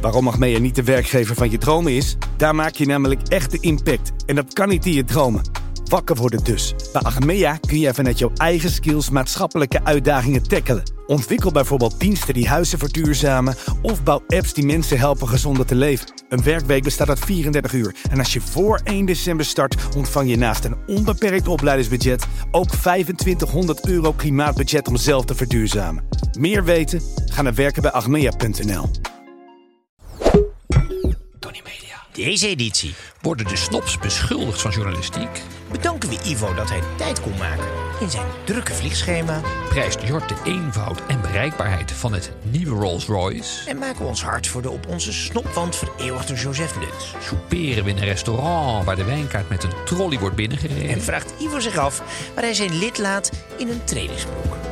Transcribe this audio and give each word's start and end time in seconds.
Waarom 0.00 0.28
Achmea 0.28 0.58
niet 0.58 0.74
de 0.74 0.84
werkgever 0.84 1.34
van 1.34 1.50
je 1.50 1.58
dromen 1.58 1.92
is? 1.92 2.16
Daar 2.36 2.54
maak 2.54 2.74
je 2.74 2.86
namelijk 2.86 3.28
echt 3.28 3.50
de 3.50 3.60
impact. 3.60 4.12
En 4.26 4.34
dat 4.34 4.52
kan 4.52 4.68
niet 4.68 4.86
in 4.86 4.92
je 4.92 5.04
dromen. 5.04 5.42
Wakker 5.84 6.16
worden 6.16 6.44
dus. 6.44 6.74
Bij 6.92 7.02
Achmea 7.02 7.56
kun 7.56 7.78
jij 7.78 7.94
vanuit 7.94 8.18
jouw 8.18 8.30
eigen 8.36 8.70
skills 8.70 9.10
maatschappelijke 9.10 9.84
uitdagingen 9.84 10.48
tackelen. 10.48 10.82
Ontwikkel 11.06 11.52
bijvoorbeeld 11.52 12.00
diensten 12.00 12.34
die 12.34 12.48
huizen 12.48 12.78
verduurzamen... 12.78 13.54
of 13.82 14.02
bouw 14.02 14.22
apps 14.26 14.52
die 14.52 14.64
mensen 14.64 14.98
helpen 14.98 15.28
gezonder 15.28 15.66
te 15.66 15.74
leven. 15.74 16.12
Een 16.28 16.42
werkweek 16.42 16.82
bestaat 16.82 17.08
uit 17.08 17.18
34 17.18 17.72
uur. 17.72 17.94
En 18.10 18.18
als 18.18 18.32
je 18.32 18.40
voor 18.40 18.80
1 18.84 19.04
december 19.04 19.46
start... 19.46 19.76
ontvang 19.96 20.30
je 20.30 20.36
naast 20.36 20.64
een 20.64 20.76
onbeperkt 20.86 21.48
opleidingsbudget... 21.48 22.26
ook 22.50 22.68
2500 22.68 23.88
euro 23.88 24.12
klimaatbudget 24.12 24.88
om 24.88 24.96
zelf 24.96 25.24
te 25.24 25.34
verduurzamen. 25.34 26.04
Meer 26.38 26.64
weten? 26.64 27.00
Ga 27.26 27.42
naar 27.42 27.54
werken 27.54 29.19
Deze 32.12 32.48
editie 32.48 32.94
Worden 33.20 33.46
de 33.46 33.56
snops 33.56 33.98
beschuldigd 33.98 34.60
van 34.60 34.70
journalistiek? 34.70 35.42
bedanken 35.70 36.08
we 36.08 36.18
Ivo 36.24 36.54
dat 36.54 36.68
hij 36.68 36.80
tijd 36.96 37.20
kon 37.20 37.36
maken 37.38 37.68
in 38.00 38.10
zijn 38.10 38.26
drukke 38.44 38.72
vliegschema 38.72 39.40
Prijst 39.68 40.02
Jort 40.02 40.28
de 40.28 40.34
eenvoud 40.44 41.06
en 41.06 41.20
bereikbaarheid 41.20 41.92
van 41.92 42.12
het 42.12 42.32
nieuwe 42.42 42.80
Rolls-Royce? 42.80 43.68
en 43.70 43.78
maken 43.78 43.98
we 43.98 44.04
ons 44.04 44.22
hart 44.22 44.46
voor 44.46 44.62
de 44.62 44.70
op 44.70 44.86
onze 44.86 45.12
snopwand 45.12 45.76
vereeuwigde 45.76 46.34
Joseph 46.34 46.76
Luts. 46.76 47.14
Souperen 47.26 47.84
we 47.84 47.90
in 47.90 47.96
een 47.96 48.04
restaurant 48.04 48.84
waar 48.84 48.96
de 48.96 49.04
wijnkaart 49.04 49.48
met 49.48 49.64
een 49.64 49.84
trolley 49.84 50.18
wordt 50.18 50.36
binnengereden? 50.36 50.88
En 50.88 51.02
vraagt 51.02 51.32
Ivo 51.40 51.60
zich 51.60 51.76
af 51.76 52.02
waar 52.34 52.44
hij 52.44 52.54
zijn 52.54 52.78
lid 52.78 52.98
laat 52.98 53.30
in 53.56 53.68
een 53.68 53.84
trainingsbroek. 53.84 54.69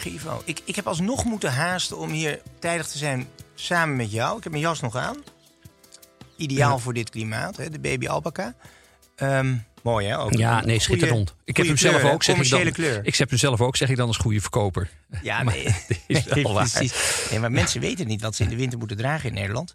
Goedemorgen 0.00 0.30
Ivo. 0.30 0.42
Ik, 0.44 0.60
ik 0.64 0.76
heb 0.76 0.86
alsnog 0.86 1.24
moeten 1.24 1.52
haasten 1.52 1.98
om 1.98 2.10
hier 2.10 2.40
tijdig 2.58 2.86
te 2.86 2.98
zijn 2.98 3.28
samen 3.54 3.96
met 3.96 4.12
jou. 4.12 4.36
Ik 4.36 4.42
heb 4.42 4.52
mijn 4.52 4.64
jas 4.64 4.80
nog 4.80 4.96
aan. 4.96 5.16
Ideaal 6.36 6.78
voor 6.78 6.94
dit 6.94 7.10
klimaat, 7.10 7.56
hè, 7.56 7.70
de 7.70 7.78
baby 7.78 8.08
alpaca. 8.08 8.54
Ehm, 9.16 9.56
mooi 9.82 10.06
hè? 10.06 10.18
Ook 10.18 10.32
Ja, 10.32 10.64
nee, 10.64 10.80
schitterend. 10.80 11.34
Ik 11.44 11.56
heb 11.56 11.66
hem 11.66 11.76
zelf 11.76 12.02
ook, 12.04 12.22
zeg 12.22 12.36
ik 12.36 12.48
dan. 12.50 12.72
kleur. 12.72 13.00
Ik 13.02 13.16
heb 13.16 13.28
hem 13.28 13.38
zelf 13.38 13.60
ook, 13.60 13.76
zeg 13.76 13.88
ik 13.88 13.96
dan 13.96 14.06
als 14.06 14.16
goede 14.16 14.40
verkoper. 14.40 14.90
Ja, 15.22 15.42
Maar 15.44 15.54
nee. 15.54 15.64
is 16.06 16.24
Nee, 16.34 16.42
wel 16.42 16.52
waar. 16.52 16.68
precies. 16.70 17.26
Nee, 17.30 17.38
maar 17.38 17.50
mensen 17.52 17.80
weten 17.80 18.06
niet 18.06 18.22
wat 18.22 18.34
ze 18.36 18.42
in 18.42 18.48
de 18.48 18.56
winter 18.56 18.78
moeten 18.78 18.96
dragen 18.96 19.28
in 19.28 19.34
Nederland. 19.34 19.74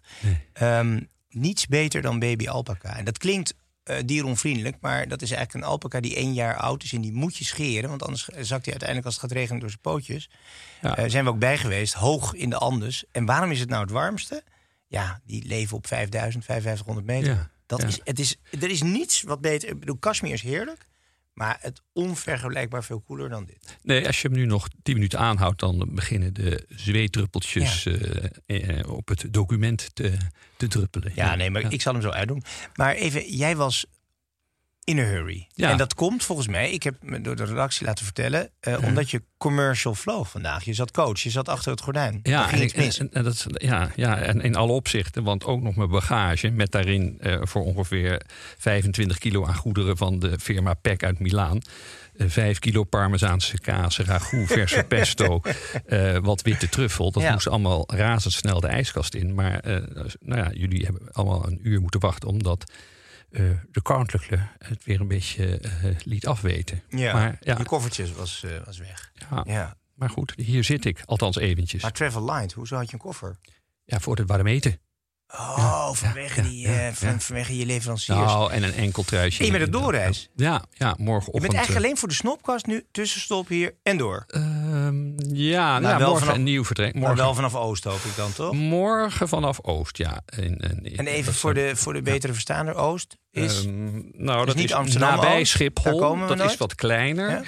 Ehm, 0.52 1.00
niets 1.30 1.66
beter 1.66 2.02
dan 2.02 2.18
baby 2.18 2.48
alpaca. 2.48 2.96
En 2.96 3.04
dat 3.04 3.18
klinkt 3.18 3.54
eh 3.86 3.96
dieronvriendelijk, 4.04 4.76
maar 4.80 5.08
dat 5.08 5.22
is 5.22 5.30
eigenlijk 5.30 5.64
een 5.64 5.70
alpaca 5.70 6.00
die 6.00 6.16
één 6.16 6.34
jaar 6.34 6.56
oud 6.56 6.82
is 6.82 6.92
en 6.92 7.00
die 7.00 7.12
moet 7.12 7.36
je 7.36 7.44
scheren, 7.44 7.88
want 7.88 8.02
anders 8.02 8.24
zakt 8.24 8.64
hij 8.64 8.70
uiteindelijk 8.70 9.04
als 9.04 9.14
het 9.14 9.22
gaat 9.22 9.32
regenen 9.32 9.60
door 9.60 9.68
zijn 9.68 9.80
pootjes. 9.80 10.30
Ja. 10.82 10.96
Eh, 10.96 11.10
zijn 11.10 11.24
we 11.24 11.30
ook 11.30 11.38
bij 11.38 11.58
geweest, 11.58 11.94
hoog 11.94 12.34
in 12.34 12.50
de 12.50 12.56
Andes. 12.56 13.04
En 13.12 13.24
waarom 13.24 13.50
is 13.50 13.60
het 13.60 13.68
nou 13.68 13.82
het 13.82 13.90
warmste? 13.90 14.42
Ja, 14.86 15.20
die 15.24 15.46
leven 15.46 15.76
op 15.76 15.86
5000, 15.86 16.44
5500 16.44 17.06
meter. 17.06 17.32
Ja, 17.34 17.50
Dat 17.66 17.80
ja. 17.80 17.86
Is, 17.86 18.00
het 18.04 18.18
is, 18.18 18.36
er 18.50 18.70
is 18.70 18.82
niets 18.82 19.22
wat 19.22 19.40
beter. 19.40 19.68
Ik 19.68 19.80
bedoel, 19.80 19.96
Kashmir 19.96 20.32
is 20.32 20.42
heerlijk, 20.42 20.86
maar 21.36 21.58
het 21.60 21.82
onvergelijkbaar 21.92 22.84
veel 22.84 23.00
koeler 23.00 23.28
dan 23.28 23.44
dit. 23.44 23.76
Nee, 23.82 24.06
als 24.06 24.22
je 24.22 24.28
hem 24.28 24.36
nu 24.36 24.46
nog 24.46 24.68
10 24.82 24.94
minuten 24.94 25.18
aanhoudt, 25.18 25.60
dan 25.60 25.88
beginnen 25.90 26.34
de 26.34 26.64
zweetdruppeltjes 26.68 27.86
eh, 27.86 28.78
eh, 28.78 28.90
op 28.90 29.08
het 29.08 29.26
document 29.30 29.90
te, 29.94 30.16
te 30.56 30.68
druppelen. 30.68 31.12
Ja, 31.14 31.34
nee, 31.34 31.50
maar 31.50 31.72
ik 31.72 31.82
zal 31.82 31.92
hem 31.92 32.02
zo 32.02 32.10
uitdoen. 32.10 32.42
Maar 32.74 32.94
even, 32.94 33.36
jij 33.36 33.56
was 33.56 33.86
in 34.86 34.98
a 34.98 35.02
hurry. 35.02 35.46
Ja. 35.54 35.70
En 35.70 35.76
dat 35.76 35.94
komt 35.94 36.24
volgens 36.24 36.48
mij, 36.48 36.70
ik 36.70 36.82
heb 36.82 36.94
me 37.02 37.20
door 37.20 37.36
de 37.36 37.44
redactie 37.44 37.86
laten 37.86 38.04
vertellen, 38.04 38.50
eh, 38.60 38.82
omdat 38.84 39.10
je 39.10 39.22
commercial 39.38 39.94
flow 39.94 40.24
vandaag. 40.24 40.64
Je 40.64 40.74
zat 40.74 40.90
coach, 40.90 41.20
je 41.20 41.30
zat 41.30 41.48
achter 41.48 41.70
het 41.70 41.80
gordijn. 41.80 42.20
Ja, 42.22 42.50
en, 42.52 42.60
ik- 42.62 42.72
en, 42.72 43.12
en 43.12 43.24
dat, 43.24 43.32
is- 43.32 43.46
ja, 43.48 43.90
ja, 43.96 44.18
en 44.18 44.40
in 44.40 44.54
alle 44.56 44.72
opzichten. 44.72 45.22
Want 45.24 45.44
ook 45.44 45.62
nog 45.62 45.76
mijn 45.76 45.88
bagage 45.90 46.50
met 46.50 46.70
daarin 46.70 47.16
eh, 47.20 47.38
voor 47.42 47.64
ongeveer 47.64 48.20
25 48.58 49.18
kilo 49.18 49.46
aan 49.46 49.54
goederen 49.56 49.96
van 49.96 50.18
de 50.18 50.38
firma 50.38 50.74
Peck 50.74 51.04
uit 51.04 51.18
Milaan. 51.18 51.60
Eh, 52.16 52.26
5 52.28 52.58
kilo 52.58 52.84
parmezaanse 52.84 53.58
kaas, 53.58 53.98
ragout, 53.98 54.46
verse 54.46 54.84
pesto, 54.94 55.40
wat 56.22 56.42
witte 56.42 56.68
truffel. 56.68 57.10
Dat 57.12 57.22
Ja. 57.22 57.32
moest 57.32 57.48
allemaal 57.48 57.84
razendsnel 57.94 58.60
de 58.60 58.66
ijskast 58.66 59.14
in. 59.14 59.34
Maar 59.34 59.60
nou 60.20 60.40
ja, 60.42 60.50
jullie 60.52 60.84
hebben 60.84 61.02
allemaal 61.12 61.46
een 61.46 61.60
uur 61.62 61.80
moeten 61.80 62.00
wachten 62.00 62.28
omdat 62.28 62.72
eh, 63.30 63.50
de 63.70 63.80
koninklijke 63.82 64.48
het 64.58 64.84
weer 64.84 65.00
een 65.00 65.08
beetje 65.08 65.58
eh, 65.58 65.70
liet 66.04 66.26
afweten. 66.26 66.82
ja, 66.88 67.12
maar, 67.12 67.36
ja, 67.40 67.58
je 67.58 67.64
koffertjes 67.64 68.12
was, 68.12 68.42
eh, 68.42 68.64
was 68.64 68.78
weg. 68.78 69.12
ja, 69.30 69.42
Ja. 69.46 69.76
maar 69.94 70.10
goed, 70.10 70.32
hier 70.36 70.64
zit 70.64 70.84
ik. 70.84 71.02
Althans 71.04 71.36
eventjes. 71.36 71.82
Maar 71.82 71.92
Travel 71.92 72.24
Light, 72.24 72.52
hoezo 72.52 72.76
had 72.76 72.86
je 72.86 72.92
een 72.92 72.98
koffer? 72.98 73.38
Ja, 73.84 74.00
voor 74.00 74.16
het 74.16 74.28
warm 74.28 74.46
eten. 74.46 74.80
Oh, 75.32 75.92
vanwege, 75.92 76.42
ja, 76.42 76.48
die, 76.48 76.60
ja, 76.60 76.86
eh, 76.86 76.92
van, 76.92 77.08
ja. 77.08 77.18
vanwege 77.20 77.56
je 77.56 77.66
leveranciers. 77.66 78.18
Nou, 78.18 78.52
en 78.52 78.62
een 78.62 78.74
enkel 78.74 79.02
truitje. 79.02 79.38
En 79.40 79.46
je 79.46 79.52
met 79.52 79.60
de 79.60 79.70
doorreis? 79.70 80.28
Ja, 80.36 80.64
ja 80.72 80.88
je 80.96 81.02
morgenochtend. 81.02 81.42
bent 81.42 81.54
eigenlijk 81.54 81.70
eh, 81.70 81.84
alleen 81.84 81.96
voor 81.98 82.08
de 82.08 82.14
snopkast 82.14 82.66
nu 82.66 82.84
tussenstop 82.92 83.48
hier 83.48 83.74
en 83.82 83.96
door. 83.96 84.24
ehm, 84.26 85.34
ja, 85.34 85.78
nou, 85.78 85.98
wel 85.98 86.06
morgen 86.06 86.18
vanaf- 86.18 86.34
een 86.34 86.42
nieuw 86.42 86.64
vertrek. 86.64 86.94
Morgen, 86.94 87.16
wel 87.16 87.34
vanaf 87.34 87.54
Oost 87.54 87.84
hoop 87.84 88.04
ik 88.04 88.16
dan, 88.16 88.32
toch? 88.32 88.52
morgen 88.54 89.28
vanaf 89.28 89.58
Oost, 89.62 89.96
ja. 89.96 90.22
En, 90.26 90.58
en, 90.58 90.82
En 90.96 91.06
even 91.06 91.34
voor 91.34 91.54
de, 91.54 91.76
voor 91.76 91.92
de 91.92 92.02
betere 92.02 92.32
verstaander, 92.32 92.74
Oost 92.74 93.16
is... 93.30 93.64
Ehm, 93.64 94.00
nou, 94.12 94.46
dat 94.46 94.54
niet 94.54 94.64
is 94.64 94.72
Amsterdam 94.74 95.14
nabij 95.14 95.40
Oost, 95.40 95.50
Schiphol. 95.50 95.98
komen 95.98 96.28
we 96.28 96.36
dat 96.36 96.50
is 96.50 96.56
wat 96.56 96.74
kleiner. 96.74 97.30
Ja? 97.30 97.42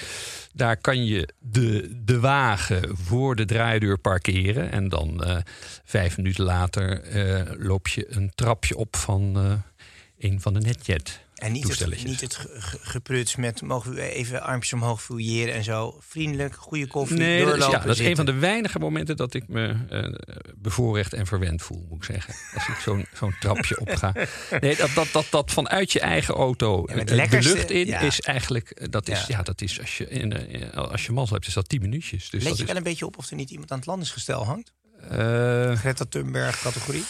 Daar 0.59 0.77
kan 0.77 1.05
je 1.05 1.29
de, 1.39 2.01
de 2.05 2.21
wagen 2.21 2.97
voor 2.97 3.37
de 3.37 3.45
draaideur 3.45 3.99
parkeren. 3.99 4.71
En 4.73 4.89
dan 4.89 5.25
eh, 5.25 5.37
vijf 5.85 6.17
minuten 6.17 6.45
later 6.45 7.03
eh, 7.03 7.53
loop 7.59 7.89
je 7.89 8.07
een 8.15 8.33
trapje 8.35 8.77
op 8.77 8.97
van 8.97 9.37
eh, 9.37 9.53
een 10.19 10.41
van 10.41 10.55
de 10.55 10.61
netjet. 10.61 11.21
En 11.39 11.53
niet 11.53 11.79
het, 11.79 12.05
niet 12.05 12.21
het 12.21 12.35
ge- 12.35 12.51
ge- 12.59 12.79
gepruts 12.83 13.37
met 13.37 13.63
mogen 13.63 13.95
we 13.95 14.11
even 14.13 14.43
armpjes 14.43 14.73
omhoog 14.73 15.03
fouilleren 15.03 15.55
en 15.55 15.65
zo. 15.65 15.99
Vriendelijk, 16.01 16.55
goede 16.57 16.87
koffie, 16.87 17.17
Nee, 17.19 17.39
dat 17.45 17.47
is, 17.55 17.61
doorlopen, 17.61 17.81
ja, 17.81 17.87
dat 17.87 17.99
is 17.99 18.07
een 18.07 18.17
van 18.17 18.27
de 18.27 18.33
weinige 18.33 18.79
momenten 18.79 19.17
dat 19.17 19.35
ik 19.35 19.49
me 19.49 19.77
eh, 19.91 20.37
bevoorrecht 20.57 21.13
en 21.13 21.27
verwend 21.27 21.63
voel, 21.63 21.87
moet 21.89 21.99
ik 21.99 22.05
zeggen. 22.05 22.35
Als 22.55 22.69
ik 22.69 22.75
zo'n 22.75 23.07
zo'n 23.19 23.35
trapje 23.41 23.81
opga. 23.81 24.13
Nee, 24.61 24.77
dat, 24.77 24.91
dat, 24.95 25.09
dat, 25.13 25.27
dat 25.31 25.51
vanuit 25.51 25.93
je 25.93 26.01
eigen 26.01 26.35
auto 26.35 26.85
Ja, 26.87 26.95
het 26.95 27.11
eh, 27.11 27.31
de 27.31 27.43
lucht 27.43 27.71
in 27.71 27.87
ja. 27.87 28.01
is 28.01 28.21
eigenlijk, 28.21 28.71
eh, 28.71 28.87
dat 28.91 29.09
is, 29.09 29.19
Ja. 29.21 29.25
ja. 29.29 29.43
dat 29.43 29.61
is 29.61 29.81
als 29.81 29.99
je, 29.99 30.09
in, 30.09 30.73
als 30.73 31.07
je 31.07 31.13
mazzel 31.13 31.35
hebt, 31.35 31.49
is 31.49 31.55
dat 31.55 31.69
10 31.69 31.81
minuutjes. 31.81 32.31
Dus 32.31 32.41
Let 32.43 32.43
dat 32.49 32.57
je 32.57 32.63
is, 32.63 32.69
wel 32.69 32.77
een 32.77 32.83
beetje 32.83 33.07
op 33.07 33.19
of 33.19 33.31
er 33.31 33.37
niet 33.37 33.51
iemand 33.51 33.71
aan 33.73 33.79
het 33.79 33.87
landesgestel 33.87 34.45
hangt? 34.45 34.73
eh, 35.11 35.73
Greta 35.73 36.05
Thunberg 36.09 36.61
categorie? 36.63 37.05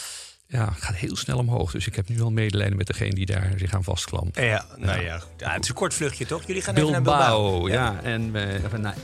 Ja, 0.49 0.65
het 0.75 0.83
gaat 0.83 0.95
heel 0.95 1.17
snel 1.17 1.39
omhoog. 1.39 1.71
Dus 1.73 1.87
ik 1.87 1.97
heb 1.97 2.09
nu 2.09 2.21
al 2.21 2.31
medelijden 2.31 2.77
met 2.77 2.87
degene 2.87 3.15
die 3.15 3.27
daar 3.27 3.53
zich 3.57 3.75
aan 3.75 3.85
vastklampt. 3.85 4.37
Ja, 4.37 4.65
nou 4.77 5.01
ja. 5.03 5.21
ja. 5.37 5.51
Het 5.53 5.63
is 5.63 5.69
een 5.69 5.75
kort 5.75 5.95
vluchtje 5.95 6.27
toch? 6.27 6.47
Jullie 6.47 6.63
gaan 6.63 6.75
even 6.75 6.91
naar 6.91 7.03
Bilbao, 7.03 7.51
Bilbao. 7.53 7.69
ja. 7.69 8.01
En 8.03 8.33
we 8.33 8.61
even 8.65 8.81
naar 8.81 8.95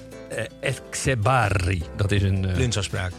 eh. 0.60 1.82
Dat 1.96 2.12
is 2.12 2.22
een... 2.22 2.48
eh, 2.48 2.56
Lunchafspraak. 2.56 3.12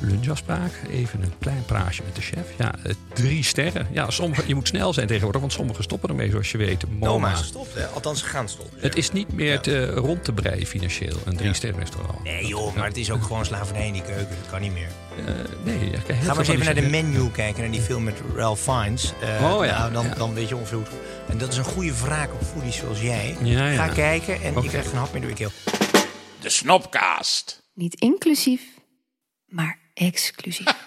Lunchafspraak. 0.00 0.72
Even 0.90 1.22
een 1.22 1.32
klein 1.38 1.64
praatje 1.66 2.02
met 2.04 2.14
de 2.14 2.20
chef. 2.20 2.46
Ja, 2.58 2.74
eh, 2.82 2.92
drie 3.12 3.44
sterren. 3.44 3.86
Ja, 3.92 4.10
sommige, 4.10 4.42
je 4.46 4.54
moet 4.54 4.68
snel 4.68 4.92
zijn 4.92 5.06
tegenwoordig, 5.06 5.40
want 5.40 5.52
sommigen 5.52 5.82
stoppen 5.84 6.08
ermee, 6.08 6.30
zoals 6.30 6.50
je 6.50 6.58
weet. 6.58 6.84
MoMA. 6.88 7.06
Noma 7.06 7.32
is 7.32 7.38
gestopt, 7.38 7.74
hè? 7.74 7.86
Althans, 7.86 8.20
ze 8.20 8.24
gaan 8.26 8.48
stoppen. 8.48 8.80
Het 8.80 8.96
is 8.96 9.12
niet 9.12 9.32
meer 9.32 9.60
te, 9.60 9.86
rond 9.90 10.24
te 10.24 10.32
breien 10.32 10.66
financieel, 10.66 11.16
een 11.24 11.36
drie 11.36 11.54
sterren 11.54 11.78
restaurant. 11.80 12.22
Nee 12.22 12.46
joh, 12.46 12.74
maar 12.76 12.86
het 12.86 12.96
is 12.96 13.10
ook 13.10 13.22
gewoon 13.22 13.44
slavernij 13.44 13.86
in 13.86 13.92
die 13.92 14.02
keuken. 14.02 14.36
Dat 14.40 14.50
kan 14.50 14.60
niet 14.60 14.72
meer. 14.72 14.88
Eh, 15.26 15.34
nee, 15.64 15.84
ja, 15.84 15.90
kijk, 15.90 16.06
heel 16.06 16.16
Ga 16.16 16.26
maar 16.26 16.38
eens 16.38 16.48
even 16.48 16.64
naar 16.64 16.74
de 16.74 16.80
menu 16.88 17.30
kijken, 17.30 17.62
naar 17.62 17.70
die 17.70 17.80
film 17.80 18.02
met 18.04 18.16
Ralph 18.34 18.60
Fiennes. 18.60 19.12
Eh, 19.20 19.52
Oh 19.54 19.64
ja, 19.64 19.78
nou, 19.78 19.92
dan, 19.92 20.04
ja. 20.06 20.14
dan 20.14 20.34
weet 20.34 20.48
je 20.48 20.56
ongeveer 20.56 20.76
hoe 20.76 20.86
het- 20.86 20.94
En 21.28 21.38
dat 21.38 21.52
is 21.52 21.56
een 21.58 21.64
goede 21.64 21.94
wraak 22.00 22.32
op 22.32 22.42
foodies 22.42 22.76
zoals 22.76 23.00
jij. 23.00 23.36
Ja, 23.42 23.68
ja. 23.68 23.86
Ga 23.86 23.94
kijken 23.94 24.42
en 24.42 24.50
Oké. 24.50 24.60
je 24.62 24.68
krijgt 24.68 24.92
een 24.92 24.98
hap 24.98 25.12
meer 25.12 25.20
door 25.20 25.30
je 25.30 25.36
keel. 25.36 25.50
De 26.40 26.48
Snopcast. 26.50 27.62
Niet 27.74 27.94
inclusief, 27.94 28.62
maar 29.46 29.78
exclusief. 29.98 30.66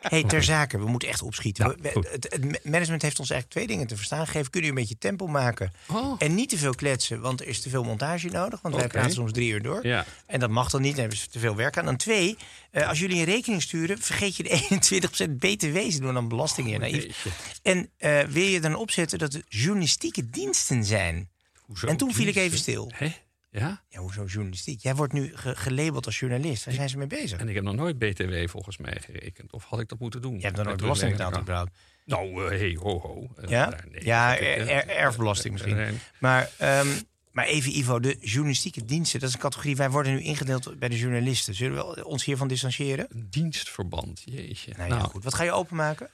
hey, 0.00 0.24
ter 0.24 0.42
zake, 0.42 0.78
we 0.78 0.86
moeten 0.86 1.08
echt 1.08 1.22
opschieten. 1.22 1.66
Ja, 1.66 1.74
We- 1.82 1.90
goed. 1.92 2.10
het, 2.10 2.26
het 2.30 2.64
management 2.64 3.02
heeft 3.02 3.18
ons 3.18 3.30
eigenlijk 3.30 3.50
twee 3.50 3.66
dingen 3.66 3.86
te 3.86 3.96
verstaan 3.96 4.26
gegeven. 4.26 4.50
Kunnen 4.50 4.70
jullie 4.70 4.84
een 4.84 4.88
beetje 4.88 5.08
tempo 5.08 5.26
maken? 5.26 5.72
Oh. 5.86 6.14
En 6.18 6.34
niet 6.34 6.48
te 6.48 6.58
veel 6.58 6.74
kletsen, 6.74 7.20
want 7.20 7.40
er 7.40 7.46
is 7.46 7.60
te 7.60 7.68
veel 7.68 7.84
montage 7.84 8.28
nodig. 8.28 8.60
Want 8.62 8.74
wij 8.74 8.86
praten 8.86 9.12
soms 9.12 9.32
drie 9.32 9.50
uur 9.52 9.62
door. 9.62 9.86
Ja. 9.86 10.04
En 10.26 10.40
dat 10.40 10.50
mag 10.50 10.70
dan 10.70 10.82
niet, 10.82 10.96
hebben 10.96 11.16
ze 11.16 11.28
te 11.28 11.38
veel 11.38 11.56
werk 11.56 11.76
aan. 11.78 11.84
Dan 11.84 11.96
twee, 11.96 12.36
eh, 12.70 12.88
als 12.88 12.98
jullie 12.98 13.18
een 13.18 13.24
rekening 13.24 13.62
sturen... 13.62 13.98
vergeet 13.98 14.36
je 14.36 14.42
de 14.42 14.66
21% 15.28 15.30
btw, 15.38 15.90
ze 15.90 16.00
doen 16.00 16.14
dan 16.14 16.28
belastingen 16.28 16.70
hier 16.70 16.80
naïef. 16.80 17.26
En 17.62 17.90
eh, 17.96 18.20
wil 18.20 18.42
je 18.44 18.60
dan 18.60 18.74
opzetten 18.74 19.18
dat 19.18 19.32
het 19.32 19.44
journalistieke 19.48 20.30
diensten 20.30 20.84
zijn? 20.84 21.28
Hoezo 21.66 21.86
En 21.86 21.96
toen 21.96 22.14
viel 22.14 22.26
ik 22.26 22.36
even 22.36 22.58
stil. 22.58 22.92
Hè? 22.94 23.12
Ja? 23.50 23.82
Ja, 23.88 24.00
hoezo 24.00 24.24
journalistiek? 24.24 24.80
Jij 24.80 24.94
wordt 24.94 25.12
nu 25.12 25.36
ge- 25.36 25.56
gelabeld 25.56 26.06
als 26.06 26.18
journalist. 26.18 26.64
Waar 26.64 26.74
zijn 26.74 26.88
ze 26.88 26.98
mee 26.98 27.06
bezig? 27.06 27.38
En 27.40 27.48
ik 27.48 27.54
heb 27.54 27.64
nog 27.64 27.74
nooit 27.74 27.98
BTW 27.98 28.48
volgens 28.48 28.76
mij 28.78 28.96
gerekend. 29.04 29.52
Of 29.52 29.64
had 29.64 29.80
ik 29.80 29.88
dat 29.88 29.98
moeten 29.98 30.22
doen? 30.22 30.36
Je 30.36 30.42
hebt 30.44 30.56
nog 30.56 30.64
nooit 30.64 30.76
Met 30.76 30.84
belasting 30.84 31.10
betaald 31.12 31.38
überhaupt. 31.38 31.70
Nou, 32.04 32.44
eh, 32.44 32.58
hey, 32.58 32.76
ho, 32.80 32.98
ho. 33.00 33.28
Eh, 33.36 33.48
Ja? 33.48 33.78
nee, 33.90 34.04
ja, 34.04 34.34
ik, 34.34 34.40
eh, 34.40 34.76
er- 34.76 34.88
erfbelasting 34.88 35.52
misschien. 35.52 35.98
Maar, 36.20 36.50
ehm, 36.58 36.88
maar 37.32 37.44
even 37.46 37.76
Ivo, 37.78 38.00
de 38.00 38.16
journalistieke 38.20 38.84
diensten, 38.84 39.20
dat 39.20 39.28
is 39.28 39.34
een 39.34 39.40
categorie. 39.40 39.76
Wij 39.76 39.90
worden 39.90 40.12
nu 40.12 40.20
ingedeeld 40.22 40.78
bij 40.78 40.88
de 40.88 40.98
journalisten. 40.98 41.54
Zullen 41.54 41.76
we 41.94 42.04
ons 42.04 42.24
hiervan 42.24 42.48
distancieren? 42.48 43.08
Dienstverband, 43.30 44.22
jeetje. 44.24 44.72
Nou, 44.76 44.90
ja, 44.90 44.98
goed. 45.00 45.24
Wat 45.24 45.34
ga 45.34 45.42
je 45.44 45.52
openmaken? 45.52 46.08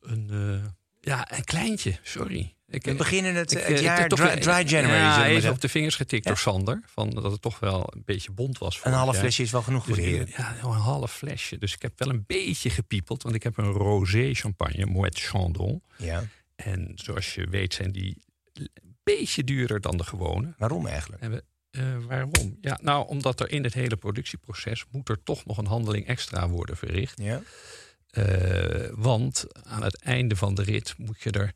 Een, 0.00 0.30
ja, 1.00 1.32
een 1.36 1.44
kleintje, 1.44 1.98
sorry. 2.02 2.54
Ik, 2.68 2.84
We 2.84 2.94
beginnen 2.94 3.34
het, 3.34 3.52
ik, 3.52 3.58
het 3.58 3.66
eh, 3.66 3.76
ik 3.76 3.82
jaar 3.82 4.08
toch 4.08 4.18
dry, 4.18 4.40
dry 4.40 4.62
January. 4.66 5.00
Ja, 5.00 5.26
even 5.26 5.50
op 5.50 5.60
de 5.60 5.68
vingers 5.68 5.96
getikt 5.96 6.26
door 6.26 6.38
Sander. 6.38 6.82
Van 6.86 7.10
dat 7.10 7.32
het 7.32 7.42
toch 7.42 7.58
wel 7.58 7.92
een 7.94 8.02
beetje 8.04 8.32
bond 8.32 8.58
was. 8.58 8.80
Een 8.82 8.92
half 8.92 9.12
jaar. 9.12 9.20
flesje 9.20 9.42
is 9.42 9.50
wel 9.50 9.62
genoeg 9.62 9.84
voor 9.84 9.94
Dus 9.94 10.04
heren. 10.04 10.28
ja, 10.36 10.56
een 10.62 10.70
half 10.70 11.12
flesje. 11.12 11.58
Dus 11.58 11.74
ik 11.74 11.82
heb 11.82 11.92
wel 11.96 12.08
een 12.08 12.24
beetje 12.26 12.70
gepiepeld. 12.70 13.22
Want 13.22 13.34
ik 13.34 13.42
heb 13.42 13.56
een 13.56 13.72
rosé 13.72 14.34
champagne, 14.34 14.86
Moet 14.86 15.18
Chandon. 15.20 15.82
Ja. 15.96 16.24
En 16.56 16.92
zoals 16.94 17.34
je 17.34 17.48
weet 17.48 17.74
zijn 17.74 17.92
die 17.92 18.22
een 18.52 18.96
beetje 19.02 19.44
duurder 19.44 19.80
dan 19.80 19.96
de 19.96 20.04
gewone. 20.04 20.54
Waarom 20.58 20.86
eigenlijk? 20.86 21.22
En 21.22 21.30
we, 21.30 21.44
eh, 21.70 21.96
waarom? 22.08 22.58
Ja, 22.60 22.78
nou, 22.82 23.08
omdat 23.08 23.40
er 23.40 23.50
in 23.50 23.64
het 23.64 23.74
hele 23.74 23.96
productieproces 23.96 24.84
moet 24.90 25.08
er 25.08 25.22
toch 25.22 25.44
nog 25.44 25.58
een 25.58 25.66
handeling 25.66 26.06
extra 26.06 26.48
worden 26.48 26.76
verricht. 26.76 27.20
Ja. 27.20 27.42
Eh, 28.10 28.88
want 28.90 29.46
aan 29.62 29.82
het 29.82 30.02
einde 30.02 30.36
van 30.36 30.54
de 30.54 30.62
rit 30.62 30.94
moet 30.96 31.22
je 31.22 31.30
er 31.30 31.52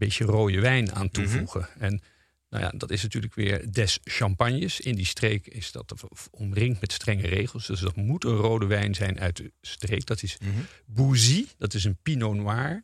beetje 0.00 0.24
rode 0.24 0.60
wijn 0.60 0.92
aan 0.92 1.10
toevoegen. 1.10 1.68
En 1.78 2.02
nou 2.50 2.64
ja, 2.64 2.72
dat 2.76 2.90
is 2.90 3.02
natuurlijk 3.02 3.34
weer 3.34 3.72
des 3.72 3.98
champagnes. 4.04 4.80
In 4.80 4.94
die 4.94 5.06
streek 5.06 5.46
is 5.46 5.72
dat 5.72 5.94
omringd 6.30 6.80
met 6.80 6.92
strenge 6.92 7.26
regels. 7.26 7.66
Dus 7.66 7.80
dat 7.80 7.96
moet 7.96 8.24
een 8.24 8.36
rode 8.36 8.66
wijn 8.66 8.94
zijn 8.94 9.20
uit 9.20 9.36
de 9.36 9.52
streek. 9.60 10.06
Dat 10.06 10.22
is 10.22 10.36
Bouzy, 10.86 11.46
dat 11.58 11.74
is 11.74 11.84
een 11.84 11.98
Pinot 12.02 12.36
Noir. 12.36 12.82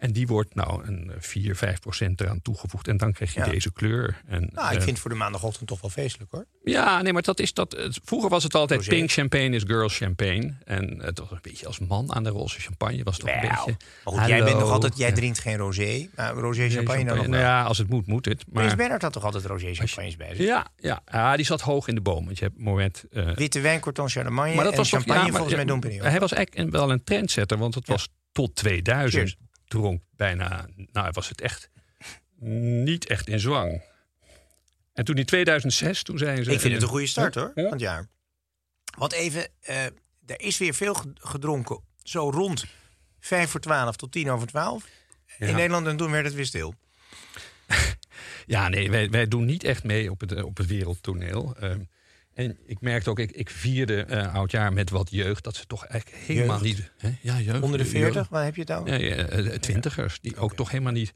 En 0.00 0.12
die 0.12 0.26
wordt 0.26 0.54
nou 0.54 0.86
een 0.86 1.10
4, 1.18 1.56
5 1.56 1.80
procent 1.80 2.20
eraan 2.20 2.42
toegevoegd. 2.42 2.88
En 2.88 2.96
dan 2.96 3.12
krijg 3.12 3.34
je 3.34 3.40
Ja. 3.40 3.46
deze 3.46 3.72
kleur. 3.72 4.20
En, 4.26 4.48
Nou, 4.52 4.72
ik 4.72 4.78
eh, 4.78 4.84
vind 4.84 4.98
voor 4.98 5.10
de 5.10 5.16
maandagochtend 5.16 5.68
toch 5.68 5.80
wel 5.80 5.90
feestelijk 5.90 6.30
hoor. 6.30 6.46
ja, 6.64 7.02
nee, 7.02 7.12
maar 7.12 7.22
dat 7.22 7.38
is 7.40 7.52
dat. 7.54 7.76
Vroeger 8.04 8.30
was 8.30 8.42
het 8.42 8.54
altijd 8.54 8.88
pink 8.88 9.10
champagne 9.10 9.48
is 9.56 9.62
girl 9.66 9.88
champagne. 9.88 10.54
En 10.64 11.00
het 11.02 11.18
was 11.18 11.30
een 11.30 11.38
beetje 11.42 11.66
als 11.66 11.78
man 11.78 12.14
aan 12.14 12.22
de 12.24 12.30
roze 12.30 12.60
champagne. 12.60 13.02
Was 13.02 13.18
toch 13.18 13.28
een 13.30 13.40
beetje. 13.40 13.76
Maar 14.04 14.14
goed, 14.14 14.26
jij 14.26 14.44
bent 14.44 14.58
nog 14.58 14.70
altijd, 14.70 14.96
jij 14.98 15.12
drinkt 15.12 15.38
geen 15.38 15.56
rosé. 15.56 16.08
Maar 16.16 16.32
rosé 16.34 16.60
Nee, 16.60 16.70
champagne 16.70 17.04
dan 17.04 17.16
nog 17.16 17.26
Nou 17.26 17.36
wel. 17.36 17.50
ja, 17.50 17.62
als 17.62 17.78
het 17.78 17.88
moet, 17.88 18.06
moet 18.06 18.24
het. 18.24 18.44
Prins 18.52 18.66
Maar 18.66 18.76
Bernhard 18.76 19.02
had 19.02 19.12
toch 19.12 19.24
altijd 19.24 19.44
rosé 19.44 19.74
champagnes 19.74 20.16
bij 20.16 20.34
zich? 20.34 20.46
ja, 20.46 20.66
ja, 20.76 21.02
ja, 21.12 21.36
die 21.36 21.46
zat 21.46 21.60
hoog 21.60 21.88
in 21.88 21.94
de 21.94 22.00
boom. 22.00 22.24
Want 22.24 22.38
je 22.38 22.50
hebt 22.56 23.06
eh, 23.10 23.34
Witte 23.34 23.60
wijn, 23.60 23.80
Corton 23.80 24.08
Charlemagne 24.08 24.54
maar 24.54 24.64
dat 24.64 24.72
en 24.72 24.78
was 24.78 24.88
toch 24.88 24.98
champagne 24.98 25.20
ja, 25.26 25.30
maar- 25.32 25.40
volgens 25.40 25.64
mij 25.64 25.74
ja, 25.74 25.80
Pérignon. 25.80 26.08
Hij 26.10 26.20
was 26.20 26.32
eigenlijk 26.32 26.64
een- 26.66 26.70
wel 26.80 26.90
een 26.90 27.04
trendsetter, 27.04 27.58
want 27.58 27.74
het 27.74 27.86
was 27.86 28.08
tot 28.32 28.54
2000 28.54 29.12
Cheers. 29.22 29.36
Dronk 29.70 30.02
bijna. 30.16 30.68
Nou, 30.74 31.08
was 31.12 31.28
het 31.28 31.40
echt 31.40 31.70
niet 32.38 33.06
echt 33.06 33.28
in 33.28 33.40
zwang. 33.40 33.82
En 34.92 35.04
toen 35.04 35.16
in 35.16 35.24
2006, 35.24 36.02
toen 36.02 36.18
zijn 36.18 36.44
ze. 36.44 36.52
Ik 36.52 36.60
vind 36.60 36.72
het 36.74 36.82
een 36.82 36.88
goede 36.88 37.06
start 37.06 37.34
hoor, 37.34 37.52
Ja. 37.54 37.62
van 37.62 37.72
het 37.72 37.80
jaar. 37.80 38.08
Want 38.98 39.12
even, 39.12 39.48
eh, 39.60 39.84
er 40.26 40.40
is 40.40 40.58
weer 40.58 40.74
veel 40.74 40.94
ge- 40.94 41.10
gedronken. 41.14 41.80
Zo 42.02 42.30
rond 42.30 42.64
5 43.20 43.50
voor 43.50 43.60
12 43.60 43.96
tot 43.96 44.12
10 44.12 44.30
over 44.30 44.46
12. 44.46 44.84
In. 45.38 45.54
Nederland 45.54 45.86
en 45.86 45.96
toen 45.96 46.10
werd 46.10 46.24
het 46.24 46.34
weer 46.34 46.46
stil. 46.46 46.74
Ja, 48.46 48.68
nee, 48.68 48.90
wij, 48.90 49.10
wij 49.10 49.28
doen 49.28 49.44
niet 49.44 49.64
echt 49.64 49.84
mee 49.84 50.10
op 50.10 50.20
het, 50.20 50.42
op 50.42 50.56
het 50.56 50.66
wereldtoneel. 50.66 51.56
Ehm, 51.56 51.80
en 52.34 52.58
ik 52.66 52.80
merkte 52.80 53.10
ook, 53.10 53.18
ik, 53.18 53.30
ik 53.30 53.50
vierde 53.50 54.02
eh 54.02 54.34
oudjaar 54.34 54.72
met 54.72 54.90
wat 54.90 55.10
jeugd, 55.10 55.44
dat 55.44 55.56
ze 55.56 55.66
toch 55.66 55.84
eigenlijk 55.86 56.22
helemaal 56.24 56.62
Jeugd? 56.64 56.78
niet. 56.78 56.90
Hè? 56.98 57.10
Ja, 57.22 57.40
jeugd. 57.40 57.62
Onder 57.62 57.78
de. 57.78 57.84
40, 57.86 58.28
waar 58.28 58.44
heb 58.44 58.54
je 58.54 58.60
het 58.60 58.72
over? 58.72 59.00
Ja, 59.00 59.14
ja, 59.16 59.24
eh, 59.26 59.46
twintigers, 59.58 60.20
die 60.20 60.36
ook 60.36 60.54
toch 60.54 60.70
helemaal 60.70 60.92
niet. 60.92 61.14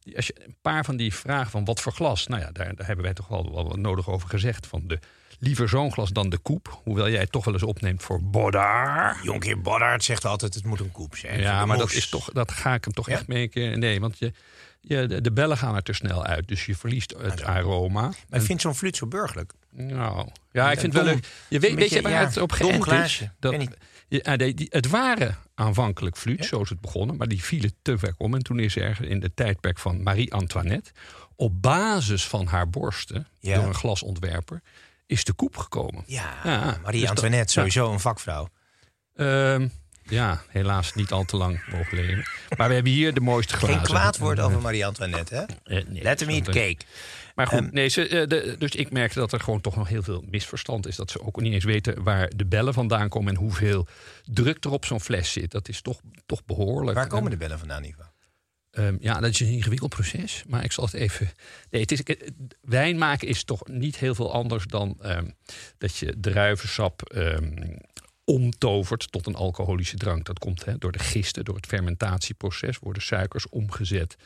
die- 0.00 0.16
Als 0.16 0.26
je 0.26 0.34
een 0.46 0.56
paar 0.62 0.84
van 0.84 0.96
die 0.96 1.14
vragen 1.14 1.50
van 1.50 1.64
wat 1.64 1.80
voor 1.80 1.92
glas, 1.92 2.26
nou 2.26 2.40
ja, 2.42 2.50
daar, 2.52 2.74
daar 2.74 2.86
hebben 2.86 3.04
wij 3.04 3.14
toch 3.14 3.28
wel, 3.28 3.52
wel 3.54 3.68
wat 3.68 3.76
nodig 3.78 4.08
over 4.08 4.28
gezegd. 4.28 4.66
Van 4.66 4.82
de 4.86 4.98
liever 5.38 5.68
zo'n 5.68 5.92
glas 5.92 6.10
dan 6.10 6.28
de 6.28 6.38
koep. 6.38 6.80
Hoewel 6.84 7.08
jij 7.10 7.20
het 7.20 7.32
toch 7.32 7.44
wel 7.44 7.54
eens 7.54 7.62
opneemt 7.62 8.02
voor 8.02 8.22
Bodar. 8.22 9.18
Jonkheer 9.22 9.60
Boddard 9.60 10.04
zegt 10.04 10.24
altijd, 10.24 10.54
het 10.54 10.64
moet 10.64 10.80
een 10.80 10.90
koep 10.92 11.16
zijn. 11.16 11.40
Ja, 11.40 11.66
maar 11.66 11.78
dat 11.78 11.92
is 11.92 12.08
toch, 12.08 12.30
dat 12.32 12.50
ga 12.52 12.74
ik 12.74 12.84
hem 12.84 12.92
toch 12.92 13.08
Ja? 13.08 13.14
echt 13.14 13.26
mee. 13.26 13.50
Nee, 13.54 14.00
want 14.00 14.18
je, 14.18 14.32
de, 14.86 15.20
de 15.20 15.32
bellen 15.32 15.56
gaan 15.56 15.74
er 15.74 15.82
te 15.82 15.92
snel 15.92 16.24
uit. 16.24 16.48
Dus 16.48 16.66
je 16.66 16.76
verliest 16.76 17.14
het 17.18 17.42
aroma. 17.42 18.00
Maar 18.28 18.40
ik 18.40 18.46
vind 18.46 18.60
zo'n 18.60 18.74
fluit 18.74 18.96
zo 18.96 19.06
burgerlijk. 19.06 19.52
Nou, 19.70 20.28
ja, 20.52 20.70
ik 20.72 20.78
vind 20.80 20.92
dom. 20.92 21.00
het 21.06 21.10
wel 21.10 21.14
leuk. 21.14 21.26
Je 21.48 21.58
weet, 21.58 21.74
weet 21.74 21.90
je 21.90 22.02
waar 22.02 22.12
ja, 22.12 22.24
het 22.24 22.36
op 22.36 22.52
geënt 22.52 22.86
is? 22.86 23.22
Dat, 23.38 23.50
Weet 23.50 23.60
niet. 23.60 23.76
ja, 24.08 24.18
ah, 24.32 24.38
die, 24.38 24.54
die- 24.54 24.66
het 24.70 24.88
waren 24.88 25.36
aanvankelijk 25.54 26.16
fluit, 26.16 26.44
zo 26.44 26.60
is 26.60 26.68
het 26.68 26.80
begonnen. 26.80 27.16
Maar 27.16 27.28
die 27.28 27.42
vielen 27.44 27.72
te 27.82 27.98
ver 27.98 28.14
om. 28.18 28.34
En 28.34 28.42
toen 28.42 28.58
is 28.58 28.76
er 28.76 29.04
in 29.04 29.20
de 29.20 29.34
tijdperk 29.34 29.78
van 29.78 30.02
Marie-Antoinette... 30.02 30.90
op 31.36 31.62
basis 31.62 32.26
van 32.26 32.46
haar 32.46 32.70
borsten, 32.70 33.26
door 33.40 33.64
een 33.64 33.74
glasontwerper... 33.74 34.62
is 35.06 35.24
de 35.24 35.32
koep 35.32 35.56
gekomen. 35.56 36.02
Ja, 36.06 36.42
dus 36.42 36.80
Marie-Antoinette, 36.82 37.52
sowieso 37.52 37.92
een 37.92 38.00
vakvrouw. 38.00 38.48
Ehm, 39.14 39.68
ja, 40.04 40.42
helaas 40.48 40.94
niet 40.94 41.10
al 41.12 41.24
te 41.24 41.36
lang 41.36 41.64
mogen 41.70 41.96
leven. 41.96 42.24
Maar 42.56 42.68
we 42.68 42.74
hebben 42.74 42.92
hier 42.92 43.14
de 43.14 43.20
mooiste 43.20 43.56
glazen. 43.56 43.76
Geen 43.76 43.84
kwaad 43.86 44.18
woord 44.18 44.40
over 44.40 44.60
Marie-Antoinette, 44.60 45.34
hè? 45.34 45.42
Eh, 45.76 45.86
nee, 45.88 46.02
Let 46.02 46.20
hem 46.20 46.28
eat 46.28 46.44
dat- 46.44 46.54
cake. 46.54 46.78
Maar 47.34 47.46
goed, 47.46 47.58
Ehm, 47.58 47.68
nee, 47.72 47.88
ze, 47.88 48.08
eh, 48.08 48.28
de, 48.28 48.56
dus 48.58 48.70
ik 48.74 48.90
merkte 48.90 49.18
dat 49.18 49.32
er 49.32 49.40
gewoon 49.40 49.60
toch 49.60 49.76
nog 49.76 49.88
heel 49.88 50.02
veel 50.02 50.24
misverstand 50.30 50.86
is. 50.86 50.96
Dat 50.96 51.10
ze 51.10 51.20
ook 51.20 51.40
niet 51.40 51.52
eens 51.52 51.64
weten 51.64 52.02
waar 52.02 52.30
de 52.36 52.46
bellen 52.46 52.74
vandaan 52.74 53.08
komen 53.08 53.34
en 53.34 53.40
hoeveel 53.40 53.86
druk 54.24 54.64
er 54.64 54.70
op 54.70 54.84
zo'n 54.84 55.00
fles 55.00 55.32
zit. 55.32 55.50
Dat 55.50 55.68
is 55.68 55.80
toch, 55.80 56.00
toch 56.26 56.44
behoorlijk. 56.44 56.96
Waar 56.96 57.06
komen 57.06 57.24
En, 57.24 57.30
de 57.30 57.36
bellen 57.44 57.58
vandaan, 57.58 57.84
Ivo? 57.84 58.02
ehm, 58.70 58.96
ja, 59.00 59.20
dat 59.20 59.30
is 59.30 59.40
een 59.40 59.46
ingewikkeld 59.46 59.90
proces. 59.90 60.44
Maar 60.48 60.64
ik 60.64 60.72
zal 60.72 60.84
het 60.84 60.94
even. 60.94 61.30
Nee, 61.70 61.80
het 61.80 61.92
is, 61.92 62.02
eh, 62.02 62.28
wijn 62.60 62.98
maken 62.98 63.28
is 63.28 63.44
toch 63.44 63.66
niet 63.68 63.96
heel 63.96 64.14
veel 64.14 64.32
anders 64.32 64.64
dan 64.66 64.96
ehm, 65.00 65.26
dat 65.78 65.96
je 65.96 66.14
druivensap 66.20 67.02
omtovert 68.24 69.12
tot 69.12 69.26
een 69.26 69.34
alcoholische 69.34 69.96
drank. 69.96 70.26
Dat 70.26 70.38
komt 70.38 70.64
hè, 70.64 70.78
door 70.78 70.92
de 70.92 70.98
gisten, 70.98 71.44
door 71.44 71.56
het 71.56 71.66
fermentatieproces, 71.66 72.78
worden 72.78 73.02
suikers 73.02 73.48
omgezet 73.48 74.16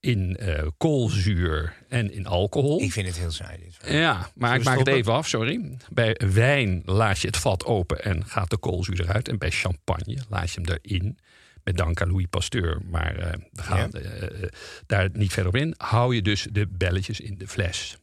in 0.00 0.36
eh, 0.36 0.66
koolzuur 0.76 1.74
en 1.88 2.12
in 2.12 2.26
alcohol. 2.26 2.80
Ik 2.80 2.92
vind 2.92 3.06
het 3.06 3.18
heel 3.18 3.30
saai. 3.30 3.58
Dit. 3.58 3.92
Ja, 3.92 4.30
maar 4.34 4.56
ik 4.56 4.64
maak 4.64 4.78
het 4.78 4.88
even 4.88 5.12
af, 5.12 5.28
sorry. 5.28 5.76
Bij 5.90 6.20
wijn 6.32 6.82
laat 6.84 7.18
je 7.18 7.26
het 7.26 7.36
vat 7.36 7.64
open 7.64 8.04
en 8.04 8.26
gaat 8.26 8.50
de 8.50 8.58
koolzuur 8.58 9.00
eruit. 9.00 9.28
En 9.28 9.38
bij 9.38 9.50
champagne 9.50 10.18
laat 10.28 10.50
je 10.50 10.60
hem 10.60 10.78
erin. 10.82 11.18
Met 11.64 11.76
dank 11.76 12.00
aan 12.00 12.08
Louis 12.08 12.26
Pasteur, 12.30 12.80
maar 12.90 13.16
eh, 13.16 13.32
we 13.52 13.62
gaan 13.62 13.90
eh, 13.92 14.48
daar 14.86 15.08
niet 15.12 15.32
verder 15.32 15.52
op 15.52 15.60
in. 15.60 15.74
Hou 15.76 16.14
je 16.14 16.22
dus 16.22 16.46
de 16.52 16.66
belletjes 16.66 17.20
in 17.20 17.38
de 17.38 17.48
fles. 17.48 17.98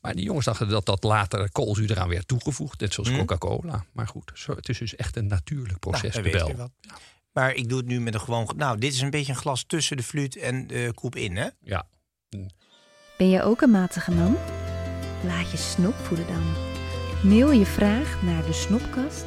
Maar 0.00 0.14
die 0.14 0.24
jongens 0.24 0.44
dachten 0.44 0.68
dat 0.68 0.86
dat 0.86 1.04
later 1.04 1.50
koolzuur 1.52 1.90
eraan 1.90 2.08
werd 2.08 2.28
toegevoegd. 2.28 2.80
Net 2.80 2.92
zoals 2.92 3.10
Coca-Cola. 3.10 3.84
Maar 3.92 4.08
goed, 4.08 4.30
zo, 4.34 4.54
het 4.54 4.68
is 4.68 4.78
dus 4.78 4.96
echt 4.96 5.16
een 5.16 5.26
natuurlijk 5.26 5.78
proces. 5.78 6.14
Nou, 6.14 6.24
de 6.24 6.30
bel. 6.30 6.48
je 6.48 6.56
wat. 6.56 6.70
Maar 7.32 7.54
ik 7.54 7.68
doe 7.68 7.78
het 7.78 7.86
nu 7.86 8.00
met 8.00 8.14
een 8.14 8.20
gewoon... 8.20 8.52
Nou, 8.56 8.78
dit 8.78 8.92
is 8.92 9.00
een 9.00 9.10
beetje 9.10 9.32
een 9.32 9.38
glas 9.38 9.64
tussen 9.64 9.96
de 9.96 10.02
fluit 10.02 10.36
en 10.36 10.66
de 10.66 10.90
koep 10.94 11.16
in, 11.16 11.36
hè? 11.36 11.48
Ja. 11.60 11.86
Ben 13.18 13.30
je 13.30 13.42
ook 13.42 13.60
een 13.60 13.70
matige 13.70 14.10
man? 14.10 14.36
Laat 15.24 15.50
je 15.50 15.56
snop 15.56 15.94
voeden 15.94 16.26
dan. 16.26 16.42
Mail 17.30 17.50
je 17.50 17.66
vraag 17.66 18.22
naar 18.22 18.44
de 18.46 18.52
snopkast 18.52 19.24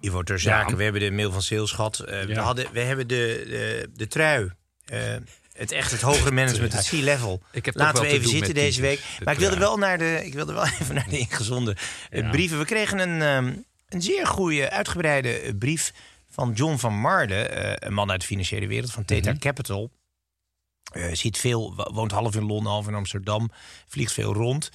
Ivo, 0.00 0.22
ter 0.22 0.38
zake, 0.38 0.76
we 0.76 0.82
hebben 0.82 1.00
de 1.00 1.10
mail 1.10 1.32
van 1.32 1.42
Sales 1.42 1.70
gehad. 1.70 1.98
Eh, 1.98 2.22
we, 2.22 2.38
hadden, 2.38 2.66
we 2.72 2.80
hebben 2.80 3.08
de, 3.08 3.44
de, 3.48 3.88
de 3.94 4.06
trui. 4.06 4.50
Eh, 4.84 5.14
het 5.56 5.72
echt 5.72 5.90
het 5.90 6.00
hogere 6.00 6.30
management, 6.30 6.72
het 6.72 6.88
C-level. 6.88 7.42
Laten 7.72 8.02
we 8.02 8.08
even 8.08 8.28
zitten 8.28 8.54
deze 8.54 8.80
week. 8.80 9.00
Maar 9.24 9.34
ik 9.34 9.40
wilde, 9.40 9.58
wel 9.58 9.76
naar 9.76 9.98
de, 9.98 10.20
ik 10.24 10.34
wilde 10.34 10.52
wel 10.52 10.64
even 10.80 10.94
naar 10.94 11.08
de 11.08 11.18
ingezonden 11.18 11.76
eh, 12.10 12.20
Ja. 12.22 12.30
brieven. 12.30 12.58
We 12.58 12.64
kregen 12.64 12.98
een, 12.98 13.22
ehm, 13.22 13.56
een 13.88 14.02
zeer 14.02 14.26
goede, 14.26 14.70
uitgebreide 14.70 15.28
eh, 15.38 15.52
brief 15.58 15.92
van 16.30 16.52
John 16.52 16.76
van 16.76 16.94
Marle. 17.00 17.34
eh, 17.34 17.88
een 17.88 17.94
man 17.94 18.10
uit 18.10 18.20
de 18.20 18.26
financiële 18.26 18.66
wereld 18.66 18.92
van 18.92 19.04
Theta 19.04 19.30
Mhm. 19.30 19.40
Capital. 19.40 19.90
Zit 21.12 21.38
veel, 21.38 21.74
wo- 21.76 21.92
woont 21.92 22.10
half 22.12 22.34
in 22.36 22.44
Londen, 22.46 22.72
half 22.72 22.86
in 22.88 22.94
Amsterdam. 22.94 23.50
Vliegt 23.88 24.12
veel 24.12 24.32
rond. 24.34 24.70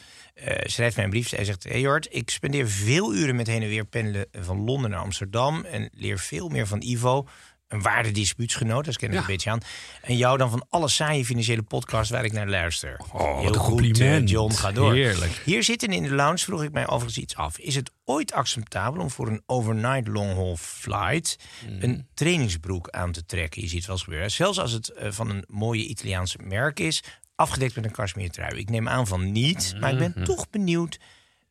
Schrijft 0.63 0.95
mij 0.95 1.05
een 1.05 1.11
brief. 1.11 1.29
Hij 1.29 1.45
zegt: 1.45 1.63
Hey 1.63 1.79
Jort, 1.79 2.07
ik 2.09 2.29
spendeer 2.29 2.69
veel 2.69 3.13
uren 3.13 3.35
met 3.35 3.47
heen 3.47 3.61
en 3.61 3.67
weer 3.67 3.85
pendelen 3.85 4.25
van 4.39 4.63
Londen 4.63 4.89
naar 4.91 4.99
Amsterdam. 4.99 5.65
En 5.65 5.89
leer 5.93 6.19
veel 6.19 6.49
meer 6.49 6.67
van 6.67 6.81
Ivo. 6.81 7.27
Een 7.71 7.81
waarde 7.81 8.11
dispuutsgenoot, 8.11 8.85
dat 8.85 8.97
ken 8.97 9.07
ik 9.07 9.13
Ja. 9.13 9.19
een 9.19 9.25
beetje 9.25 9.49
aan. 9.49 9.59
En 10.01 10.17
jou 10.17 10.37
dan 10.37 10.49
van 10.49 10.65
alle 10.69 10.87
saaie 10.87 11.25
financiële 11.25 11.61
podcasts 11.61 12.11
waar 12.11 12.25
ik 12.25 12.31
naar 12.31 12.47
luister. 12.47 12.99
Oh, 13.11 13.39
Heel 13.39 13.53
goed, 13.53 13.57
compliment. 13.73 14.23
eh, 14.27 14.31
John, 14.33 14.53
ga 14.53 14.71
door. 14.71 14.93
Heerlijk. 14.93 15.41
Hier 15.45 15.63
zitten 15.63 15.89
in 15.89 16.03
de 16.03 16.11
lounge 16.11 16.37
vroeg 16.37 16.63
ik 16.63 16.71
mij 16.71 16.87
overigens 16.87 17.17
iets 17.17 17.35
af. 17.35 17.57
Is 17.57 17.75
het 17.75 17.91
ooit 18.05 18.33
acceptabel 18.33 19.01
om 19.01 19.09
voor 19.09 19.27
een 19.27 19.43
overnight 19.45 20.07
long 20.07 20.33
haul 20.33 20.57
flight 20.57 21.37
Hmm. 21.65 21.77
een 21.81 22.07
trainingsbroek 22.13 22.89
aan 22.89 23.11
te 23.11 23.25
trekken? 23.25 23.61
Je 23.61 23.67
ziet 23.67 23.85
wel 23.85 23.95
eens 23.95 24.03
gebeuren. 24.03 24.31
Zelfs 24.31 24.59
als 24.59 24.71
het 24.71 24.89
eh, 24.89 25.11
van 25.11 25.29
een 25.29 25.43
mooie 25.47 25.85
Italiaanse 25.85 26.37
merk 26.43 26.79
is, 26.79 27.03
afgedekt 27.35 27.75
met 27.75 27.85
een 27.85 27.91
cashmere 27.91 28.29
trui. 28.29 28.57
Ik 28.59 28.69
neem 28.69 28.87
aan 28.89 29.07
van 29.07 29.31
niet, 29.31 29.73
maar 29.79 29.91
ik 29.91 29.97
ben 30.13 30.23
toch 30.23 30.49
benieuwd 30.49 30.99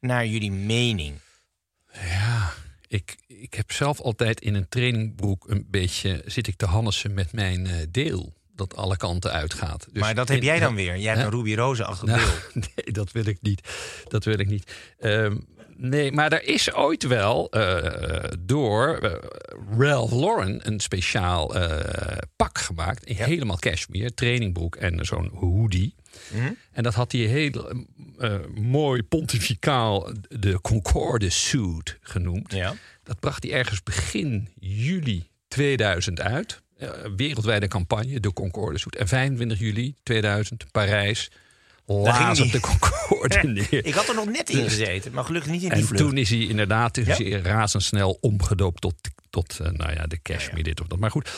naar 0.01 0.27
jullie 0.27 0.53
mening. 0.53 1.19
Ja, 1.93 2.53
ik, 2.91 3.17
ik 3.27 3.55
heb 3.55 3.73
zelf 3.73 4.01
altijd 4.01 4.41
in 4.41 4.55
een 4.55 4.69
trainingbroek 4.69 5.49
een 5.49 5.67
beetje 5.71 6.23
zit 6.27 6.47
ik 6.47 6.57
te 6.57 6.67
hannissen 6.67 7.15
met 7.15 7.33
mijn 7.33 7.67
eh, 7.67 7.75
deel. 7.91 8.35
Dat 8.55 8.77
alle 8.77 8.97
kanten 8.97 9.33
uitgaat. 9.33 9.87
Dus 9.93 10.03
maar 10.03 10.15
dat 10.15 10.29
heb 10.29 10.37
in- 10.39 10.45
jij 10.45 10.59
dan 10.59 10.69
ja, 10.71 10.75
weer. 10.77 10.99
Jij 10.99 11.13
hebt 11.15 11.25
een 11.25 11.31
Ruby 11.39 11.55
Roze 11.55 11.85
achter 11.85 12.09
Nou, 12.09 12.21
deel. 12.21 12.63
nee, 12.75 12.93
dat 12.93 13.13
wil 13.13 13.27
ik 13.27 13.39
niet. 13.41 13.69
Dat 14.09 14.25
wil 14.25 14.39
ik 14.39 14.47
niet. 14.49 14.73
Ehm, 14.99 15.37
nee, 15.77 16.13
maar 16.13 16.33
er 16.33 16.45
is 16.45 16.73
ooit 16.73 17.03
wel 17.03 17.51
eh, 17.51 18.25
door 18.39 18.99
eh, 18.99 19.13
Ralph 19.79 20.13
Lauren 20.13 20.67
een 20.67 20.81
speciaal 20.81 21.55
pak 22.37 22.59
gemaakt. 22.59 23.05
In 23.05 23.15
Helemaal 23.17 23.59
cashmere, 23.59 24.15
trainingbroek 24.15 24.77
en 24.77 25.05
zo'n 25.05 25.31
hoodie. 25.35 25.95
Mhm. 26.33 26.53
En 26.73 26.83
dat 26.83 26.95
had 26.95 27.13
hij 27.13 27.21
heel 27.21 27.73
eh, 28.19 28.35
mooi 28.55 29.03
pontificaal 29.03 30.13
de 30.29 30.61
Concorde 30.61 31.31
suit 31.31 31.99
genoemd. 32.01 32.53
Ja. 32.53 32.75
Dat 33.03 33.21
bracht 33.21 33.43
hij 33.43 33.53
ergens 33.53 33.83
begin 33.83 34.49
juli 34.61 35.29
2000 35.49 36.21
uit. 36.21 36.63
Eh, 36.79 36.89
wereldwijde 37.17 37.69
campagne, 37.69 38.21
de 38.21 38.33
Concorde 38.33 38.79
suit. 38.79 38.97
En 38.97 39.09
25 39.09 39.59
juli 39.59 39.95
2000, 40.03 40.71
Parijs. 40.71 41.31
Ging 41.87 42.41
op 42.41 42.53
de 42.53 42.61
Concorde 42.61 43.43
neer. 43.49 43.85
Ik 43.87 43.95
had 43.95 44.09
er 44.09 44.15
nog 44.15 44.25
net 44.29 44.51
in 44.51 44.63
gezeten, 44.69 45.13
maar 45.13 45.25
gelukkig 45.25 45.51
niet 45.51 45.63
in 45.63 45.69
die 45.69 45.79
En 45.79 45.85
vlucht. 45.85 46.03
toen 46.03 46.17
is 46.17 46.31
hij 46.31 46.39
inderdaad 46.39 46.97
is 46.97 47.07
Ja? 47.07 47.15
hij 47.17 47.31
razendsnel 47.41 48.19
omgedoopt 48.21 48.81
tot, 48.81 48.95
tot 49.31 49.59
eh, 49.61 49.71
nou 49.71 49.93
ja, 49.93 50.07
de 50.07 50.23
cashmere 50.23 50.63
dit 50.63 50.81
of 50.81 50.87
dat. 50.87 50.99
Maar 50.99 51.11
goed. 51.11 51.31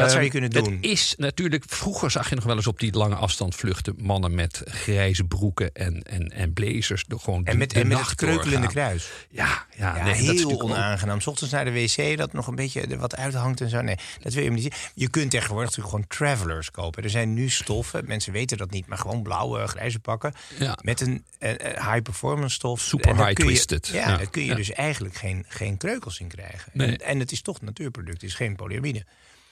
Dat 0.00 0.10
zou 0.10 0.20
je 0.20 0.24
eh, 0.26 0.30
kunnen 0.32 0.50
doen. 0.50 0.72
Het 0.74 0.84
is 0.84 1.14
natuurlijk, 1.16 1.64
vroeger 1.66 2.10
zag 2.10 2.28
je 2.28 2.34
nog 2.34 2.44
wel 2.44 2.56
eens 2.56 2.66
op 2.66 2.78
die 2.78 2.92
lange 2.92 3.14
afstand 3.14 3.54
vluchten 3.54 3.94
mannen 3.98 4.34
met 4.34 4.62
grijze 4.64 5.24
broeken 5.24 5.72
en, 5.74 6.02
en, 6.02 6.28
en 6.28 6.52
blazers. 6.52 7.04
door 7.08 7.20
Gewoon 7.20 7.44
En 7.44 7.52
de- 7.52 7.58
met, 7.58 7.70
de 7.70 7.80
en 7.80 7.86
met 7.86 7.98
het 7.98 8.14
kreukelende 8.14 8.66
kruis. 8.66 9.10
Ja, 9.30 9.66
ja, 9.76 9.96
Ja, 9.96 10.04
nee, 10.04 10.26
dat 10.26 10.34
is 10.34 10.40
heel 10.44 10.60
onaangenaam. 10.62 11.20
's 11.20 11.26
ochtends 11.26 11.52
naar 11.52 11.64
de 11.64 11.72
wc, 11.72 12.16
dat 12.16 12.32
nog 12.32 12.46
een 12.46 12.54
beetje 12.54 12.80
er 12.80 12.98
wat 12.98 13.16
uithangt 13.16 13.60
en 13.60 13.68
zo. 13.70 13.80
Nee, 13.80 13.96
dat 14.22 14.32
wil 14.32 14.44
je 14.44 14.50
niet 14.50 14.62
zien. 14.62 14.72
Je 14.94 15.08
kunt 15.10 15.30
tegenwoordig 15.30 15.64
natuurlijk 15.76 15.90
gewoon 15.94 16.06
travelers 16.36 16.70
kopen. 16.70 17.02
Er 17.02 17.10
zijn 17.10 17.34
nu 17.34 17.48
stoffen, 17.50 18.02
mensen 18.06 18.32
weten 18.32 18.56
dat 18.56 18.70
niet, 18.70 18.86
maar 18.86 18.98
gewoon 18.98 19.22
blauwe, 19.22 19.66
grijze 19.66 19.98
pakken. 19.98 20.34
Ja. 20.58 20.78
Met 20.82 21.00
een 21.00 21.24
eh, 21.38 21.50
eh, 21.50 21.58
high 21.92 22.02
performance 22.02 22.54
stof. 22.54 22.80
Super 22.80 23.16
high 23.16 23.28
je- 23.28 23.34
twisted. 23.34 23.86
Ja, 23.86 24.08
Ja, 24.08 24.16
daar 24.16 24.30
kun 24.30 24.44
je 24.44 24.54
dus 24.54 24.70
eigenlijk 24.72 25.14
geen, 25.14 25.44
geen 25.48 25.76
kreukels 25.76 26.20
in 26.20 26.28
krijgen. 26.28 26.70
Nee. 26.72 26.88
En, 26.88 27.06
en 27.06 27.18
het 27.18 27.32
is 27.32 27.42
toch 27.42 27.58
een 27.58 27.64
natuurproduct, 27.64 28.20
het 28.20 28.30
is 28.30 28.36
geen 28.36 28.56
polyamide. 28.56 29.04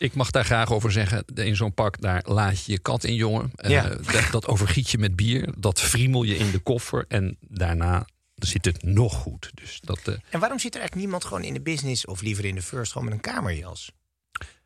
Ik 0.02 0.14
mag 0.14 0.30
daar 0.30 0.44
graag 0.44 0.72
over 0.72 0.92
zeggen. 0.92 1.24
In 1.34 1.56
zo'n 1.56 1.74
pak, 1.74 2.00
daar 2.00 2.22
laat 2.26 2.64
je 2.64 2.72
je 2.72 2.78
kat 2.78 3.04
in, 3.04 3.14
jongen. 3.14 3.50
Eh, 3.54 3.70
Ja. 3.70 3.88
dat, 4.12 4.24
dat 4.30 4.46
overgiet 4.46 4.90
je 4.90 4.98
met 4.98 5.16
bier. 5.16 5.48
Dat 5.56 5.80
friemel 5.80 6.22
je 6.22 6.36
in 6.36 6.50
de 6.50 6.58
koffer. 6.58 7.04
En 7.08 7.36
daarna 7.40 8.06
zit 8.34 8.64
het 8.64 8.82
nog 8.82 9.14
goed. 9.14 9.50
Dus 9.54 9.78
dat, 9.80 9.98
eh, 10.04 10.14
En 10.30 10.40
waarom 10.40 10.58
zit 10.58 10.74
er 10.74 10.80
eigenlijk 10.80 10.94
niemand 10.94 11.24
gewoon 11.24 11.42
in 11.42 11.54
de 11.54 11.60
business, 11.60 12.04
of 12.06 12.20
liever 12.20 12.44
in 12.44 12.54
de 12.54 12.62
first, 12.62 12.92
gewoon 12.92 13.06
met 13.08 13.16
een 13.16 13.32
kamerjas? 13.32 13.92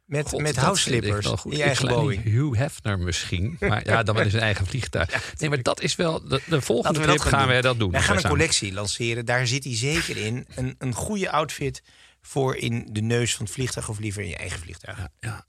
Met, 0.05 0.29
God, 0.29 0.41
met 0.41 0.55
dat 0.55 0.65
house 0.65 0.83
vind 0.83 0.95
ik 0.95 1.01
slippers 1.03 1.27
wel 1.27 1.37
goed. 1.37 1.53
in 1.53 1.59
je 1.59 1.65
eigen 1.65 1.89
Boeing. 1.89 2.23
Hugh 2.23 2.59
Hefner 2.59 2.99
misschien. 2.99 3.57
Maar 3.61 3.87
ja, 3.89 4.03
dan 4.03 4.15
wel 4.15 4.25
in 4.25 4.31
zijn 4.31 4.43
eigen 4.43 4.67
vliegtuig. 4.67 5.33
Nee, 5.39 5.49
maar 5.49 5.63
dat 5.63 5.81
is 5.81 5.97
wel... 5.97 6.29
De, 6.29 6.41
de 6.47 6.61
volgende 6.61 6.99
we 7.01 7.07
trip 7.07 7.21
gaan 7.21 7.39
doen. 7.39 7.49
wij 7.49 7.61
dat 7.61 7.79
doen. 7.79 7.91
Wij 7.91 8.01
gaan 8.03 8.15
een 8.15 8.21
samen. 8.21 8.37
collectie 8.37 8.73
lanceren. 8.73 9.27
Daar 9.27 9.47
zit 9.47 9.65
hij 9.65 9.77
zeker 9.77 10.17
in. 10.17 10.47
Een, 10.55 10.75
een 10.79 10.93
goede 10.95 11.31
outfit 11.31 11.83
voor 12.27 12.57
in 12.57 12.89
de 12.91 13.01
neus 13.01 13.35
van 13.35 13.45
het 13.45 13.55
vliegtuig 13.55 13.89
of 13.89 13.99
liever 13.99 14.23
in 14.23 14.29
je 14.29 14.37
eigen 14.37 14.59
vliegtuig. 14.61 15.09
Ja. 15.21 15.47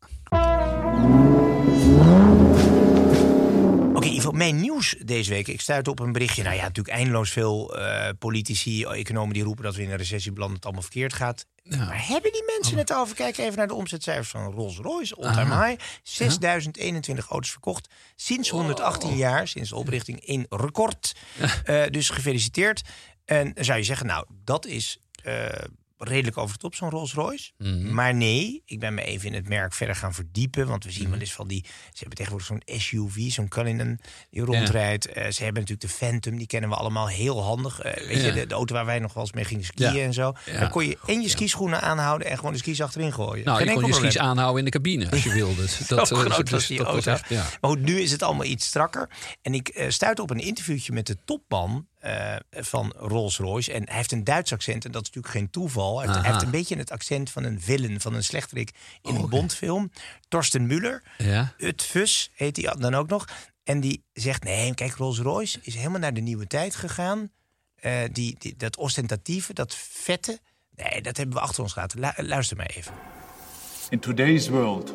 Oké, 3.94 4.08
Ivo, 4.08 4.32
mijn 4.32 4.60
nieuws 4.60 4.96
deze 5.06 5.30
week. 5.30 5.48
Ik 5.48 5.62
stuit 5.62 5.88
op 5.88 6.00
een 6.00 6.12
berichtje. 6.12 6.44
Nou 6.44 6.56
ja, 6.56 6.62
natuurlijk 6.62 6.96
eindeloos 6.96 7.32
veel 7.32 7.78
eh, 7.78 8.10
politici, 8.20 8.84
economen 8.84 9.34
die 9.34 9.44
roepen 9.44 9.64
dat 9.64 9.76
we 9.76 9.82
in 9.82 9.92
een 9.92 9.98
recessie 9.98 10.32
belanden, 10.32 10.60
dat 10.62 10.66
het 10.66 10.74
allemaal 10.74 10.92
verkeerd 10.92 11.14
gaat. 11.14 11.46
Ja. 11.64 11.86
Maar 11.86 12.08
hebben 12.08 12.32
die 12.32 12.44
mensen 12.58 12.78
het 12.78 12.94
over? 12.94 13.16
Kijk 13.16 13.38
even 13.38 13.58
naar 13.58 13.68
de 13.68 13.74
omzetcijfers 13.74 14.30
van 14.30 14.52
Rolls-Royce. 14.52 15.16
High. 15.20 15.82
6021 16.04 17.30
auto's 17.30 17.52
verkocht. 17.52 17.90
Sinds 18.16 18.50
118 18.50 19.16
jaar, 19.16 19.48
sinds 19.48 19.70
de 19.70 19.76
oprichting, 19.76 20.20
in 20.26 20.46
record. 20.50 21.16
Eh, 21.64 21.84
dus 21.90 22.10
gefeliciteerd. 22.10 22.82
En 23.26 23.54
zou 23.56 23.78
je 23.78 23.84
zeggen, 23.84 24.06
nou, 24.06 24.26
dat 24.44 24.66
is 24.66 25.00
eh, 25.24 25.46
redelijk 25.98 26.38
over 26.38 26.54
de 26.54 26.60
top, 26.62 26.76
zo'n 26.76 26.90
Rolls-Royce. 26.90 27.52
Mhm. 27.58 27.94
Maar 27.94 28.14
nee, 28.14 28.62
ik 28.66 28.80
ben 28.80 28.94
me 28.94 29.02
even 29.04 29.28
in 29.28 29.34
het 29.34 29.48
merk 29.50 29.74
verder 29.74 29.96
gaan 29.96 30.14
verdiepen. 30.14 30.68
Want 30.68 30.84
we 30.84 30.92
zien 30.92 31.10
wel 31.10 31.20
eens 31.20 31.34
van 31.34 31.48
die... 31.48 31.64
Ze 31.66 32.00
hebben 32.00 32.18
tegenwoordig 32.18 32.48
zo'n 32.48 32.62
SUV, 32.80 33.32
zo'n 33.32 33.48
Cullinan, 33.48 34.00
die 34.30 34.42
rondrijdt. 34.42 35.06
Eh, 35.06 35.14
ze 35.32 35.44
hebben 35.44 35.62
natuurlijk 35.62 35.82
de 35.92 36.06
Phantom, 36.06 36.38
die 36.38 36.48
kennen 36.48 36.70
we 36.70 36.76
allemaal 36.76 37.08
heel 37.08 37.44
handig. 37.44 37.80
Eh, 37.80 38.08
weet 38.08 38.18
Ja. 38.22 38.26
je, 38.26 38.32
de, 38.34 38.46
de 38.48 38.54
auto 38.54 38.74
waar 38.74 38.86
wij 38.86 39.00
nog 39.00 39.14
wel 39.14 39.24
eens 39.24 39.34
mee 39.34 39.44
gingen 39.46 39.64
skiën 39.66 39.94
Ja. 39.94 40.04
en 40.04 40.14
zo. 40.14 40.34
Dan 40.60 40.70
kon 40.70 40.86
je 40.86 40.98
en 41.06 41.22
je 41.22 41.30
skischoenen 41.30 41.82
aanhouden 41.82 42.28
en 42.28 42.38
gewoon 42.38 42.52
de 42.52 42.58
skis 42.58 42.82
achterin 42.82 43.14
gooien. 43.14 43.46
Nou, 43.46 43.58
Geen 43.58 43.68
je 43.68 43.74
kon 43.74 43.86
je 43.86 43.94
skis 43.94 44.18
aanhouden 44.18 44.58
in 44.60 44.66
de 44.66 44.72
cabine 44.72 45.10
als 45.12 45.24
je 45.24 45.34
wilde. 45.34 45.66
Dat, 45.88 46.12
eh, 46.12 46.18
groot 46.18 46.38
dus 46.38 46.50
was 46.52 46.68
die 46.68 46.78
dat 46.78 46.88
auto. 46.88 47.12
echt, 47.12 47.30
ja. 47.30 47.46
Maar 47.62 47.70
goed, 47.72 47.82
nu 47.82 48.00
is 48.02 48.12
het 48.12 48.22
allemaal 48.24 48.46
iets 48.46 48.66
strakker. 48.66 49.10
En 49.42 49.54
ik 49.54 49.86
stuitte 49.88 50.22
op 50.22 50.30
een 50.30 50.40
interviewtje 50.40 50.94
met 50.94 51.08
de 51.08 51.18
topman 51.26 51.88
eh, 52.00 52.36
van 52.52 52.94
Rolls-Royce. 52.98 53.74
En 53.74 53.84
hij 53.88 53.96
heeft 53.96 54.12
een 54.12 54.24
Duits 54.24 54.54
accent 54.54 54.86
en 54.86 54.92
dat 54.92 55.02
is 55.02 55.08
natuurlijk 55.08 55.34
geen 55.36 55.50
toeval. 55.50 55.98
Hij 55.98 56.06
heeft, 56.06 56.14
hij 56.20 56.24
Aha. 56.24 56.32
heeft 56.34 56.46
een 56.46 56.52
beetje 56.60 56.76
het 56.78 56.92
accent 56.92 57.30
van 57.30 57.44
een 57.44 57.62
villain, 57.62 58.02
van 58.02 58.14
een 58.14 58.24
slechterik 58.24 58.72
in 59.02 59.16
een 59.16 59.30
Bondfilm. 59.30 59.92
Torsten 60.28 60.66
Muller, 60.68 61.04
Ja. 61.18 61.54
Utfus 61.58 62.30
heet 62.36 62.58
hij 62.58 62.76
dan 62.80 62.94
ook 62.96 63.08
nog. 63.10 63.28
En 63.64 63.80
die 63.80 64.04
zegt, 64.14 64.44
nee, 64.44 64.74
kijk, 64.74 64.94
Rolls-Royce 64.96 65.60
is 65.62 65.76
helemaal 65.76 66.00
naar 66.00 66.14
de 66.14 66.22
nieuwe 66.22 66.48
tijd 66.48 66.76
gegaan. 66.76 67.32
Eh, 67.76 68.00
die, 68.12 68.36
die, 68.40 68.56
dat 68.58 68.78
ostentatieve, 68.78 69.54
dat 69.54 69.76
vette, 69.76 70.40
nee, 70.76 71.02
dat 71.02 71.18
hebben 71.18 71.36
we 71.36 71.42
achter 71.42 71.64
ons 71.64 71.74
gelaten. 71.74 72.00
Lu- 72.00 72.28
luister 72.28 72.58
maar 72.58 72.66
even. 72.76 72.94
In 73.90 74.00
today's 74.00 74.48
world, 74.50 74.94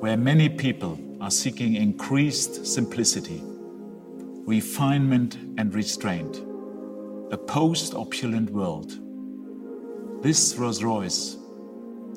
where 0.00 0.16
many 0.16 0.50
people 0.50 0.96
are 1.18 1.30
seeking 1.30 1.76
increased 1.76 2.60
simplicity, 2.66 3.40
refinement, 4.46 5.38
and 5.56 5.74
restraint, 5.74 6.42
a 7.30 7.36
post 7.36 7.94
opulent 7.94 8.50
world, 8.50 8.98
this 10.22 10.56
Rolls 10.56 10.82
Royce 10.82 11.36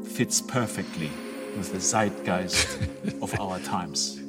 fits 0.03 0.41
perfectly 0.41 1.09
with 1.57 1.71
the 1.71 1.79
zeitgeist 1.79 2.67
of 3.21 3.39
our 3.39 3.59
times. 3.59 4.23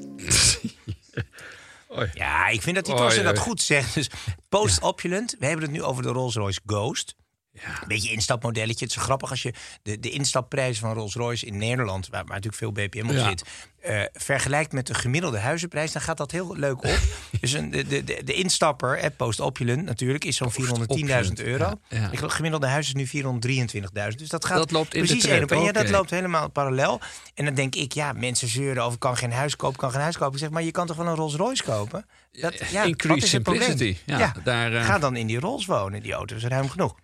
Ja, 2.15 2.49
ik 2.49 2.63
vind 2.63 2.77
dat 2.77 2.85
die 2.85 2.95
Torsten 2.95 3.25
dat 3.25 3.39
goed 3.39 3.61
zegt. 3.61 3.95
Dus 3.95 4.11
post-opulent. 4.49 5.37
We 5.39 5.47
hebben 5.47 5.65
het 5.65 5.75
nu 5.75 5.83
over 5.83 6.03
de 6.03 6.09
Rolls-Royce 6.09 6.61
Ghost. 6.67 7.17
Een 7.65 7.89
beetje 7.89 8.11
instapmodelletje. 8.11 8.85
Het 8.85 8.95
is 8.95 9.01
zo 9.01 9.05
grappig 9.05 9.31
als 9.31 9.43
je 9.43 9.53
de, 9.83 10.01
de 10.01 10.11
instapprijs 10.11 10.79
van 10.79 10.93
Rolls-Royce 10.95 11.47
in 11.47 11.57
Nederland, 11.57 12.09
waar, 12.09 12.25
waar 12.25 12.41
natuurlijk 12.41 12.57
veel 12.57 12.73
BPM 12.73 13.09
op 13.09 13.15
Ja. 13.15 13.29
zit, 13.29 13.45
eh, 13.81 14.03
vergelijkt 14.13 14.73
met 14.73 14.87
de 14.87 14.95
gemiddelde 14.95 15.39
huizenprijs, 15.39 15.93
dan 15.93 16.03
gaat 16.03 16.17
dat 16.17 16.31
heel 16.31 16.57
leuk 16.57 16.85
op. 16.85 16.99
dus 17.41 17.53
een, 17.53 17.71
de, 17.71 17.87
de, 17.87 18.05
de, 18.25 18.33
instapper, 18.33 18.99
eh, 18.99 19.11
post-opulent 19.17 19.85
natuurlijk, 19.85 20.25
is 20.25 20.37
zo'n 20.37 20.53
410.000 20.53 20.87
Post-opulent, 20.87 21.41
euro. 21.41 21.65
ja, 21.89 21.99
ja. 21.99 22.11
Ik 22.11 22.19
geloof, 22.19 22.33
gemiddelde 22.33 22.67
huis 22.67 22.87
is 22.87 22.95
nu 22.95 23.07
423.000. 23.07 24.19
Dus 24.19 24.29
dat 24.29 24.45
gaat 24.45 24.57
Dat 24.59 24.71
loopt 24.71 24.95
in 24.95 25.01
de 25.01 25.07
precies 25.07 25.25
één 25.31 25.43
op 25.43 25.53
één. 25.53 25.63
Ja, 25.63 25.73
dat 25.73 25.89
loopt 25.91 26.11
helemaal 26.11 26.49
parallel. 26.51 27.01
En 27.35 27.45
dan 27.45 27.55
denk 27.55 27.75
ik, 27.75 27.93
ja, 27.93 28.13
mensen 28.13 28.49
zeuren 28.49 28.83
over 28.83 28.99
kan 28.99 29.17
geen 29.17 29.33
huis 29.33 29.57
kopen, 29.57 29.79
kan 29.79 29.91
geen 29.91 30.01
huis 30.01 30.17
kopen. 30.17 30.35
Ik 30.35 30.41
zeg, 30.41 30.51
maar 30.51 30.63
je 30.63 30.71
kan 30.71 30.87
toch 30.87 30.97
wel 30.97 31.07
een 31.07 31.15
Rolls 31.15 31.35
Royce 31.35 31.63
kopen? 31.63 32.07
Dat, 32.33 32.71
ja, 32.71 32.83
Increase 32.83 33.27
simplicity. 33.27 33.97
Ja, 34.07 34.19
Ja, 34.19 34.35
daar, 34.45 34.75
eh, 34.75 34.85
ga 34.85 34.99
dan 34.99 35.17
in 35.17 35.27
die 35.27 35.39
Rolls 35.41 35.67
wonen. 35.67 36.03
Die 36.03 36.13
auto 36.13 36.37
is 36.37 36.45
ruim 36.45 36.69
genoeg. 36.69 36.95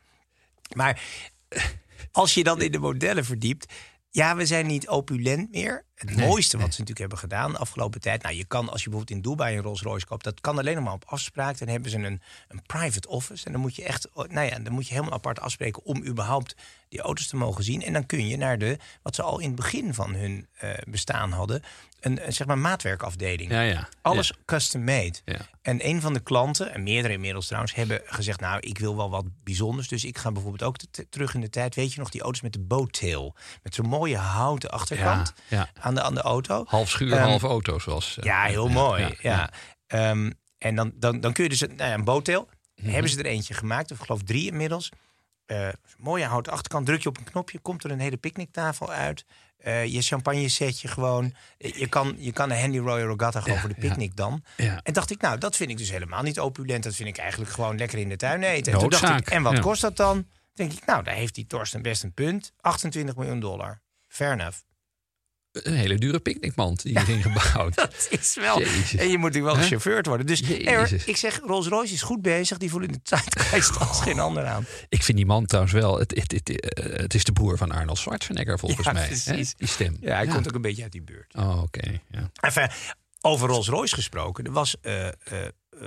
Maar 0.75 1.03
eh, 1.49 1.65
als 2.13 2.35
je 2.35 2.45
dan 2.45 2.63
in 2.63 2.73
de 2.73 2.79
modellen 2.79 3.25
verdiept... 3.25 3.73
Ja, 4.11 4.37
we 4.37 4.47
zijn 4.47 4.67
niet 4.67 4.89
opulent 4.89 5.51
meer. 5.51 5.85
Het 6.09 6.17
mooiste 6.17 6.57
wat 6.57 6.75
ze 6.75 6.81
natuurlijk 6.81 6.99
hebben 6.99 7.19
gedaan 7.19 7.53
de 7.53 7.59
afgelopen 7.59 8.01
tijd. 8.01 8.23
Nou, 8.23 8.35
je 8.35 8.45
kan 8.45 8.69
als 8.69 8.83
je 8.83 8.89
bijvoorbeeld 8.89 9.17
in 9.25 9.31
Dubai 9.31 9.57
een 9.57 9.63
Rolls 9.63 9.83
Royce 9.83 10.07
koopt, 10.07 10.25
dat 10.25 10.41
kan 10.41 10.59
alleen 10.59 10.75
nog 10.75 10.85
maar 10.85 10.93
op 10.93 11.05
afspraak. 11.07 11.59
Dan 11.59 11.69
hebben 11.69 11.91
ze 11.91 11.97
een, 11.97 12.21
een 12.49 12.63
private 12.67 13.09
office. 13.09 13.47
En 13.47 13.53
dan 13.53 13.61
moet 13.61 13.77
je 13.77 13.85
echt, 13.85 14.09
nou 14.15 14.41
ja, 14.47 14.59
dan 14.59 14.73
moet 14.73 14.87
je 14.89 14.95
helemaal 14.95 15.15
apart 15.15 15.41
afspreken 15.41 15.85
om 15.85 16.05
überhaupt 16.07 16.57
die 16.89 17.01
auto's 17.01 17.27
te 17.27 17.37
mogen 17.37 17.65
zien. 17.65 17.83
En 17.83 17.93
dan 17.93 18.07
kun 18.07 18.27
je 18.29 18.37
naar 18.37 18.59
de, 18.59 18.79
wat 19.03 19.15
ze 19.15 19.23
al 19.23 19.39
in 19.39 19.47
het 19.47 19.57
begin 19.57 19.95
van 19.95 20.15
hun 20.15 20.47
eh, 20.59 20.71
bestaan 20.89 21.33
hadden, 21.33 21.63
een, 22.01 22.27
een, 22.27 22.33
zeg 22.33 22.47
maar 22.47 22.59
maatwerkafdeling. 22.59 23.51
Ja, 23.51 23.61
ja. 23.61 23.89
Alles 24.03 24.29
Ja. 24.29 24.35
custom 24.45 24.85
made. 24.85 25.19
Ja. 25.25 25.37
En 25.63 25.87
een 25.89 26.01
van 26.01 26.13
de 26.13 26.21
klanten, 26.21 26.73
en 26.75 26.83
meerdere 26.83 27.15
inmiddels 27.15 27.47
trouwens, 27.47 27.75
hebben 27.75 28.01
gezegd: 28.05 28.41
Nou, 28.41 28.61
ik 28.61 28.79
wil 28.79 28.97
wel 28.97 29.11
wat 29.11 29.25
bijzonders. 29.45 29.89
Dus 29.89 30.05
ik 30.05 30.19
ga 30.19 30.33
bijvoorbeeld 30.33 30.63
ook 30.63 30.77
te- 30.91 31.09
terug 31.09 31.35
in 31.35 31.41
de 31.41 31.51
tijd. 31.51 31.75
Weet 31.75 31.93
je 31.93 31.99
nog, 32.01 32.11
die 32.11 32.21
auto's 32.23 32.41
met 32.43 32.53
de 32.53 32.59
boattail? 32.61 33.35
Met 33.63 33.75
zo'n 33.75 33.87
mooie 33.87 34.17
houten 34.17 34.71
achterkant 34.71 35.33
Ja, 35.49 35.57
ja. 35.57 35.69
Aan, 35.93 35.95
de, 35.95 36.03
aan 36.03 36.15
de 36.15 36.21
auto. 36.23 36.65
Half 36.69 36.89
schuur, 36.91 37.13
Ehm, 37.13 37.23
half 37.23 37.43
auto, 37.43 37.79
zoals... 37.79 38.19
eh, 38.19 38.25
Ja, 38.25 38.43
heel 38.45 38.69
mooi. 38.69 39.17
Ja. 39.21 39.51
Ehm, 39.87 40.31
en 40.59 40.75
dan, 40.75 40.93
dan, 40.95 41.21
dan 41.21 41.33
kun 41.33 41.43
je 41.45 41.49
dus 41.51 41.61
een, 41.61 41.75
nou 41.77 41.89
ja, 41.89 41.95
een 41.95 42.05
boattail. 42.05 42.49
Mhm. 42.77 42.91
Hebben 42.91 43.11
ze 43.11 43.19
er 43.19 43.27
eentje 43.27 43.55
gemaakt, 43.55 43.91
of 43.91 43.99
ik 43.99 44.05
geloof 44.07 44.23
drie 44.23 44.51
inmiddels. 44.51 44.89
Eh, 45.47 45.69
mooie 45.99 46.25
houten 46.25 46.53
achterkant. 46.53 46.87
Druk 46.87 47.03
je 47.03 47.09
op 47.09 47.19
een 47.19 47.25
knopje, 47.25 47.59
komt 47.59 47.85
er 47.85 47.91
een 47.91 48.01
hele 48.01 48.17
picknicktafel 48.17 48.91
uit. 48.93 49.25
Eh, 49.59 49.85
je 49.87 50.03
champagne 50.03 50.49
setje 50.49 50.89
gewoon. 50.89 51.35
Je 51.59 51.87
kan, 51.87 52.15
je 52.19 52.33
kan 52.33 52.51
een 52.51 52.61
Handy 52.61 52.79
Royal 52.79 53.09
Regatta 53.17 53.41
gewoon 53.41 53.59
voor 53.59 53.69
de 53.69 53.75
picknick 53.75 54.17
dan. 54.17 54.45
Ja. 54.57 54.81
En 54.83 54.93
dacht 54.93 55.11
ik, 55.11 55.21
nou, 55.21 55.39
dat 55.39 55.57
vind 55.57 55.71
ik 55.71 55.77
dus 55.79 55.91
helemaal 55.91 56.23
niet 56.23 56.41
opulent. 56.41 56.83
Dat 56.85 56.95
vind 56.95 57.09
ik 57.09 57.19
eigenlijk 57.19 57.51
gewoon 57.51 57.77
lekker 57.79 57.99
in 57.99 58.09
de 58.09 58.17
tuin 58.17 58.43
eten. 58.43 58.73
En 58.73 58.79
toen 58.79 58.89
dacht 58.89 59.19
ik, 59.21 59.31
en 59.31 59.43
wat 59.43 59.59
kost 59.61 59.81
dat 59.81 59.97
dan? 59.97 60.27
denk 60.55 60.73
ik, 60.73 60.85
nou, 60.87 61.03
daar 61.03 61.15
heeft 61.15 61.35
die 61.35 61.47
Torsten 61.47 61.83
best 61.83 62.03
een 62.03 62.13
punt. 62.15 62.53
28 62.61 63.17
miljoen 63.17 63.41
dollar. 63.41 63.81
Fair 64.09 64.33
enough. 64.33 64.59
Een 65.53 65.75
hele 65.75 65.99
dure 65.99 66.21
picknickmand 66.21 66.83
die 66.83 66.99
is 67.03 67.09
ingebouwd. 67.09 67.75
Dat 67.75 68.07
is 68.11 68.35
wel. 68.35 68.59
Jezus. 68.59 68.95
En 68.95 69.09
je 69.09 69.19
moet 69.19 69.27
natuurlijk 69.27 69.55
wel 69.55 69.63
gechauffeurd 69.63 70.07
worden. 70.07 70.27
Dus 70.27 70.41
ik 71.07 71.17
zeg, 71.17 71.41
Rolls 71.45 71.67
Royce 71.67 71.95
is 71.95 72.03
goed 72.03 72.23
bezig. 72.23 72.59
Die 72.59 72.71
voelen 72.71 72.93
de 72.93 73.03
tijd 73.13 73.53
als 73.79 74.01
geen 74.01 74.19
ander 74.21 74.47
aan. 74.47 74.67
Ik 74.89 75.03
vind 75.03 75.17
die 75.17 75.27
man 75.27 75.47
trouwens 75.47 75.75
wel... 75.75 75.99
Het, 75.99 76.11
het, 76.11 76.33
het, 76.33 76.61
eh, 76.61 76.97
het 76.97 77.15
is 77.15 77.25
de 77.25 77.33
broer 77.33 77.57
van 77.57 77.71
Arnold 77.71 77.99
Schwarzenegger 77.99 78.59
volgens 78.59 78.87
Ja, 78.87 78.93
mij. 78.93 79.09
Hè? 79.25 79.35
Die 79.35 79.69
stem. 79.69 79.97
Ja, 80.01 80.17
hij 80.17 80.27
komt 80.27 80.49
ook 80.49 80.55
een 80.55 80.61
beetje 80.63 80.83
uit 80.83 80.93
die 80.93 81.03
buurt. 81.03 81.35
Oh, 81.35 81.63
oké. 81.63 82.01
ja. 82.11 82.31
Enfin, 82.41 82.69
over 83.21 83.49
Rolls 83.49 83.69
Royce 83.69 83.95
gesproken. 83.95 84.45
Er 84.45 84.53
was 84.53 84.77
eh, 84.81 85.07
eh, 85.07 85.13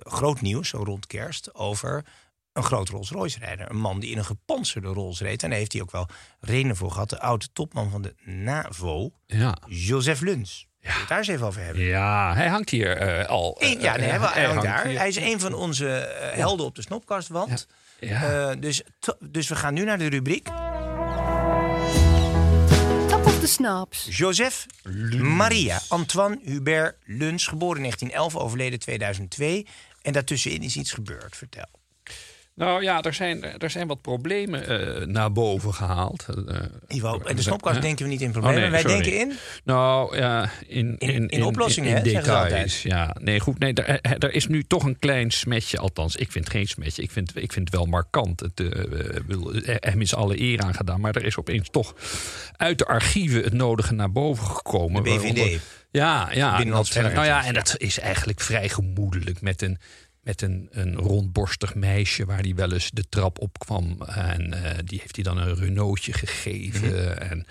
groot 0.03 0.41
nieuws, 0.41 0.69
zo 0.69 0.83
rond 0.83 1.07
kerst, 1.07 1.53
over 1.53 2.05
een 2.55 2.63
groot 2.63 2.89
Rolls 2.89 3.09
Royce 3.09 3.39
rijder. 3.39 3.69
Een 3.69 3.77
man 3.79 3.99
die 3.99 4.11
in 4.11 4.17
een 4.17 4.25
gepantserde 4.25 4.87
Rolls 4.87 5.19
reed. 5.21 5.43
En 5.43 5.49
daar 5.49 5.57
heeft 5.59 5.73
hij 5.73 5.81
ook 5.81 5.91
wel 5.91 6.07
redenen 6.39 6.75
voor 6.75 6.91
gehad. 6.91 7.09
De 7.09 7.19
oude 7.19 7.45
topman 7.53 7.89
van 7.89 8.01
de 8.01 8.13
NAVO, 8.23 9.11
Ja. 9.27 9.57
Joseph 9.67 10.21
Luns. 10.21 10.67
Ja. 10.79 10.91
Het 10.99 11.07
daar 11.07 11.17
eens 11.17 11.27
even 11.27 11.45
over 11.47 11.61
hebben. 11.63 11.83
ja, 11.83 12.33
hij 12.35 12.47
hangt 12.47 12.69
hier 12.69 12.97
eh, 12.97 13.29
al. 13.29 13.57
Ja, 13.59 13.67
eh, 13.67 13.79
nee, 14.01 14.09
hij, 14.09 14.19
hij 14.33 14.45
hangt 14.45 14.63
daar. 14.63 14.87
hier. 14.87 14.97
Hij 14.97 15.07
is 15.07 15.15
een 15.15 15.39
van 15.39 15.53
onze 15.53 15.89
eh, 15.97 16.37
helden 16.37 16.65
op 16.65 16.75
de 16.75 16.81
snopkastwand. 16.81 17.67
Ja. 17.99 18.49
Eh, 18.49 18.55
dus, 18.59 18.81
dus 19.29 19.47
we 19.47 19.55
gaan 19.55 19.73
nu 19.73 19.83
naar 19.83 19.97
de 19.97 20.07
rubriek. 20.09 20.45
Top 23.07 23.25
of 23.25 23.39
the 23.39 23.47
Snaps. 23.47 24.07
Joseph 24.17 24.65
Maria 25.21 25.79
Antoine 25.87 26.39
Hubert 26.43 26.95
Luns, 27.05 27.47
geboren 27.47 27.75
in 27.75 27.81
1911, 27.81 28.35
overleden 28.43 28.79
2002. 28.79 29.67
En 30.01 30.13
daartussenin 30.13 30.61
is 30.61 30.75
iets 30.75 30.91
gebeurd. 30.91 31.37
Vertel. 31.37 31.65
Nou 32.55 32.83
ja, 32.83 33.01
er 33.01 33.13
zijn, 33.13 33.43
er 33.59 33.69
zijn 33.69 33.87
wat 33.87 34.01
problemen 34.01 34.67
eh, 34.67 35.05
naar 35.07 35.31
boven 35.31 35.73
gehaald. 35.73 36.25
Eh, 36.47 36.57
Ivo, 36.87 37.21
in 37.25 37.35
de 37.35 37.41
snopkast 37.41 37.75
hè? 37.75 37.81
denken 37.81 38.05
we 38.05 38.11
niet 38.11 38.21
in 38.21 38.27
Oh, 38.27 38.33
problemen. 38.33 38.61
nee, 38.61 38.71
Wij 38.71 38.81
sorry. 38.81 38.95
denken 39.01 39.19
in. 39.19 39.33
Nou 39.63 40.17
ja, 40.17 40.49
in, 40.67 40.97
in, 40.97 41.27
in 41.27 41.43
oplossingen, 41.43 41.97
in, 41.97 42.03
details. 42.03 42.81
Ja, 42.81 43.15
nee, 43.21 43.39
goed. 43.39 43.59
Nee, 43.59 43.73
er, 43.73 43.99
er 44.19 44.33
is 44.33 44.47
nu 44.47 44.63
toch 44.63 44.83
een 44.83 44.99
klein 44.99 45.31
smetje. 45.31 45.77
Althans, 45.77 46.15
ik 46.15 46.31
vind 46.31 46.49
geen 46.49 46.67
smetje. 46.67 47.01
Ik 47.01 47.11
vind, 47.11 47.31
ik 47.35 47.51
vind 47.53 47.65
het 47.67 47.75
wel 47.77 47.85
markant. 47.85 48.39
Het, 48.39 48.63
wil- 49.27 49.53
hem 49.63 50.01
is 50.01 50.15
alle 50.15 50.39
eer 50.41 50.59
aan 50.61 50.73
gedaan. 50.75 51.01
Maar 51.01 51.15
er 51.15 51.25
is 51.25 51.37
opeens 51.37 51.69
toch 51.69 51.93
uit 52.57 52.77
de 52.77 52.85
archieven 52.85 53.43
het 53.43 53.53
nodige 53.53 53.93
naar 53.93 54.11
boven 54.11 54.45
gekomen. 54.45 55.03
De 55.03 55.09
BVD. 55.09 55.21
Waaronder- 55.21 55.61
Ja, 55.91 56.29
ja. 56.33 56.57
Dat, 56.63 56.93
nou 56.93 57.25
ja, 57.25 57.45
en 57.45 57.53
dat 57.53 57.75
is 57.77 57.99
eigenlijk 57.99 58.39
vrij 58.41 58.69
gemoedelijk 58.69 59.41
met 59.41 59.61
een. 59.61 59.77
Met 60.25 60.41
een, 60.41 60.67
een 60.71 60.95
rondborstig 60.95 61.75
meisje 61.75 62.25
waar 62.25 62.39
hij 62.39 62.55
wel 62.55 62.73
eens 62.73 62.91
de 62.91 63.05
trap 63.09 63.39
op 63.39 63.59
kwam. 63.59 64.01
En 64.01 64.63
eh, 64.63 64.77
die 64.85 64.99
heeft 64.99 65.15
hij 65.15 65.23
dan 65.23 65.37
een 65.37 65.55
Renaultje 65.55 66.13
gegeven. 66.13 66.87
Mhm. 66.89 67.17
En, 67.17 67.45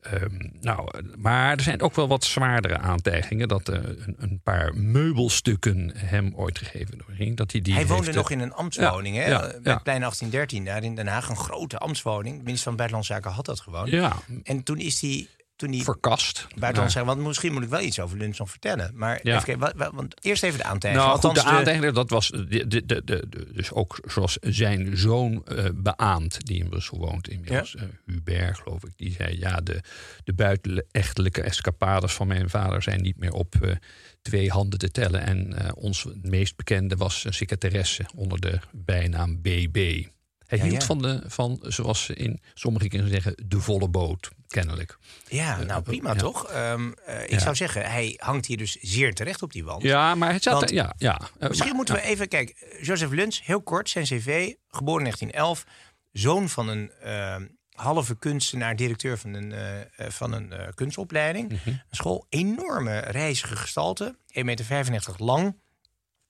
ehm, 0.00 0.48
nou, 0.60 0.88
maar 1.18 1.56
er 1.56 1.62
zijn 1.62 1.80
ook 1.82 1.94
wel 1.94 2.08
wat 2.08 2.24
zwaardere 2.24 2.78
aantijgingen. 2.78 3.48
Dat 3.48 3.68
eh, 3.68 3.78
een, 3.82 4.16
een 4.18 4.40
paar 4.42 4.74
meubelstukken 4.76 5.92
hem 5.94 6.32
ooit 6.36 6.58
gegeven 6.58 6.98
doorheen. 6.98 7.34
Dat 7.34 7.52
hij 7.52 7.60
die 7.60 7.74
Hij 7.74 7.86
woonde 7.86 8.04
heeft, 8.04 8.16
nog 8.16 8.30
eh, 8.30 8.36
in 8.36 8.42
een 8.42 8.52
ambtswoning, 8.52 9.16
Ja, 9.16 9.22
hè? 9.22 9.28
ja, 9.30 9.52
plein 9.60 10.00
1813, 10.00 10.64
daar 10.64 10.82
in 10.82 10.94
Den 10.94 11.06
Haag. 11.06 11.28
Een 11.28 11.36
grote 11.36 11.78
ambtswoning. 11.78 12.36
De 12.36 12.42
minister 12.42 12.64
van 12.68 12.76
Buitenlandse 12.76 13.12
Zaken 13.12 13.30
had 13.30 13.44
dat 13.44 13.60
gewoon. 13.60 13.90
Ja, 13.90 14.16
En 14.42 14.62
toen 14.62 14.78
is 14.78 15.00
hij... 15.00 15.28
Toen 15.60 15.72
hij 15.72 15.80
verkast. 15.80 16.46
Buitenlandse 16.58 16.98
Zaken... 16.98 17.14
Want 17.14 17.26
misschien 17.26 17.52
moet 17.52 17.62
ik 17.62 17.68
wel 17.68 17.80
iets 17.80 18.00
over 18.00 18.18
Luns 18.18 18.38
nog 18.38 18.50
vertellen. 18.50 18.90
Maar 18.94 19.20
Ja. 19.22 19.32
even 19.32 19.44
kijken, 19.44 19.58
wat, 19.62 19.72
wat- 19.76 19.92
want 19.94 20.14
eerst 20.24 20.42
even 20.42 20.58
de 20.58 20.64
aantijging. 20.64 21.04
Nou, 21.04 21.18
goed, 21.20 21.34
de 21.34 21.42
aantijging, 21.42 21.92
dat 21.92 22.10
was 22.10 22.28
de, 22.28 22.46
de, 22.48 22.66
de, 22.66 22.84
de, 22.86 23.02
de- 23.04 23.52
dus 23.52 23.72
ook 23.72 23.98
zoals 24.04 24.36
zijn 24.40 24.96
zoon 24.96 25.44
eh 25.46 25.64
beaamt, 25.74 26.46
die 26.46 26.58
in 26.58 26.68
Brussel 26.68 26.98
woont 26.98 27.28
inmiddels, 27.28 27.74
eh, 27.74 27.82
Hubert 28.06 28.58
geloof 28.58 28.84
ik, 28.84 28.90
die 28.96 29.12
zei, 29.12 29.38
ja, 29.38 29.56
de, 29.56 29.80
de 30.24 30.32
buitenechtelijke 30.32 31.42
escapades 31.42 32.12
van 32.12 32.26
mijn 32.26 32.50
vader 32.50 32.82
zijn 32.82 33.02
niet 33.02 33.18
meer 33.18 33.32
op 33.32 33.54
eh, 33.60 33.70
twee 34.22 34.50
handen 34.50 34.78
te 34.78 34.90
tellen. 34.90 35.20
En 35.20 35.74
ons 35.76 36.06
meest 36.22 36.56
bekende 36.56 36.96
was 36.96 37.24
een 37.24 37.34
secretaresse 37.34 38.04
onder 38.14 38.40
de 38.40 38.58
bijnaam 38.72 39.40
BB. 39.42 40.04
Hij 40.50 40.58
Ja, 40.58 40.64
hield 40.64 40.80
ja. 40.80 40.86
Van, 40.86 41.02
de, 41.02 41.22
van, 41.26 41.58
zoals 41.62 42.04
ze 42.04 42.14
in 42.14 42.40
sommige 42.54 42.88
kunnen 42.88 43.08
zeggen, 43.08 43.34
de 43.46 43.60
volle 43.60 43.88
boot, 43.88 44.30
kennelijk. 44.48 44.98
Ja, 45.28 45.62
nou 45.62 45.82
prima 45.82 46.12
ja. 46.12 46.18
toch? 46.18 46.48
Ehm, 46.50 46.92
eh, 47.06 47.22
ik 47.28 47.38
zou 47.40 47.54
zeggen, 47.54 47.90
hij 47.90 48.14
hangt 48.18 48.46
hier 48.46 48.56
dus 48.56 48.76
zeer 48.80 49.14
terecht 49.14 49.42
op 49.42 49.52
die 49.52 49.64
wand. 49.64 49.82
Ja, 49.82 50.14
maar 50.14 50.32
het 50.32 50.42
zat, 50.42 50.70
ja, 50.70 50.94
ja. 50.98 51.20
Eh, 51.38 51.48
Misschien 51.48 51.66
maar- 51.68 51.76
moeten 51.76 51.94
we 51.94 52.00
even 52.00 52.28
kijken. 52.28 52.54
Joseph 52.82 53.12
Luns, 53.12 53.44
heel 53.44 53.62
kort, 53.62 53.88
zijn 53.88 54.04
cv, 54.04 54.52
geboren 54.68 54.98
in 55.06 55.12
1911, 55.14 55.64
zoon 56.12 56.48
van 56.48 56.68
een 56.68 56.90
ehm, 57.02 57.46
halve 57.72 58.16
kunstenaar, 58.18 58.76
directeur 58.76 59.18
van 59.18 59.34
een, 59.34 59.52
eh, 59.52 59.80
eh, 59.80 59.86
van 60.10 60.32
een 60.32 60.52
eh, 60.52 60.68
kunstopleiding. 60.74 61.48
Mhm. 61.48 61.68
Een 61.68 61.80
school, 61.90 62.26
enorme 62.28 62.98
reizige 62.98 63.56
gestalte, 63.56 64.16
1,95 64.32 64.90
meter 64.90 65.14
lang. 65.16 65.56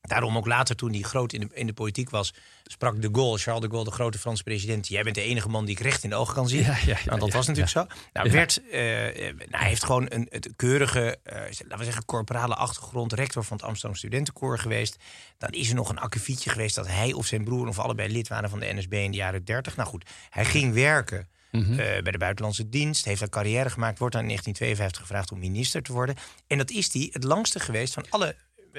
Daarom 0.01 0.37
ook 0.37 0.47
later, 0.47 0.77
toen 0.77 0.93
hij 0.93 1.01
groot 1.01 1.33
in 1.33 1.41
de, 1.41 1.49
in 1.53 1.67
de 1.67 1.73
politiek 1.73 2.11
was, 2.11 2.35
sprak 2.65 3.03
de 3.03 3.09
Gaulle, 3.13 3.39
Charles 3.39 3.63
de 3.63 3.69
Gaulle, 3.69 3.85
de 3.85 3.91
grote 3.91 4.19
Franse 4.19 4.43
president. 4.43 4.89
Jij 4.89 5.03
bent 5.03 5.15
de 5.15 5.23
enige 5.23 5.49
man 5.49 5.65
die 5.65 5.75
ik 5.77 5.83
recht 5.83 6.05
in 6.05 6.11
de 6.11 6.17
ogen 6.17 6.35
kan 6.35 6.49
zien. 6.49 6.63
Ja, 6.63 6.77
ja, 6.87 6.87
ja, 6.87 7.05
Want 7.05 7.21
dat 7.21 7.31
ja, 7.31 7.37
was 7.37 7.47
natuurlijk 7.47 7.73
zo. 7.73 7.87
Nou, 8.13 8.31
werd, 8.31 8.61
eh, 8.71 8.81
nou, 8.81 9.47
hij 9.51 9.69
heeft 9.69 9.85
gewoon 9.85 10.07
een 10.09 10.27
het 10.31 10.49
keurige, 10.57 11.19
eh, 11.23 11.35
laten 11.41 11.79
we 11.79 11.85
zeggen, 11.85 12.05
corporale 12.05 12.55
achtergrond. 12.55 13.13
Rector 13.13 13.45
van 13.45 13.57
het 13.57 13.67
Amsterdam 13.67 13.99
Studentenkoor 13.99 14.59
geweest. 14.59 14.97
Dan 15.39 15.51
is 15.51 15.69
er 15.69 15.75
nog 15.75 15.89
een 15.89 15.99
akkefietje 15.99 16.51
geweest 16.51 16.75
dat 16.75 16.87
hij 16.87 17.13
of 17.13 17.27
zijn 17.27 17.45
broer 17.45 17.69
of 17.69 17.79
allebei 17.79 18.13
lid 18.13 18.29
waren 18.29 18.51
van 18.51 18.61
de 18.61 18.73
NSB 18.75 18.93
in 18.93 19.11
de 19.11 19.17
jaren 19.17 19.45
30. 19.45 19.77
Nou 19.77 19.89
goed, 19.89 20.11
hij 20.31 20.45
ging 20.45 20.75
werken. 20.75 21.29
Mhm. 21.51 21.71
eh, 21.71 22.03
bij 22.03 22.13
de 22.13 22.19
buitenlandse 22.19 22.69
dienst, 22.69 23.05
heeft 23.05 23.21
een 23.21 23.29
carrière 23.29 23.71
gemaakt, 23.71 23.99
wordt 23.99 24.15
dan 24.15 24.23
in 24.23 24.29
1952 24.29 25.01
gevraagd 25.01 25.33
om 25.33 25.39
minister 25.39 25.83
te 25.83 25.93
worden. 25.93 26.17
En 26.47 26.59
dat 26.59 26.71
is 26.71 26.93
hij 26.93 27.09
het 27.13 27.25
langste 27.25 27.61
geweest 27.61 27.95
van 27.95 28.05
alle 28.09 28.37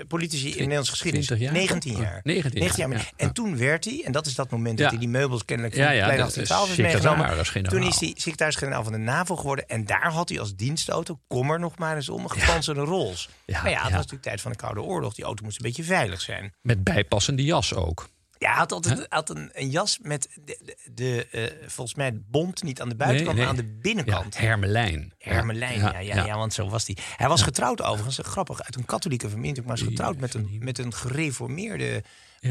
politici 0.08 0.46
in 0.46 0.52
de 0.52 0.58
Nederlandse 0.60 0.92
geschiedenis. 0.92 1.26
20 1.26 1.46
jaar? 1.48 1.56
19 1.58 1.96
Oh, 1.96 2.02
jaar. 2.02 2.20
19 2.24 2.62
jaar, 2.78 2.90
ja, 2.90 3.02
En 3.16 3.34
toen 3.34 3.58
werd 3.58 3.86
hij, 3.86 4.02
en 4.06 4.12
dat 4.12 4.26
is 4.26 4.36
dat 4.36 4.50
moment 4.50 4.78
dat 4.78 4.90
hij 4.90 5.00
die 5.00 5.08
meubels 5.10 5.46
kennelijk 5.46 5.76
van 5.76 5.84
Ja, 5.84 5.92
ja, 5.92 6.04
Plein 6.06 6.18
dat 6.20 6.28
is 6.28 6.34
1812 6.48 6.68
heeft 6.68 6.80
meegenomen. 6.82 7.18
secretaris-generaal. 7.20 7.80
Toen 7.80 7.90
is 7.90 8.00
hij 8.00 8.22
secretaris-generaal 8.22 8.84
van 8.84 8.92
de 8.92 8.98
NAVO 8.98 9.36
geworden. 9.36 9.68
En 9.68 9.86
daar 9.86 10.12
had 10.12 10.30
hij 10.30 10.40
als 10.40 10.56
dienstauto, 10.56 11.20
kom 11.28 11.52
er 11.52 11.60
nog 11.60 11.78
maar 11.78 11.96
eens 11.96 12.10
om, 12.10 12.24
een 12.24 12.32
gepantserde 12.32 12.82
Rolls. 12.82 13.30
Ja, 13.46 13.62
maar 13.62 13.72
ja, 13.72 13.78
het 13.78 13.90
ja. 13.90 13.90
was 13.90 13.92
natuurlijk 14.02 14.24
tijd 14.24 14.42
van 14.42 14.52
de 14.52 14.58
Koude 14.58 14.82
Oorlog. 14.82 15.14
Die 15.14 15.26
auto 15.26 15.44
moest 15.44 15.58
een 15.58 15.66
beetje 15.66 15.84
veilig 15.84 16.22
zijn. 16.22 16.54
Met 16.62 16.84
bijpassende 16.84 17.44
jas 17.44 17.74
ook. 17.74 18.10
Ja, 18.42 18.50
hij 18.50 18.58
had 18.58 18.72
altijd 18.72 19.06
had 19.10 19.30
een, 19.30 19.50
een 19.54 19.70
jas 19.70 20.00
met 20.02 20.30
de, 20.46 20.60
de, 20.64 20.78
de, 20.94 21.28
eh, 21.32 21.68
volgens 21.68 21.96
mij 21.98 22.22
bont 22.30 22.64
niet 22.64 22.82
aan 22.82 22.90
de 22.90 22.96
buitenkant, 22.96 23.38
Nee, 23.38 23.46
maar 23.46 23.58
aan 23.58 23.66
de 23.66 23.78
binnenkant. 23.82 24.34
Ja, 24.34 24.42
hermelijn. 24.42 25.14
Hermelijn, 25.18 25.80
ja, 25.80 26.00
ja, 26.00 26.26
ja, 26.26 26.38
want 26.38 26.54
zo 26.54 26.70
was 26.70 26.86
hij. 26.88 26.98
Hij 27.16 27.28
was 27.28 27.42
getrouwd 27.42 27.82
overigens, 27.82 28.20
grappig, 28.24 28.62
uit 28.62 28.76
een 28.76 28.86
katholieke 28.86 29.30
familie. 29.30 29.62
Maar 29.62 29.78
was 29.78 29.82
getrouwd 29.82 30.18
met 30.18 30.34
een, 30.34 30.58
met 30.60 30.78
een 30.78 30.94
gereformeerde 30.94 32.04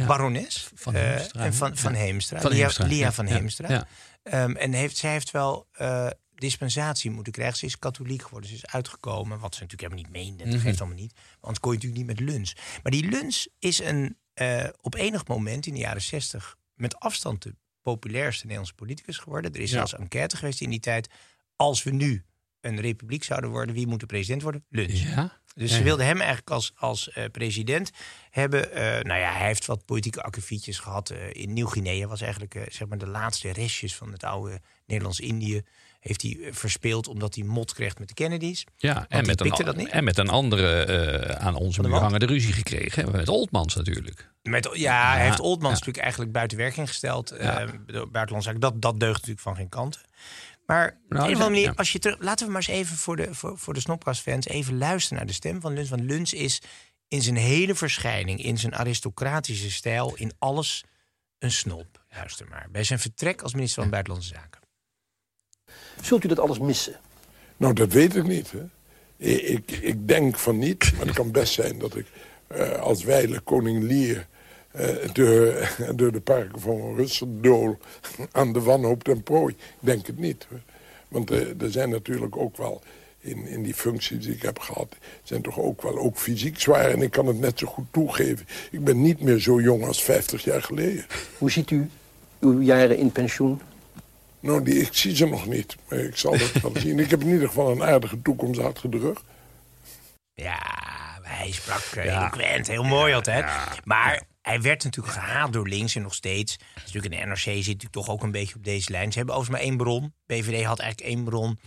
barones. 0.07 0.70
Van 0.74 0.94
eh, 0.94 1.03
Heemstra, 1.03 1.53
van, 1.53 1.76
van 1.76 1.92
Heemstra. 1.92 2.40
Van 2.40 2.50
Lia, 2.50 2.61
Heemstra, 2.61 2.87
Lia 2.87 3.12
van 3.12 3.26
Heemstra. 3.26 3.87
Ehm, 4.22 4.57
en 4.57 4.72
heeft, 4.72 4.96
zij 4.96 5.11
heeft 5.11 5.31
wel 5.31 5.66
eh, 5.72 6.07
dispensatie 6.40 7.11
moeten 7.11 7.33
krijgen. 7.33 7.57
Ze 7.59 7.66
is 7.66 7.79
katholiek 7.79 8.22
geworden, 8.22 8.48
ze 8.50 8.57
is 8.57 8.66
uitgekomen. 8.66 9.38
Wat 9.38 9.55
ze 9.55 9.61
natuurlijk 9.62 9.92
helemaal 9.92 10.11
niet 10.12 10.24
meende, 10.26 10.44
dat 10.44 10.55
Mhm. 10.55 10.62
geeft 10.66 10.81
allemaal 10.81 10.98
niet. 10.98 11.14
Want 11.40 11.61
kon 11.61 11.72
je 11.72 11.76
natuurlijk 11.79 12.09
niet 12.09 12.18
met 12.18 12.29
lunch. 12.35 12.53
Maar 12.83 12.92
die 12.92 13.09
lunch 13.09 13.44
is 13.59 13.79
een, 13.79 14.16
eh, 14.35 14.64
op 14.81 14.94
enig 14.94 15.26
moment 15.26 15.66
in 15.66 15.74
de 15.74 15.81
jaren 15.81 16.03
zestig... 16.03 16.57
met 16.74 16.98
afstand 16.98 17.42
de 17.42 17.55
populairste 17.83 18.42
Nederlandse 18.42 18.74
politicus 18.74 19.18
geworden. 19.18 19.53
Er 19.55 19.61
is 19.61 19.70
Ja. 19.70 19.76
zelfs 19.76 19.92
een 19.92 19.98
enquête 20.00 20.37
geweest 20.37 20.61
in 20.61 20.70
die 20.70 20.81
tijd. 20.81 21.09
Als 21.57 21.83
we 21.83 21.90
nu 21.90 22.24
een 22.61 22.81
republiek 22.81 23.24
zouden 23.24 23.50
worden, 23.50 23.74
wie 23.74 23.87
moet 23.87 24.00
de 24.00 24.07
president 24.07 24.42
worden? 24.42 24.64
Luns. 24.68 25.03
Ja? 25.03 25.38
Dus 25.55 25.70
Ja, 25.70 25.76
ze 25.76 25.83
wilden 25.83 26.07
hem 26.07 26.16
eigenlijk 26.18 26.50
als, 26.50 26.72
als 26.76 27.11
eh, 27.11 27.24
president 27.33 27.90
hebben. 28.31 28.72
Eh, 28.72 28.83
nou 29.05 29.20
ja, 29.20 29.33
hij 29.33 29.46
heeft 29.46 29.66
wat 29.66 29.85
politieke 29.85 30.22
akkefietjes 30.22 30.79
gehad. 30.79 31.11
eh, 31.11 31.33
in 31.33 31.53
Nieuw-Guinea 31.53 32.07
was 32.07 32.20
eigenlijk 32.20 32.66
zeg 32.68 32.88
maar 32.88 32.98
de 32.98 33.07
laatste 33.07 33.50
restjes 33.53 33.96
van 33.96 34.12
het 34.12 34.24
oude 34.24 34.61
Nederlands-Indië. 34.87 35.62
Heeft 36.01 36.23
hij 36.23 36.39
eh, 36.41 36.53
verspeeld 36.53 37.09
omdat 37.09 37.35
hij 37.35 37.45
mot 37.45 37.75
kreeg 37.75 37.99
met 37.99 38.09
de 38.09 38.15
Kennedys. 38.15 38.65
Ja, 38.77 39.07
en 39.09 39.27
met, 39.27 39.41
een, 39.41 39.47
pikte 39.47 39.65
dat 39.65 39.77
niet. 39.77 39.89
en 39.89 40.05
met 40.05 40.19
een 40.19 40.29
andere 40.29 40.85
eh, 40.85 41.47
aan 41.47 41.55
onze 41.55 41.83
muur 41.83 41.95
hangende 41.95 42.27
ruzie 42.27 42.53
gekregen. 42.53 43.11
Met 43.11 43.29
Oldmans 43.29 43.75
natuurlijk. 43.75 44.31
Met, 44.43 44.69
ja, 44.73 45.13
hij 45.13 45.25
heeft 45.25 45.41
Oldmans 45.41 45.73
ja. 45.73 45.79
natuurlijk 45.79 45.99
eigenlijk 45.99 46.33
buiten 46.33 46.59
werking 46.59 46.89
gesteld. 46.89 47.35
Ja. 47.41 47.67
door 47.87 48.11
buitenlandse 48.11 48.49
zaken. 48.49 48.61
Dat, 48.61 48.83
dat 48.83 49.01
deugt 49.01 49.15
natuurlijk 49.15 49.41
van 49.41 49.57
geen 49.57 49.69
kanten. 49.69 50.01
Maar 50.67 50.87
op 50.87 50.93
een 50.93 51.17
Nou, 51.17 51.23
ja, 51.23 51.33
andere 51.33 51.51
manier, 51.51 51.75
als 51.75 51.93
je 51.93 51.99
terug, 51.99 52.17
laten 52.21 52.47
we 52.47 52.53
maar 52.53 52.69
eens 52.69 52.79
even 52.79 52.97
voor 52.97 53.17
de, 53.17 53.35
voor, 53.35 53.59
voor 53.59 53.75
de 53.75 53.81
Snopkast-fans 53.81 54.47
even 54.47 54.79
luisteren 54.79 55.19
naar 55.19 55.27
de 55.27 55.33
stem 55.33 55.61
van 55.61 55.73
Luns. 55.73 55.91
Want 55.91 56.03
Luns 56.03 56.33
is 56.33 56.61
in 57.09 57.23
zijn 57.23 57.37
hele 57.37 57.75
verschijning, 57.75 58.43
in 58.45 58.59
zijn 58.59 58.75
aristocratische 58.75 59.71
stijl, 59.71 60.15
in 60.17 60.33
alles 60.39 60.85
een 61.39 61.51
snop. 61.51 62.05
Luister 62.09 62.49
maar. 62.49 62.69
Bij 62.71 62.85
zijn 62.85 62.99
vertrek 62.99 63.43
als 63.43 63.55
minister 63.55 63.83
van 63.83 63.91
Buitenlandse 63.91 64.35
Zaken. 64.35 64.61
Zult 66.00 66.24
u 66.24 66.28
dat 66.28 66.38
alles 66.38 66.59
missen? 66.59 66.94
Nou, 67.56 67.72
dat 67.72 67.92
weet 67.92 68.16
ik 68.16 68.26
niet. 68.26 68.50
Hè. 68.50 68.62
Ik, 69.26 69.70
ik, 69.70 70.09
denk 70.09 70.38
van 70.38 70.59
niet, 70.59 70.92
maar 70.96 71.06
het 71.06 71.14
kan 71.14 71.30
best 71.30 71.52
zijn 71.52 71.78
dat 71.78 71.96
ik 71.96 72.06
eh, 72.46 72.80
als 72.80 73.04
wijle 73.04 73.40
koning 73.40 73.83
Lier... 73.83 74.26
eh, 74.70 74.88
door, 75.12 75.70
door 75.96 76.12
de 76.12 76.20
parken 76.20 76.61
van 76.61 76.94
Russendool 76.96 77.78
aan 78.33 78.52
de 78.52 78.61
wanhoop 78.61 79.04
ten 79.04 79.22
prooi. 79.22 79.54
Ik 79.54 79.76
denk 79.80 80.06
het 80.06 80.18
niet. 80.18 80.46
Want 81.09 81.30
eh, 81.30 81.62
er 81.62 81.70
zijn 81.70 81.90
natuurlijk 81.90 82.37
ook 82.37 82.56
wel, 82.56 82.83
in, 83.20 83.46
in 83.46 83.62
die 83.62 83.74
functies 83.74 84.24
die 84.24 84.35
ik 84.35 84.42
heb 84.42 84.59
gehad... 84.59 84.96
zijn 85.22 85.42
toch 85.42 85.59
ook 85.59 85.83
wel 85.83 85.98
ook 85.98 86.18
fysiek 86.18 86.61
zwaar. 86.61 86.90
En 86.90 87.02
ik 87.02 87.11
kan 87.11 87.26
het 87.26 87.40
net 87.40 87.59
zo 87.59 87.66
goed 87.66 87.87
toegeven. 87.90 88.46
Ik 88.70 88.85
ben 88.85 89.00
niet 89.00 89.20
meer 89.20 89.38
zo 89.38 89.61
jong 89.61 89.87
als 89.87 90.02
50 90.02 90.44
jaar 90.44 90.62
geleden. 90.62 91.06
Hoe 91.38 91.50
ziet 91.50 91.70
u 91.70 91.90
uw 92.40 92.61
jaren 92.61 92.96
in 92.96 93.12
pensioen? 93.12 93.61
Nou, 94.40 94.62
die, 94.62 94.81
ik 94.81 94.94
zie 94.94 95.16
ze 95.16 95.26
nog 95.26 95.46
niet. 95.46 95.76
Maar 95.88 95.98
ik 95.98 96.16
zal 96.16 96.33
het 96.33 96.61
wel 96.61 96.72
zien. 96.85 96.98
Ik 96.98 97.11
heb 97.11 97.20
in 97.20 97.29
ieder 97.29 97.48
geval 97.48 97.70
een 97.70 97.83
aardige 97.83 98.22
toekomst 98.22 98.61
achter 98.61 98.90
de 98.90 98.98
rug. 98.98 99.22
Ja, 100.35 100.59
hij 101.22 101.50
sprak 101.50 101.81
eh, 101.81 102.16
eloquent, 102.16 102.66
heel 102.66 102.83
mooi 102.83 103.14
altijd. 103.14 103.44
Maar 103.85 104.22
hij 104.42 104.61
werd 104.61 104.85
natuurlijk 104.85 105.14
gehaat 105.14 105.53
door 105.53 105.68
links 105.68 105.94
en 105.94 106.03
nog 106.03 106.14
steeds. 106.14 106.59
Dat 106.59 106.85
natuurlijk 106.85 107.14
in 107.14 107.20
de 107.20 107.26
NRC 107.26 107.38
zit 107.38 107.57
natuurlijk 107.57 107.92
toch 107.92 108.09
ook 108.09 108.22
een 108.22 108.31
beetje 108.31 108.55
op 108.55 108.64
deze 108.64 108.90
lijn. 108.90 109.12
Ze 109.12 109.18
hebben 109.18 109.35
overigens 109.37 109.62
maar 109.62 109.72
één 109.72 109.83
bron. 109.85 110.14
BVD 110.26 110.64
had 110.64 110.79
eigenlijk 110.79 111.11
één 111.14 111.24
bron. 111.24 111.59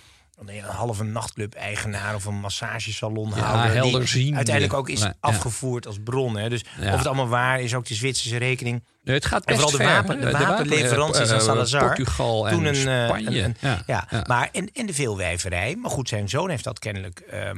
Een 0.46 0.60
halve 0.63 1.04
nachtclub-eigenaar 1.04 2.15
of 2.15 2.26
een 2.26 2.39
massagesalonhouder. 2.39 3.72
die 3.72 3.82
helderziende. 3.82 4.36
uiteindelijk 4.36 4.76
ook 4.76 4.89
is 4.89 5.00
Ja, 5.00 5.06
ja. 5.06 5.13
afgevoerd 5.19 5.88
als 5.88 5.98
bron. 6.04 6.38
Hè. 6.38 6.50
Dus 6.50 6.65
Ja. 6.80 6.91
of 6.91 6.98
het 6.98 7.08
allemaal 7.08 7.28
waar 7.28 7.62
is, 7.62 7.74
ook 7.76 7.86
de 7.86 7.93
Zwitserse 7.93 8.38
rekening. 8.38 8.84
Nee, 9.04 9.15
het 9.15 9.26
gaat 9.26 9.46
En 9.46 9.54
vooral 9.60 9.78
de, 9.78 9.84
wapen, 9.84 10.22
de, 10.22 10.32
wapenleveranties 10.32 11.17
wapen- 11.19 11.34
aan 11.34 11.39
eh, 11.39 11.46
Salazar. 11.46 11.86
Portugal 11.88 12.48
en 12.48 12.54
toen 12.54 12.65
een, 12.65 12.88
eh, 12.88 13.06
Spanje. 13.06 13.28
een- 13.39 13.43
een- 13.46 13.56
Ja, 13.60 13.84
ja, 13.88 14.08
ja. 14.10 14.24
Maar 14.28 14.50
en, 14.52 14.69
en 14.74 14.86
de 14.86 14.93
veelwijverij. 14.93 15.76
Maar 15.76 15.91
goed, 15.91 16.10
zijn 16.10 16.30
zoon 16.30 16.50
heeft 16.50 16.63
dat 16.63 16.80
kennelijk 16.80 17.19
ehm, 17.19 17.58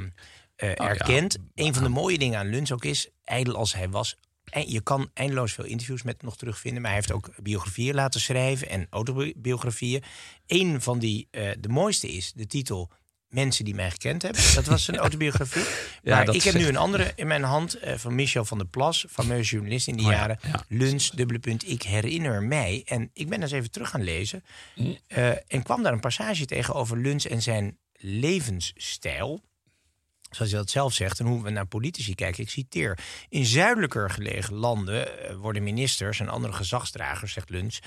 eh, 0.56 0.70
Oh, 0.70 0.76
ja. 0.76 0.88
erkend. 0.88 1.38
Een 1.56 1.74
van 1.74 1.84
de 1.84 1.90
mooie 1.90 2.18
dingen 2.18 2.40
aan 2.40 2.50
Luns 2.50 2.72
ook 2.72 2.86
is, 2.86 3.10
ijdel 3.24 3.56
als 3.56 3.74
hij 3.74 3.90
was... 3.90 4.16
en 4.49 4.69
je 4.71 4.81
kan 4.81 5.10
eindeloos 5.13 5.53
veel 5.53 5.65
interviews 5.65 6.03
met 6.03 6.15
hem 6.17 6.25
nog 6.25 6.38
terugvinden. 6.38 6.81
Maar 6.81 6.91
hij 6.91 6.99
heeft 6.99 7.13
ook 7.13 7.29
biografieën 7.41 7.95
laten 7.95 8.19
schrijven 8.21 8.69
en 8.69 8.88
autobiografieën. 8.89 10.03
Een 10.47 10.81
van 10.81 10.99
die, 10.99 11.27
eh, 11.31 11.49
de 11.60 11.69
mooiste 11.69 12.08
is 12.12 12.31
de 12.34 12.47
titel... 12.47 12.91
Mensen 13.29 13.65
die 13.65 13.75
mij 13.75 13.91
gekend 13.91 14.21
hebben. 14.21 14.41
Dat 14.55 14.65
was 14.65 14.84
zijn 14.84 14.97
autobiografie. 14.97 15.63
Ja, 16.03 16.15
maar 16.15 16.36
ik 16.36 16.43
heb 16.43 16.53
nu 16.53 16.67
een 16.67 16.77
andere 16.77 17.12
in 17.15 17.27
mijn 17.27 17.43
hand 17.43 17.73
eh, 17.73 17.95
van 17.97 18.15
Michel 18.15 18.45
van 18.45 18.58
der 18.58 18.67
Plas, 18.67 19.05
fameus 19.10 19.49
journalist 19.49 19.88
in 19.88 19.95
die 19.95 20.05
Oh 20.05 20.12
ja, 20.12 20.17
jaren. 20.17 20.39
ja. 20.47 20.63
Luns, 20.67 21.10
dubbele 21.10 21.39
punt, 21.39 21.69
ik 21.69 21.81
herinner 21.84 22.43
mij. 22.43 22.81
En 22.86 23.10
ik 23.13 23.29
ben 23.29 23.41
eens 23.41 23.51
even 23.51 23.71
terug 23.71 23.89
gaan 23.89 24.03
lezen. 24.03 24.43
eh, 25.08 25.29
en 25.47 25.63
kwam 25.63 25.84
daar 25.84 25.93
een 25.93 25.99
passage 25.99 26.45
tegen 26.45 26.73
over 26.73 26.97
Luns 26.97 27.27
en 27.27 27.41
zijn 27.41 27.77
levensstijl. 27.93 29.41
Zoals 30.36 30.52
hij 30.52 30.60
dat 30.60 30.69
zelf 30.69 30.93
zegt, 30.93 31.19
en 31.19 31.26
hoe 31.26 31.43
we 31.43 31.50
naar 31.50 31.65
politici 31.65 32.15
kijken. 32.15 32.43
Ik 32.43 32.50
citeer. 32.50 33.00
In 33.30 33.45
zuidelijker 33.45 34.10
gelegen 34.10 34.54
landen 34.54 35.19
eh, 35.30 35.36
worden 35.36 35.63
ministers 35.63 36.19
en 36.19 36.30
andere 36.30 36.54
gezagsdragers, 36.54 37.34
zegt 37.34 37.50
Luns, 37.50 37.80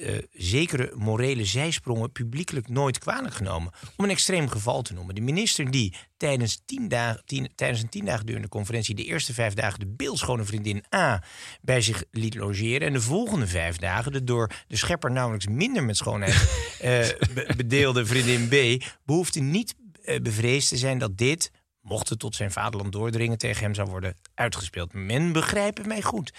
eh, 0.00 0.18
zekere 0.32 0.92
morele 0.96 1.44
zijsprongen 1.44 2.12
publiekelijk 2.12 2.68
nooit 2.68 2.98
kwalijk 2.98 3.34
genomen. 3.34 3.72
Om 3.96 4.04
een 4.04 4.10
extreem 4.10 4.48
geval 4.48 4.82
te 4.82 4.92
noemen. 4.94 5.14
De 5.14 5.20
minister 5.20 5.70
die 5.70 5.94
tijdens, 6.16 6.62
tien 6.64 6.88
dagen, 6.88 7.22
tijdens 7.54 7.82
een 7.82 7.88
tien 7.88 8.04
dagen 8.04 8.26
durende 8.26 8.48
conferentie 8.48 8.94
de 8.94 9.04
eerste 9.04 9.34
vijf 9.34 9.54
dagen 9.54 9.80
de 9.80 9.88
beeldschone 9.88 10.44
vriendin 10.44 10.84
A 10.94 11.22
bij 11.60 11.80
zich 11.80 12.04
liet 12.10 12.34
logeren. 12.34 12.86
En 12.86 12.92
de 12.92 13.00
volgende 13.00 13.46
vijf 13.46 13.76
dagen 13.76 14.12
de 14.12 14.24
door 14.24 14.50
de 14.68 14.76
schepper 14.76 15.10
nauwelijks 15.10 15.46
minder 15.46 15.84
met 15.84 15.96
schoonheid 15.96 16.34
eh, 16.80 17.08
be- 17.34 17.52
bedeelde 17.56 18.06
vriendin 18.06 18.48
B 18.48 18.84
behoefte 19.04 19.40
niet 19.40 19.74
bevreesd 20.22 20.68
te 20.68 20.76
zijn 20.76 20.98
dat 20.98 21.18
dit, 21.18 21.50
mocht 21.82 22.08
het 22.08 22.18
tot 22.18 22.34
zijn 22.34 22.52
vaderland 22.52 22.92
doordringen, 22.92 23.38
tegen 23.38 23.62
hem 23.62 23.74
zou 23.74 23.88
worden 23.88 24.16
uitgespeeld. 24.34 24.92
Men 24.92 25.32
begrijpt 25.32 25.86
mij 25.86 26.02
goed. 26.02 26.32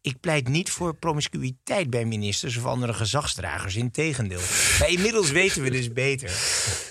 Ik 0.00 0.20
pleit 0.20 0.48
niet 0.48 0.70
voor 0.70 0.94
promiscuïteit 0.94 1.90
bij 1.90 2.04
ministers 2.04 2.56
of 2.56 2.64
andere 2.64 2.94
gezagsdragers. 2.94 3.76
Integendeel. 3.76 4.40
Maar 4.78 4.88
inmiddels 4.88 5.30
weten 5.30 5.62
we 5.62 5.70
dus 5.70 5.92
beter. 5.92 6.30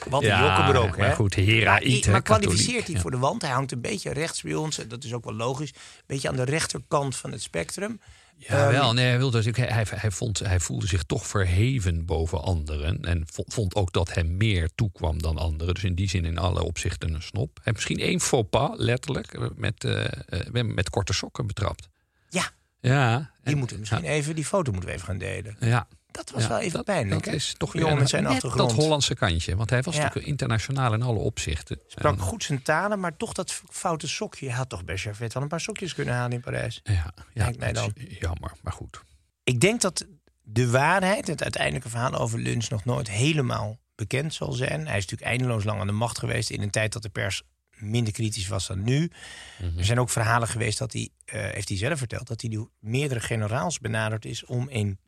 Wat 0.09 0.21
een 0.21 0.27
Ja, 0.27 0.41
jokkenbrok, 0.45 0.97
maar 0.97 1.07
hè? 1.07 1.15
goed, 1.15 1.35
Heraït, 1.35 2.05
Maar, 2.05 2.15
hè, 2.15 2.21
kwalificeert 2.21 2.85
hij 2.85 2.95
ja. 2.95 3.01
voor 3.01 3.11
de 3.11 3.17
wand. 3.17 3.41
Hij 3.41 3.51
hangt 3.51 3.71
een 3.71 3.81
beetje 3.81 4.13
rechts 4.13 4.41
bij 4.41 4.55
ons. 4.55 4.75
Dat 4.87 5.03
is 5.03 5.13
ook 5.13 5.23
wel 5.23 5.33
logisch. 5.33 5.71
Een 5.73 6.03
beetje 6.05 6.29
aan 6.29 6.35
de 6.35 6.43
rechterkant 6.43 7.15
van 7.15 7.31
het 7.31 7.41
spectrum. 7.41 7.99
Ja, 8.37 8.63
Ehm, 8.63 8.71
wel. 8.71 8.93
Nee, 8.93 9.05
hij, 9.05 9.17
wilde, 9.17 9.37
natuurlijk- 9.37 9.71
hij, 9.73 9.85
hij, 9.89 10.11
vond, 10.11 10.39
hij 10.39 10.59
voelde 10.59 10.87
zich 10.87 11.03
toch 11.03 11.27
verheven 11.27 12.05
boven 12.05 12.41
anderen. 12.41 13.01
En 13.05 13.23
vond, 13.47 13.75
ook 13.75 13.91
dat 13.93 14.13
hem 14.13 14.37
meer 14.37 14.69
toekwam 14.75 15.21
dan 15.21 15.37
anderen. 15.37 15.73
Dus 15.73 15.83
in 15.83 15.95
die 15.95 16.09
zin 16.09 16.25
in 16.25 16.37
alle 16.37 16.63
opzichten 16.63 17.13
een 17.13 17.21
snop. 17.21 17.49
Hij 17.53 17.61
heeft 17.63 17.75
misschien 17.75 17.99
één 17.99 18.19
faux 18.21 18.49
pas, 18.49 18.69
letterlijk, 18.77 19.33
eh, 19.33 19.47
met, 19.55 19.83
eh, 19.83 20.05
eh, 20.05 20.63
met 20.65 20.89
korte 20.89 21.13
sokken 21.13 21.47
betrapt. 21.47 21.87
Ja, 22.29 22.49
Ja. 22.81 23.17
die 23.43 23.53
en- 23.53 23.59
moeten 23.59 23.79
misschien 23.79 24.03
even, 24.03 24.35
die 24.35 24.45
foto 24.45 24.71
moeten 24.71 24.89
we 24.89 24.95
even 24.95 25.07
gaan 25.07 25.17
delen. 25.17 25.55
Ja. 25.59 25.87
Dat 26.17 26.29
was 26.31 26.43
Ja, 26.43 26.49
wel 26.49 26.59
even 26.59 26.71
dat- 26.71 26.85
pijnlijk. 26.85 27.23
Dat 27.25 27.33
is 27.33 27.55
toch 27.57 27.73
weer 27.73 27.95
met 27.95 28.09
zijn 28.09 28.23
net 28.23 28.31
achtergrond. 28.31 28.69
Dat 28.69 28.79
Hollandse 28.79 29.15
kantje. 29.15 29.55
Want 29.55 29.69
hij 29.69 29.81
was 29.81 29.95
Ja. 29.95 30.01
natuurlijk 30.01 30.27
internationaal 30.27 30.93
in 30.93 31.01
alle 31.01 31.19
opzichten. 31.19 31.79
Sprak 31.87 32.13
En- 32.13 32.19
goed 32.19 32.43
zijn 32.43 32.61
talen, 32.61 32.99
maar 32.99 33.17
toch 33.17 33.33
dat 33.33 33.61
foute 33.69 34.07
sokje. 34.07 34.45
Je 34.45 34.51
had 34.51 34.69
toch 34.69 34.85
bij 34.85 34.97
Servet 34.97 35.33
wel 35.33 35.43
een 35.43 35.49
paar 35.49 35.61
sokjes 35.61 35.93
kunnen 35.93 36.13
halen 36.13 36.31
in 36.31 36.41
Parijs. 36.41 36.79
Ja, 36.83 37.13
ja 37.33 37.51
mij 37.57 37.73
dat 37.73 37.83
dan. 37.95 38.05
is 38.07 38.17
jammer, 38.19 38.51
maar 38.61 38.73
goed. 38.73 39.01
Ik 39.43 39.59
denk 39.59 39.81
dat 39.81 40.05
de 40.41 40.69
waarheid, 40.69 41.27
het 41.27 41.41
uiteindelijke 41.43 41.89
verhaal 41.89 42.13
over 42.15 42.39
Luns, 42.39 42.69
nog 42.69 42.85
nooit 42.85 43.09
helemaal 43.09 43.79
bekend 43.95 44.33
zal 44.33 44.51
zijn. 44.51 44.87
Hij 44.87 44.97
is 44.97 45.03
natuurlijk 45.05 45.29
eindeloos 45.31 45.63
lang 45.63 45.79
aan 45.79 45.87
de 45.87 45.93
macht 45.93 46.19
geweest 46.19 46.49
in 46.49 46.61
een 46.61 46.69
tijd 46.69 46.93
dat 46.93 47.01
de 47.01 47.09
pers 47.09 47.41
minder 47.71 48.13
kritisch 48.13 48.47
was 48.47 48.67
dan 48.67 48.83
nu. 48.83 49.11
Mhm. 49.61 49.77
Er 49.77 49.85
zijn 49.85 49.99
ook 49.99 50.09
verhalen 50.09 50.47
geweest 50.47 50.77
dat 50.77 50.93
hij, 50.93 51.09
eh, 51.25 51.41
heeft 51.41 51.69
hij 51.69 51.77
zelf 51.77 51.97
verteld, 51.97 52.27
dat 52.27 52.41
hij 52.41 52.49
door 52.49 52.69
meerdere 52.79 53.19
generaals 53.19 53.79
benaderd 53.79 54.25
is 54.25 54.45
om 54.45 54.67
een 54.71 54.99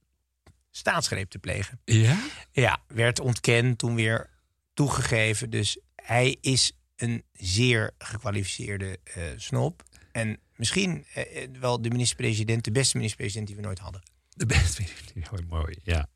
staatsgreep 0.80 1.30
te 1.30 1.40
plegen. 1.40 1.80
Ja? 1.86 2.18
Ja, 2.52 2.78
werd 2.88 3.20
ontkend, 3.20 3.78
toen 3.78 3.96
weer 3.96 4.30
toegegeven. 4.74 5.50
Dus 5.50 5.78
hij 5.96 6.38
is 6.42 6.72
een 6.96 7.24
zeer 7.34 7.92
gekwalificeerde 7.98 9.00
eh 9.04 9.24
snop. 9.36 9.84
En 10.12 10.40
misschien 10.56 11.06
eh, 11.14 11.44
eh, 11.44 11.50
wel 11.60 11.82
de 11.82 11.90
minister-president, 11.90 12.64
de 12.64 12.72
beste 12.72 12.96
minister-president 12.98 13.48
die 13.48 13.56
we 13.56 13.62
nooit 13.62 13.80
hadden. 13.80 14.02
De 14.30 14.46
beste. 14.46 14.84
Mooi, 15.32 15.44
mooi, 15.50 15.78
ja. 15.84 16.08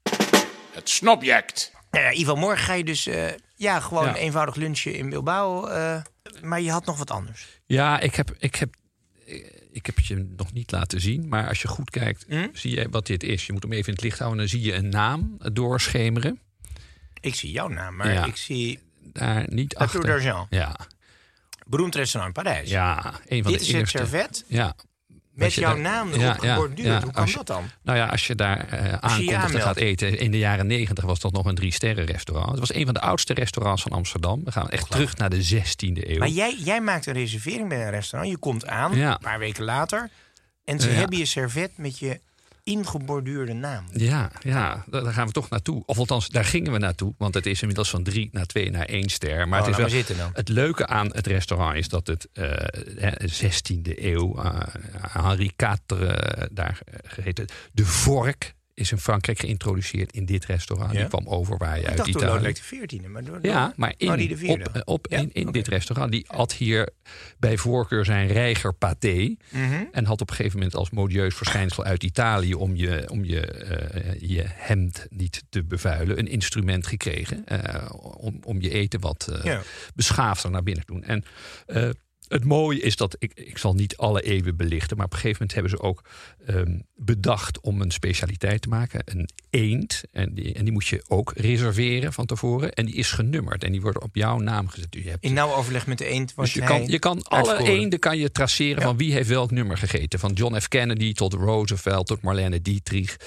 Het 0.74 0.90
snobject. 0.90 1.72
Nou 1.92 2.04
ja, 2.06 2.12
Ivan, 2.12 2.40
morgen 2.40 2.64
ga 2.66 2.74
je 2.74 2.84
dus 2.84 3.08
eh, 3.08 3.28
ja, 3.56 3.80
gewoon 3.80 4.06
Ja. 4.06 4.16
eenvoudig 4.16 4.56
lunchen 4.56 4.94
in 4.96 5.10
Bilbao. 5.10 5.68
eh, 5.68 6.02
maar 6.42 6.62
je 6.62 6.72
had 6.72 6.86
nog 6.86 6.98
wat 6.98 7.12
anders. 7.12 7.62
Ja, 7.66 8.00
ik 8.00 8.16
heb, 8.16 8.36
ik, 8.40 8.56
heb, 8.56 8.76
ik 9.74 9.86
heb 9.86 9.96
het 9.96 10.06
je 10.06 10.34
nog 10.38 10.54
niet 10.54 10.72
laten 10.72 11.02
zien. 11.02 11.28
Maar 11.28 11.48
als 11.48 11.62
je 11.62 11.68
goed 11.68 11.90
kijkt, 11.90 12.26
Hm? 12.28 12.48
zie 12.54 12.76
je 12.76 12.90
wat 12.90 13.06
dit 13.08 13.24
is. 13.24 13.46
Je 13.46 13.54
moet 13.54 13.64
hem 13.64 13.72
even 13.72 13.88
in 13.88 13.94
het 13.94 14.04
licht 14.04 14.18
houden. 14.20 14.40
Dan 14.40 14.48
zie 14.48 14.62
je 14.62 14.74
een 14.74 14.90
naam 14.90 15.38
doorschemeren. 15.54 16.40
Ik 17.22 17.36
zie 17.36 17.52
jouw 17.52 17.68
naam, 17.68 17.96
maar 17.96 18.12
Ja. 18.14 18.26
ik 18.26 18.36
zie 18.36 18.80
Daar 19.14 19.46
niet 19.50 19.76
achter. 19.76 20.02
d'Argent. 20.02 20.48
Ja, 20.50 20.76
Beroemd 21.68 21.96
restaurant 21.96 22.38
in 22.38 22.44
Parijs. 22.44 22.70
ja, 22.70 23.06
een 23.28 23.44
van 23.44 23.52
Dit 23.52 23.62
de 23.62 23.68
is 23.68 23.74
het 23.74 23.90
servet 23.90 24.46
Ja. 24.48 24.76
Met 25.34 25.54
jouw 25.54 25.74
daar- 25.74 25.82
naam 25.82 26.08
erop 26.08 26.22
Ja, 26.22 26.38
ja, 26.42 26.54
geborduurd. 26.54 26.88
ja, 26.88 27.02
Hoe 27.02 27.12
kan 27.12 27.28
je- 27.28 27.34
dat 27.34 27.48
dan? 27.48 27.64
Nou 27.84 27.98
ja, 27.98 28.06
als 28.06 28.28
je 28.28 28.36
daar 28.36 28.68
eh 28.70 28.94
aankomt 28.94 29.52
je 29.52 29.60
gaat 29.62 29.76
eten. 29.78 30.20
In 30.20 30.32
de 30.32 30.38
jaren 30.38 30.68
negentig 30.68 31.04
was 31.04 31.20
dat 31.20 31.32
nog 31.32 31.46
een 31.46 31.56
drie-sterren 31.56 32.06
restaurant. 32.06 32.50
Het 32.50 32.60
was 32.60 32.74
een 32.74 32.86
van 32.86 32.94
de 32.94 33.00
oudste 33.02 33.34
restaurants 33.34 33.82
van 33.82 33.92
Amsterdam. 33.92 34.42
We 34.44 34.52
gaan 34.52 34.70
echt 34.70 34.92
terug 34.92 35.18
naar 35.18 35.30
de 35.30 35.42
16e 35.44 36.10
eeuw. 36.12 36.18
Maar 36.20 36.28
jij, 36.28 36.56
jij 36.64 36.82
maakt 36.82 37.06
een 37.06 37.14
reservering 37.14 37.70
bij 37.70 37.82
een 37.84 37.90
restaurant. 37.92 38.32
Je 38.34 38.38
komt 38.40 38.68
aan, 38.68 38.92
een 38.98 39.18
paar 39.22 39.40
weken 39.40 39.64
later. 39.64 40.10
En 40.66 40.80
ze 40.80 40.90
hebben 40.90 41.18
je 41.18 41.26
servet 41.26 41.72
met 41.78 42.00
je 42.00 42.20
ingeborduurde 42.64 43.54
naam. 43.54 43.86
Ja, 43.92 44.32
ja, 44.40 44.84
daar 44.90 45.14
gaan 45.14 45.28
we 45.28 45.34
toch 45.34 45.50
naartoe. 45.50 45.84
Of 45.86 45.98
althans, 45.98 46.30
daar 46.30 46.46
gingen 46.46 46.72
we 46.72 46.78
naartoe. 46.78 47.14
Want 47.18 47.34
het 47.34 47.46
is 47.46 47.62
inmiddels 47.62 47.90
van 47.90 48.04
drie 48.04 48.30
naar 48.32 48.46
twee 48.46 48.72
naar 48.72 48.86
één 48.86 49.10
ster. 49.10 49.48
Maar 49.48 49.60
Oh, 49.60 49.66
het, 49.66 49.88
is 49.88 50.08
wel, 50.08 50.18
maar 50.18 50.30
het 50.34 50.50
leuke 50.50 50.88
aan 50.88 51.08
het 51.14 51.28
restaurant 51.28 51.78
is 51.78 51.88
dat 51.88 52.08
het 52.08 52.28
eh, 52.34 52.50
hè, 52.98 53.12
16e 53.30 53.92
eeuw, 53.96 54.44
eh, 54.44 54.60
Henri 55.02 55.52
IV 55.58 55.62
eh, 55.62 55.78
daar 56.52 56.82
eh, 56.86 57.00
geheten. 57.04 57.48
De 57.72 57.86
vork 57.86 58.54
is 58.74 58.92
in 58.92 58.98
Frankrijk 58.98 59.40
geïntroduceerd 59.40 60.12
in 60.12 60.26
dit 60.26 60.46
restaurant. 60.46 60.92
Ja? 60.92 61.00
Die 61.00 61.08
kwam 61.08 61.28
overwaaien 61.28 61.82
Ik 61.84 61.88
uit 61.88 61.98
dacht 61.98 62.12
toen 62.12 62.22
Italië. 62.22 62.34
Lodewijk 62.44 62.90
de 62.90 63.00
14e, 63.02 63.10
maar 63.10 63.24
door, 63.24 63.40
Ja, 63.42 63.74
maar 63.76 63.94
in, 63.98 64.10
Oh, 64.10 64.18
de 64.18 64.48
op, 64.48 64.82
op, 64.86 65.06
Ja, 65.10 65.26
in, 65.32 65.52
dit 65.52 65.68
restaurant. 65.68 66.12
Die 66.12 66.26
had 66.28 66.54
hier 66.54 66.90
bij 67.40 67.58
voorkeur 67.58 68.06
zijn 68.06 68.28
reiger 68.28 68.74
paté. 68.74 69.36
Mhm. 69.50 69.84
En 69.92 70.06
had 70.06 70.22
op 70.22 70.30
een 70.30 70.36
gegeven 70.36 70.58
moment 70.58 70.76
als 70.76 70.90
modieus 70.90 71.36
verschijnsel 71.36 71.84
uit 71.84 72.04
Italië... 72.04 72.54
om 72.54 72.76
je, 72.76 73.10
om 73.10 73.24
je, 73.26 73.42
eh, 73.48 74.30
je 74.30 74.44
hemd 74.48 75.06
niet 75.10 75.44
te 75.50 75.64
bevuilen, 75.64 76.20
een 76.20 76.28
instrument 76.28 76.88
gekregen. 76.88 77.46
eh, 77.46 77.90
om, 78.18 78.40
om 78.44 78.62
je 78.62 78.70
eten 78.70 79.00
wat 79.00 79.28
eh, 79.32 79.44
Ja. 79.44 79.62
beschaafder 79.96 80.52
naar 80.52 80.64
binnen 80.64 80.86
te 80.86 80.94
doen. 80.94 81.04
En 81.04 81.24
eh, 81.66 81.90
het 82.28 82.46
mooie 82.46 82.80
is 82.80 82.96
dat, 82.96 83.16
ik, 83.20 83.32
ik 83.34 83.58
zal 83.58 83.74
niet 83.74 83.98
alle 83.98 84.22
eeuwen 84.22 84.56
belichten... 84.56 84.98
maar 84.98 85.06
op 85.06 85.14
een 85.14 85.20
gegeven 85.20 85.48
moment 85.48 85.54
hebben 85.54 85.72
ze 85.72 85.80
ook 85.80 86.04
ehm, 86.46 86.80
bedacht 86.96 87.60
om 87.62 87.82
een 87.82 87.92
specialiteit 87.92 88.62
te 88.62 88.70
maken. 88.70 89.02
Een 89.06 89.30
eend. 89.50 90.04
En 90.12 90.34
die, 90.34 90.54
en 90.54 90.64
die 90.64 90.74
moet 90.74 90.88
je 90.88 91.04
ook 91.08 91.32
reserveren 91.36 92.14
van 92.14 92.26
tevoren. 92.26 92.74
En 92.74 92.86
die 92.86 92.96
is 92.96 93.12
genummerd. 93.12 93.64
En 93.64 93.72
die 93.72 93.82
wordt 93.82 94.02
op 94.02 94.16
jouw 94.16 94.38
naam 94.38 94.68
gezet. 94.68 94.92
Dus 94.92 95.04
je 95.04 95.10
hebt 95.10 95.24
In 95.24 95.34
nauw 95.34 95.54
overleg 95.54 95.88
met 95.88 95.98
de 95.98 96.06
eend 96.06 96.34
dus 96.36 96.54
je 96.54 96.64
kan, 96.64 96.88
je 96.88 97.00
kan 97.00 97.24
alle 97.24 97.58
eenden 97.58 98.00
kan 98.00 98.18
je 98.18 98.32
traceren 98.32 98.82
van 98.82 98.98
wie 98.98 99.14
heeft 99.14 99.30
welk 99.30 99.52
nummer 99.52 99.78
gegeten. 99.78 100.20
Van 100.20 100.34
John 100.34 100.60
F. 100.60 100.68
Kennedy 100.68 101.14
tot 101.14 101.34
Roosevelt 101.34 102.08
tot 102.08 102.22
Marlene 102.22 102.62
Dietrich. 102.62 103.18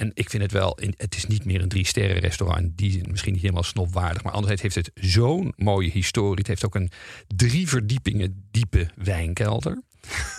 En 0.00 0.10
ik 0.14 0.30
vind 0.30 0.42
het 0.42 0.52
wel, 0.52 0.78
het 0.96 1.16
is 1.16 1.26
niet 1.26 1.44
meer 1.44 1.62
een 1.62 1.68
drie 1.68 1.86
sterren 1.86 2.18
restaurant. 2.18 2.78
Die 2.78 3.08
misschien 3.08 3.32
niet 3.32 3.42
helemaal 3.42 3.62
snopwaardig. 3.62 4.22
Maar 4.22 4.32
anderzijds 4.32 4.62
heeft 4.62 4.74
het 4.74 4.90
zo'n 4.94 5.52
mooie 5.56 5.90
historie. 5.90 6.38
Het 6.38 6.46
heeft 6.46 6.64
ook 6.64 6.74
een 6.74 6.90
drie 7.26 7.68
verdiepingen 7.68 8.48
diepe 8.50 8.90
wijnkelder. 8.96 9.82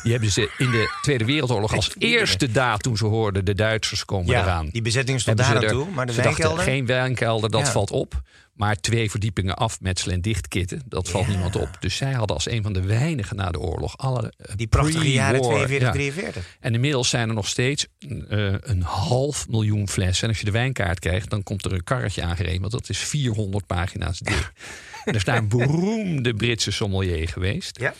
Die 0.04 0.12
hebben 0.12 0.32
ze 0.32 0.52
in 0.58 0.71
de 0.71 0.97
Tweede 1.02 1.26
Wereldoorlog 1.26 1.76
als 1.76 1.91
eerste 1.97 2.52
daad 2.52 2.84
toen 2.84 2.97
ze 2.97 3.06
hoorden 3.06 3.45
de 3.45 3.54
Duitsers 3.56 4.06
komen 4.06 4.32
Ja, 4.32 4.41
eraan. 4.41 4.69
die 4.71 4.82
bezetting 4.82 5.19
stond 5.21 5.38
daar 5.38 5.54
naartoe, 5.54 5.88
maar 5.89 6.06
de 6.06 6.13
ze 6.13 6.21
dachten, 6.21 6.38
wijnkelder? 6.41 6.74
geen 6.74 6.86
wijnkelder, 6.86 7.50
dat 7.50 7.62
Ja. 7.65 7.71
valt 7.71 7.91
op. 7.91 8.21
Maar 8.54 8.76
twee 8.76 9.10
verdiepingen 9.12 9.56
afmetselen 9.56 10.15
en 10.15 10.21
dichtkitten, 10.21 10.82
dat 10.86 11.10
valt 11.10 11.28
niemand 11.28 11.56
op. 11.56 11.69
Dus 11.80 11.95
zij 11.95 12.12
hadden 12.12 12.36
als 12.36 12.50
een 12.50 12.63
van 12.63 12.74
de 12.74 12.82
weinigen 12.82 13.36
na 13.36 13.52
de 13.52 13.60
oorlog 13.60 13.97
alle 13.97 14.34
eh, 14.38 14.56
Die 14.56 14.67
prachtige 14.67 15.12
jaren 15.12 15.39
pre-war, 15.39 15.56
42, 15.65 15.88
ja. 15.88 15.93
43. 15.93 16.58
En 16.60 16.74
inmiddels 16.74 17.10
zijn 17.10 17.28
er 17.30 17.36
nog 17.36 17.47
steeds 17.47 17.88
eh, 18.00 18.54
een 18.60 18.82
half 18.82 19.47
miljoen 19.50 19.89
flessen. 19.89 20.24
En 20.24 20.30
als 20.30 20.39
je 20.39 20.45
de 20.45 20.52
wijnkaart 20.52 21.00
krijgt, 21.00 21.30
dan 21.30 21.43
komt 21.43 21.65
er 21.65 21.74
een 21.74 21.84
karretje 21.84 22.21
aangereden. 22.24 22.60
Want 22.62 22.71
dat 22.71 22.89
is 22.89 22.97
400 22.97 23.67
pagina's 23.67 24.19
dik. 24.19 24.52
er 25.06 25.15
is 25.15 25.24
daar 25.24 25.38
een 25.38 25.47
beroemde 25.47 26.34
Britse 26.34 26.71
sommelier 26.71 27.28
geweest. 27.30 27.80
Ja. 27.80 27.93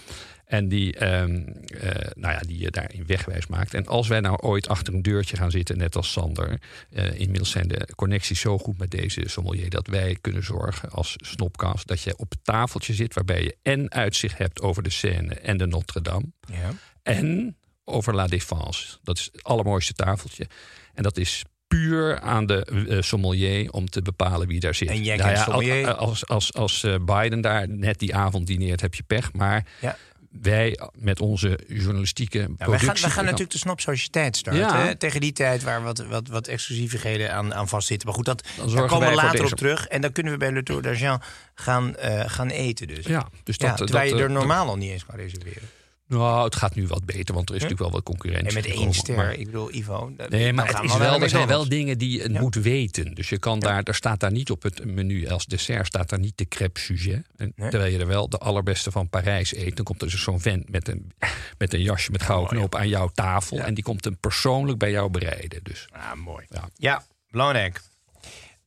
En 0.52 0.68
die, 0.68 0.96
ehm, 0.96 1.44
eh, 1.80 2.12
nou 2.14 2.34
ja, 2.34 2.40
die 2.40 2.60
je 2.60 2.72
daarin 2.72 3.06
wegwijs 3.06 3.48
maakt. 3.48 3.74
En 3.74 3.88
als 3.88 4.08
wij 4.08 4.20
nou 4.20 4.38
ooit 4.38 4.68
achter 4.68 4.94
een 4.94 5.02
deurtje 5.02 5.38
gaan 5.38 5.52
zitten, 5.52 5.78
net 5.78 5.96
als 5.96 6.12
Sander. 6.12 6.60
eh, 6.90 7.20
inmiddels 7.20 7.50
zijn 7.50 7.68
de 7.68 7.88
connecties 7.96 8.40
zo 8.40 8.58
goed 8.58 8.78
met 8.78 8.92
deze 8.92 9.22
sommelier. 9.26 9.70
dat 9.70 9.88
wij 9.88 10.18
kunnen 10.22 10.44
zorgen 10.44 10.90
als 10.90 11.16
snopkast. 11.18 11.88
dat 11.88 12.02
je 12.02 12.18
op 12.18 12.30
het 12.30 12.44
tafeltje 12.44 12.94
zit. 12.94 13.14
waarbij 13.14 13.44
je 13.44 13.56
en 13.62 13.92
uitzicht 13.92 14.38
hebt 14.38 14.62
over 14.62 14.84
de 14.84 14.90
Seine 14.90 15.34
en 15.34 15.58
de 15.58 15.66
Notre-Dame. 15.66 16.26
Ja. 16.48 16.74
En 17.04 17.58
over 17.84 18.16
La 18.16 18.28
Défense. 18.28 18.98
Dat 19.04 19.18
is 19.18 19.30
het 19.32 19.44
allermooiste 19.44 19.94
tafeltje. 19.94 20.48
En 20.94 21.04
dat 21.04 21.18
is 21.18 21.44
puur 21.68 22.20
aan 22.20 22.46
de 22.46 22.86
eh, 22.90 23.02
sommelier 23.02 23.72
om 23.72 23.90
te 23.90 24.02
bepalen 24.02 24.48
wie 24.48 24.60
daar 24.60 24.76
zit. 24.76 24.90
En 24.90 25.04
jij 25.04 25.18
Nou 25.18 25.30
ja, 25.30 25.44
sommelier? 25.44 25.94
Als, 25.94 26.28
als, 26.28 26.54
als 26.54 26.86
Biden 27.06 27.42
daar 27.42 27.70
net 27.70 28.00
die 28.00 28.16
avond 28.16 28.48
dineert, 28.48 28.82
heb 28.82 28.94
je 28.94 29.04
pech. 29.04 29.34
Maar 29.34 29.66
Ja. 29.82 29.98
Wij 30.32 30.80
met 30.94 31.22
onze 31.22 31.60
journalistieke 31.68 32.38
wij, 32.38 32.56
productie... 32.58 32.88
gaan, 32.88 33.02
wij 33.02 33.10
gaan 33.10 33.24
natuurlijk 33.24 33.52
de 33.52 33.58
Snop 33.58 33.80
Sociëteit 33.80 34.38
starten. 34.38 34.62
Ja. 34.62 34.86
hè, 34.86 34.96
Tegen 34.96 35.22
die 35.22 35.32
tijd 35.32 35.64
waar 35.64 35.84
wat, 35.84 36.06
wat, 36.08 36.28
aan, 37.30 37.54
aan 37.54 37.68
vastzitten. 37.68 38.08
Maar 38.08 38.16
goed, 38.16 38.26
dat, 38.26 38.44
daar 38.74 38.88
komen 38.88 39.10
we 39.10 39.16
later 39.16 39.46
op 39.46 39.50
terug. 39.52 39.88
En 39.88 40.02
dan 40.02 40.12
kunnen 40.12 40.32
we 40.34 40.40
bij 40.40 40.52
Le 40.52 40.64
Tour 40.64 40.82
d'Argent 40.82 41.24
gaan, 41.54 41.96
eh, 41.96 42.24
gaan 42.26 42.50
eten. 42.50 42.88
Dus. 42.88 43.06
Ja, 43.06 43.28
dus 43.44 43.56
Ja, 43.58 43.68
dat, 43.68 43.78
terwijl 43.78 44.10
dat, 44.10 44.18
je 44.18 44.24
er 44.24 44.30
eh, 44.30 44.36
normaal 44.36 44.68
al 44.68 44.78
niet 44.78 44.92
eens 44.92 45.06
kan 45.06 45.16
reserveren. 45.16 45.70
Nou, 46.18 46.44
het 46.44 46.56
gaat 46.56 46.76
nu 46.76 46.88
wat 46.88 47.06
beter, 47.06 47.36
want 47.36 47.50
er 47.50 47.56
is 47.56 47.62
Ja? 47.62 47.68
natuurlijk 47.68 47.80
wel 47.80 47.92
wat 47.92 48.04
concurrentie. 48.04 48.48
En 48.48 48.54
met 48.54 48.66
één 48.80 48.94
ster. 48.94 49.16
maar- 49.16 49.34
Ik 49.34 49.46
bedoel, 49.46 49.74
Ivo. 49.74 50.12
Nee, 50.30 50.54
maar 50.54 50.68
het 50.68 50.84
is 50.84 50.98
wel, 50.98 51.18
de 51.18 51.24
er 51.24 51.30
zijn 51.30 51.48
wel 51.48 51.70
dingen 51.70 51.98
die 51.98 52.18
je 52.22 52.32
Ja. 52.32 52.40
moet 52.42 52.56
weten. 52.56 53.14
Dus 53.14 53.30
je 53.30 53.38
kan 53.38 53.60
daar, 53.60 53.84
er 53.84 53.96
staat 53.96 54.20
daar 54.20 54.32
niet 54.32 54.52
op 54.52 54.64
het 54.64 54.86
menu 54.86 55.28
als 55.28 55.46
dessert 55.46 55.88
staat 55.88 56.10
daar 56.10 56.20
niet 56.20 56.38
de 56.38 56.48
crêpe 56.56 56.80
sujet. 56.80 57.26
En 57.36 57.54
Nee. 57.56 57.70
Terwijl 57.70 57.92
je 57.92 58.00
er 58.00 58.08
wel 58.08 58.30
de 58.30 58.38
allerbeste 58.38 58.92
van 58.92 59.10
Parijs 59.10 59.56
eet. 59.56 59.76
Dan 59.76 59.86
komt 59.86 60.02
er 60.02 60.10
dus 60.10 60.22
zo'n 60.24 60.40
vent 60.40 60.70
met 60.70 60.88
een, 60.88 61.12
met 61.58 61.74
een 61.74 61.82
jasje 61.82 62.12
met 62.12 62.24
gouden 62.24 62.50
knopen 62.50 62.80
aan 62.80 62.90
jouw 62.90 63.08
tafel. 63.14 63.60
En 63.60 63.74
die 63.74 63.84
komt 63.84 64.04
hem 64.04 64.18
persoonlijk 64.18 64.78
bij 64.78 64.92
jou 64.92 65.10
bereiden. 65.10 65.60
Dus 65.64 65.88
Ah, 65.92 66.14
mooi. 66.14 66.46
ja. 66.50 66.70
Ja, 66.76 67.04
belangrijk. 67.30 67.82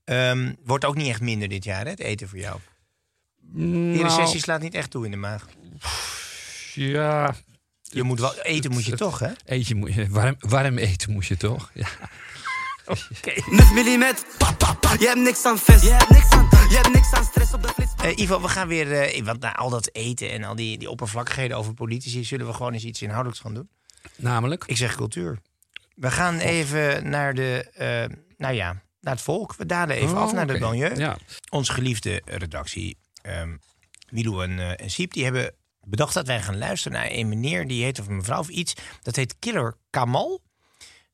Ehm, 0.04 0.52
wordt 0.64 0.85
ook 0.85 0.94
niet 0.96 1.09
echt 1.09 1.20
minder 1.20 1.48
dit 1.48 1.64
jaar, 1.64 1.85
hè, 1.85 1.90
het 1.90 2.00
eten 2.00 2.28
voor 2.28 2.38
jou. 2.38 2.59
Die 3.40 3.64
Nou, 3.66 4.02
recessie 4.02 4.40
slaat 4.40 4.61
niet 4.61 4.74
echt 4.74 4.90
toe 4.90 5.04
in 5.04 5.11
de 5.11 5.16
maag. 5.16 5.46
Ja, 6.74 7.34
Je 7.82 8.02
moet 8.02 8.20
wel, 8.20 8.34
eten 8.42 8.72
moet 8.72 8.84
je 8.84 8.96
toch, 8.96 9.18
hè? 9.18 9.30
eetje 9.44 9.74
moet 9.74 9.94
je, 9.94 10.08
warm, 10.08 10.37
warm 10.38 10.78
eten 10.78 11.12
moet 11.12 11.26
je 11.26 11.37
toch? 11.37 11.70
Ja. 11.74 11.87
9 13.50 13.98
mm, 13.98 14.14
pa, 14.38 14.52
pa, 14.52 14.72
pa. 14.74 14.92
Je 14.98 15.06
hebt 15.06 15.20
niks 15.20 15.44
aan 15.44 15.58
vis. 15.58 15.82
Je 15.82 15.90
hebt 15.90 16.10
niks 16.10 16.30
aan, 16.30 16.48
je 16.50 16.74
hebt 16.82 16.92
niks 16.94 17.12
aan 17.12 17.24
stress 17.24 17.54
op 17.54 17.62
de 17.62 17.68
flits. 17.68 17.92
Eh, 18.02 18.18
Ivo, 18.18 18.40
we 18.40 18.48
gaan 18.48 18.68
weer, 18.68 18.92
eh, 18.92 19.24
want 19.24 19.40
na 19.40 19.54
al 19.54 19.70
dat 19.70 19.88
eten 19.92 20.30
en 20.30 20.44
al 20.44 20.54
die, 20.54 20.78
die 20.78 20.90
oppervlakkigheden 20.90 21.56
over 21.56 21.74
politici, 21.74 22.24
zullen 22.24 22.46
we 22.46 22.52
gewoon 22.52 22.72
eens 22.72 22.84
iets 22.84 23.02
inhoudelijks 23.02 23.40
gaan 23.42 23.54
doen? 23.54 23.68
Namelijk? 24.16 24.64
Ik 24.66 24.76
zeg 24.76 24.94
cultuur. 24.96 25.38
We 25.94 26.10
gaan 26.10 26.38
even 26.38 27.08
naar 27.08 27.34
de, 27.34 27.70
eh, 27.74 28.16
nou 28.37 28.54
ja, 28.54 28.82
naar 29.00 29.14
het 29.14 29.22
volk. 29.22 29.54
We 29.56 29.66
dalen 29.66 29.96
even 29.96 30.16
Oh, 30.16 30.22
af 30.22 30.32
naar 30.32 30.46
de 30.46 30.52
oké. 30.52 30.60
banlieue. 30.62 30.96
Ja. 30.96 31.16
Onze 31.50 31.72
geliefde 31.72 32.22
redactie, 32.24 32.96
ehm 33.22 33.56
Milou 34.10 34.42
en, 34.44 34.58
eh, 34.58 34.84
en 34.84 34.90
Siep, 34.90 35.12
die 35.12 35.24
hebben 35.24 35.54
bedacht 35.86 36.14
dat 36.14 36.26
wij 36.26 36.42
gaan 36.42 36.58
luisteren 36.58 36.98
naar 36.98 37.10
een 37.10 37.28
meneer, 37.28 37.66
die 37.66 37.84
heet 37.84 37.98
of 38.00 38.06
een 38.06 38.16
mevrouw 38.16 38.38
of 38.38 38.48
iets, 38.48 38.72
dat 39.02 39.16
heet 39.16 39.36
Killer 39.38 39.76
Kamal. 39.90 40.42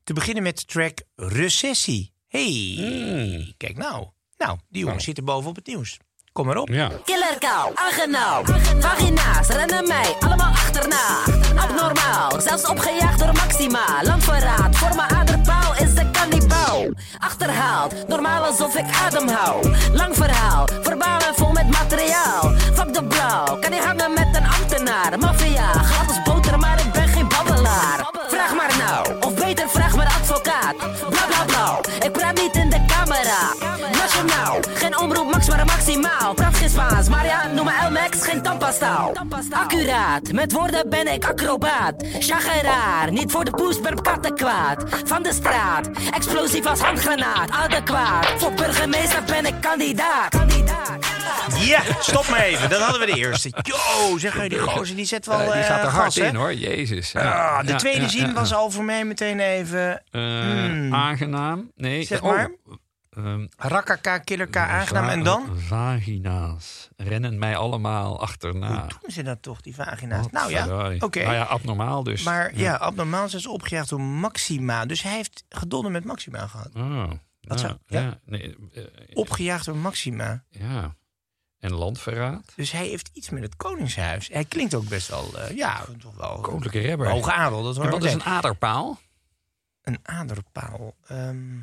Te 0.03 0.13
beginnen 0.13 0.43
met 0.43 0.57
de 0.59 0.65
track 0.65 0.97
Recessie. 1.15 2.13
Hey, 2.27 2.73
Hmm. 2.77 3.53
kijk 3.57 3.77
nou. 3.77 4.07
Nou, 4.37 4.57
die 4.69 4.83
jongen 4.85 5.01
zit 5.01 5.17
er 5.17 5.23
boven 5.23 5.49
op 5.49 5.55
het 5.55 5.67
nieuws. 5.67 5.97
Kom 6.31 6.45
maar 6.45 6.57
op. 6.57 6.69
Ja. 6.69 6.91
Killerkou, 7.05 7.71
agenauw, 7.75 8.43
vagina's 8.79 9.47
rennen 9.47 9.87
mij 9.87 10.15
allemaal 10.19 10.51
achterna. 10.51 11.23
Abnormaal, 11.55 12.41
zelfs 12.41 12.65
opgejaagd 12.65 13.19
door 13.19 13.33
Maxima. 13.33 14.03
Landverraad, 14.03 14.75
voor 14.75 14.95
mijn 14.95 15.09
aderpaal 15.09 15.75
is 15.75 15.93
de 15.93 16.11
kannibaal. 16.11 16.85
Achterhaald, 17.17 18.07
normaal 18.07 18.43
alsof 18.43 18.75
ik 18.75 18.85
adem 18.91 19.27
hou. 19.27 19.77
Lang 19.91 20.15
verhaal, 20.15 20.67
verbalen 20.81 21.35
vol 21.35 21.51
met 21.51 21.67
materiaal. 21.69 22.51
Fuck 22.73 22.93
de 22.93 23.03
blauw, 23.07 23.59
kan 23.59 23.71
niet 23.71 23.83
hangen 23.83 24.00
ambtenaar. 25.01 25.19
Maffia, 25.19 25.71
glad 25.73 26.07
als 26.07 26.21
boter, 26.23 26.59
maar 26.59 26.79
ik 26.79 26.91
ben 26.91 27.07
geen 27.07 27.27
babbelaar. 27.27 28.09
Vraag 28.27 28.55
maar 28.55 28.71
nou, 28.77 29.19
of 29.19 29.33
beter 29.33 29.69
vraag 29.69 29.95
mijn 29.95 30.07
advocaat. 30.07 30.75
Bla 31.09 31.25
bla 31.27 31.43
bla, 31.45 31.79
ik 32.05 32.11
praat 32.11 32.35
niet 32.41 32.55
in 32.55 32.69
de 32.69 32.85
camera. 32.85 33.53
Nationaal, 33.91 34.57
geen 34.73 34.97
omroep 34.97 35.31
Max, 35.31 35.47
maar 35.49 35.65
maximaal. 35.65 36.33
Praat 36.33 36.55
geen 36.55 36.69
Spaans, 36.69 37.09
maar 37.09 37.25
ja, 37.25 37.47
noem 37.55 37.60
me 38.11 38.17
L-Max, 38.17 38.27
geen 38.29 38.41
tandpastaal. 38.41 39.13
Accuraat, 39.49 40.31
met 40.31 40.51
woorden 40.51 40.89
ben 40.89 41.13
ik 41.13 41.25
acrobaat. 41.25 42.05
Chageraar, 42.19 43.11
niet 43.11 43.31
voor 43.31 43.45
de 43.45 43.51
poes, 43.51 43.81
ben 43.81 44.01
katten 44.01 44.35
kwaad. 44.35 44.83
Van 45.05 45.23
de 45.23 45.33
straat, 45.33 45.89
explosief 46.13 46.65
als 46.65 46.79
handgranaat. 46.79 47.49
Adequaat, 47.49 48.25
voor 48.37 48.53
burgemeester 48.53 49.23
ben 49.23 49.45
ik 49.45 49.53
kandidaat. 49.61 50.39
Ja, 51.59 51.81
stop 51.99 52.27
maar 52.29 52.39
even. 52.39 52.69
Dat 52.69 52.81
hadden 52.81 52.99
we 52.99 53.05
de 53.05 53.17
eerste. 53.17 53.51
Yo, 53.61 54.17
zeg 54.17 54.43
je, 54.43 54.49
die 54.49 54.59
gozer 54.59 54.95
die 54.95 55.05
zet 55.05 55.25
wel 55.25 55.39
Eh, 55.39 55.51
die 55.51 55.61
eh, 55.61 55.65
gaat 55.65 55.83
er 55.83 55.89
hard 55.89 56.17
in 56.17 56.35
hoor, 56.35 56.53
jezus. 56.53 57.15
Ah, 57.15 57.59
de 57.59 57.71
Ja, 57.71 57.77
tweede 57.77 58.01
ja, 58.01 58.07
zin 58.07 58.27
ja, 58.27 58.33
was 58.33 58.49
ja. 58.49 58.55
al 58.55 58.71
voor 58.71 58.83
mij 58.83 59.05
meteen 59.05 59.39
even... 59.39 60.01
Eh, 60.11 60.19
Hmm. 60.21 60.93
Aangenaam. 60.93 61.71
Nee, 61.75 62.03
Zeg 62.03 62.21
oh, 62.21 62.29
maar. 62.29 62.51
Ehm, 63.15 63.47
Rakkaka, 63.57 64.17
killerka, 64.17 64.67
aangenaam. 64.67 65.07
En 65.09 65.23
dan? 65.23 65.45
Va- 65.45 65.75
Vagina's 65.75 66.89
rennen 66.97 67.39
mij 67.39 67.55
allemaal 67.57 68.21
achterna. 68.21 68.67
Hoe 68.79 68.87
doen 69.01 69.11
ze 69.11 69.23
dat 69.23 69.41
toch, 69.41 69.61
die 69.61 69.75
vagina's? 69.75 70.21
Wat 70.21 70.31
Nou 70.31 70.51
ja, 70.51 70.93
oké. 70.99 71.23
Nou 71.23 71.33
ja, 71.33 71.43
abnormaal 71.43 72.03
dus. 72.03 72.23
Maar 72.23 72.55
ja, 72.57 72.75
abnormaal 72.75 73.29
zijn 73.29 73.41
ze 73.41 73.49
opgejaagd 73.49 73.89
door 73.89 74.01
Maxima. 74.01 74.85
Dus 74.85 75.01
hij 75.03 75.15
heeft 75.15 75.43
gedonder 75.49 75.91
met 75.91 76.03
Maxima 76.05 76.47
gehad. 76.47 76.69
Oh, 76.75 77.09
Dat 77.41 77.59
ja, 77.59 77.67
zou- 77.67 77.77
ja. 77.85 78.01
ja, 78.01 78.19
nee, 78.25 78.55
eh, 78.73 78.83
Opgejaagd 79.13 79.65
door 79.65 79.77
Maxima. 79.77 80.43
ja. 80.49 80.95
En 81.59 81.73
landverraad. 81.73 82.53
Dus 82.55 82.71
hij 82.71 82.87
heeft 82.87 83.09
iets 83.13 83.29
met 83.29 83.43
het 83.43 83.55
Koningshuis. 83.55 84.27
Hij 84.31 84.45
klinkt 84.45 84.73
ook 84.75 84.87
best 84.89 85.07
wel, 85.07 85.37
eh, 85.39 85.55
ja, 85.57 85.85
toch 85.99 86.15
wel... 86.15 86.39
Koninklijke 86.41 86.79
rebber. 86.79 87.09
Hoge 87.09 87.31
adel, 87.31 87.63
dat 87.63 87.75
hoor 87.75 87.85
En 87.85 87.91
wat 87.91 88.03
is 88.03 88.13
een 88.13 88.23
aderpaal? 88.23 88.99
Een 89.81 89.99
aderpaal. 90.03 90.95
Ehm, 91.07 91.57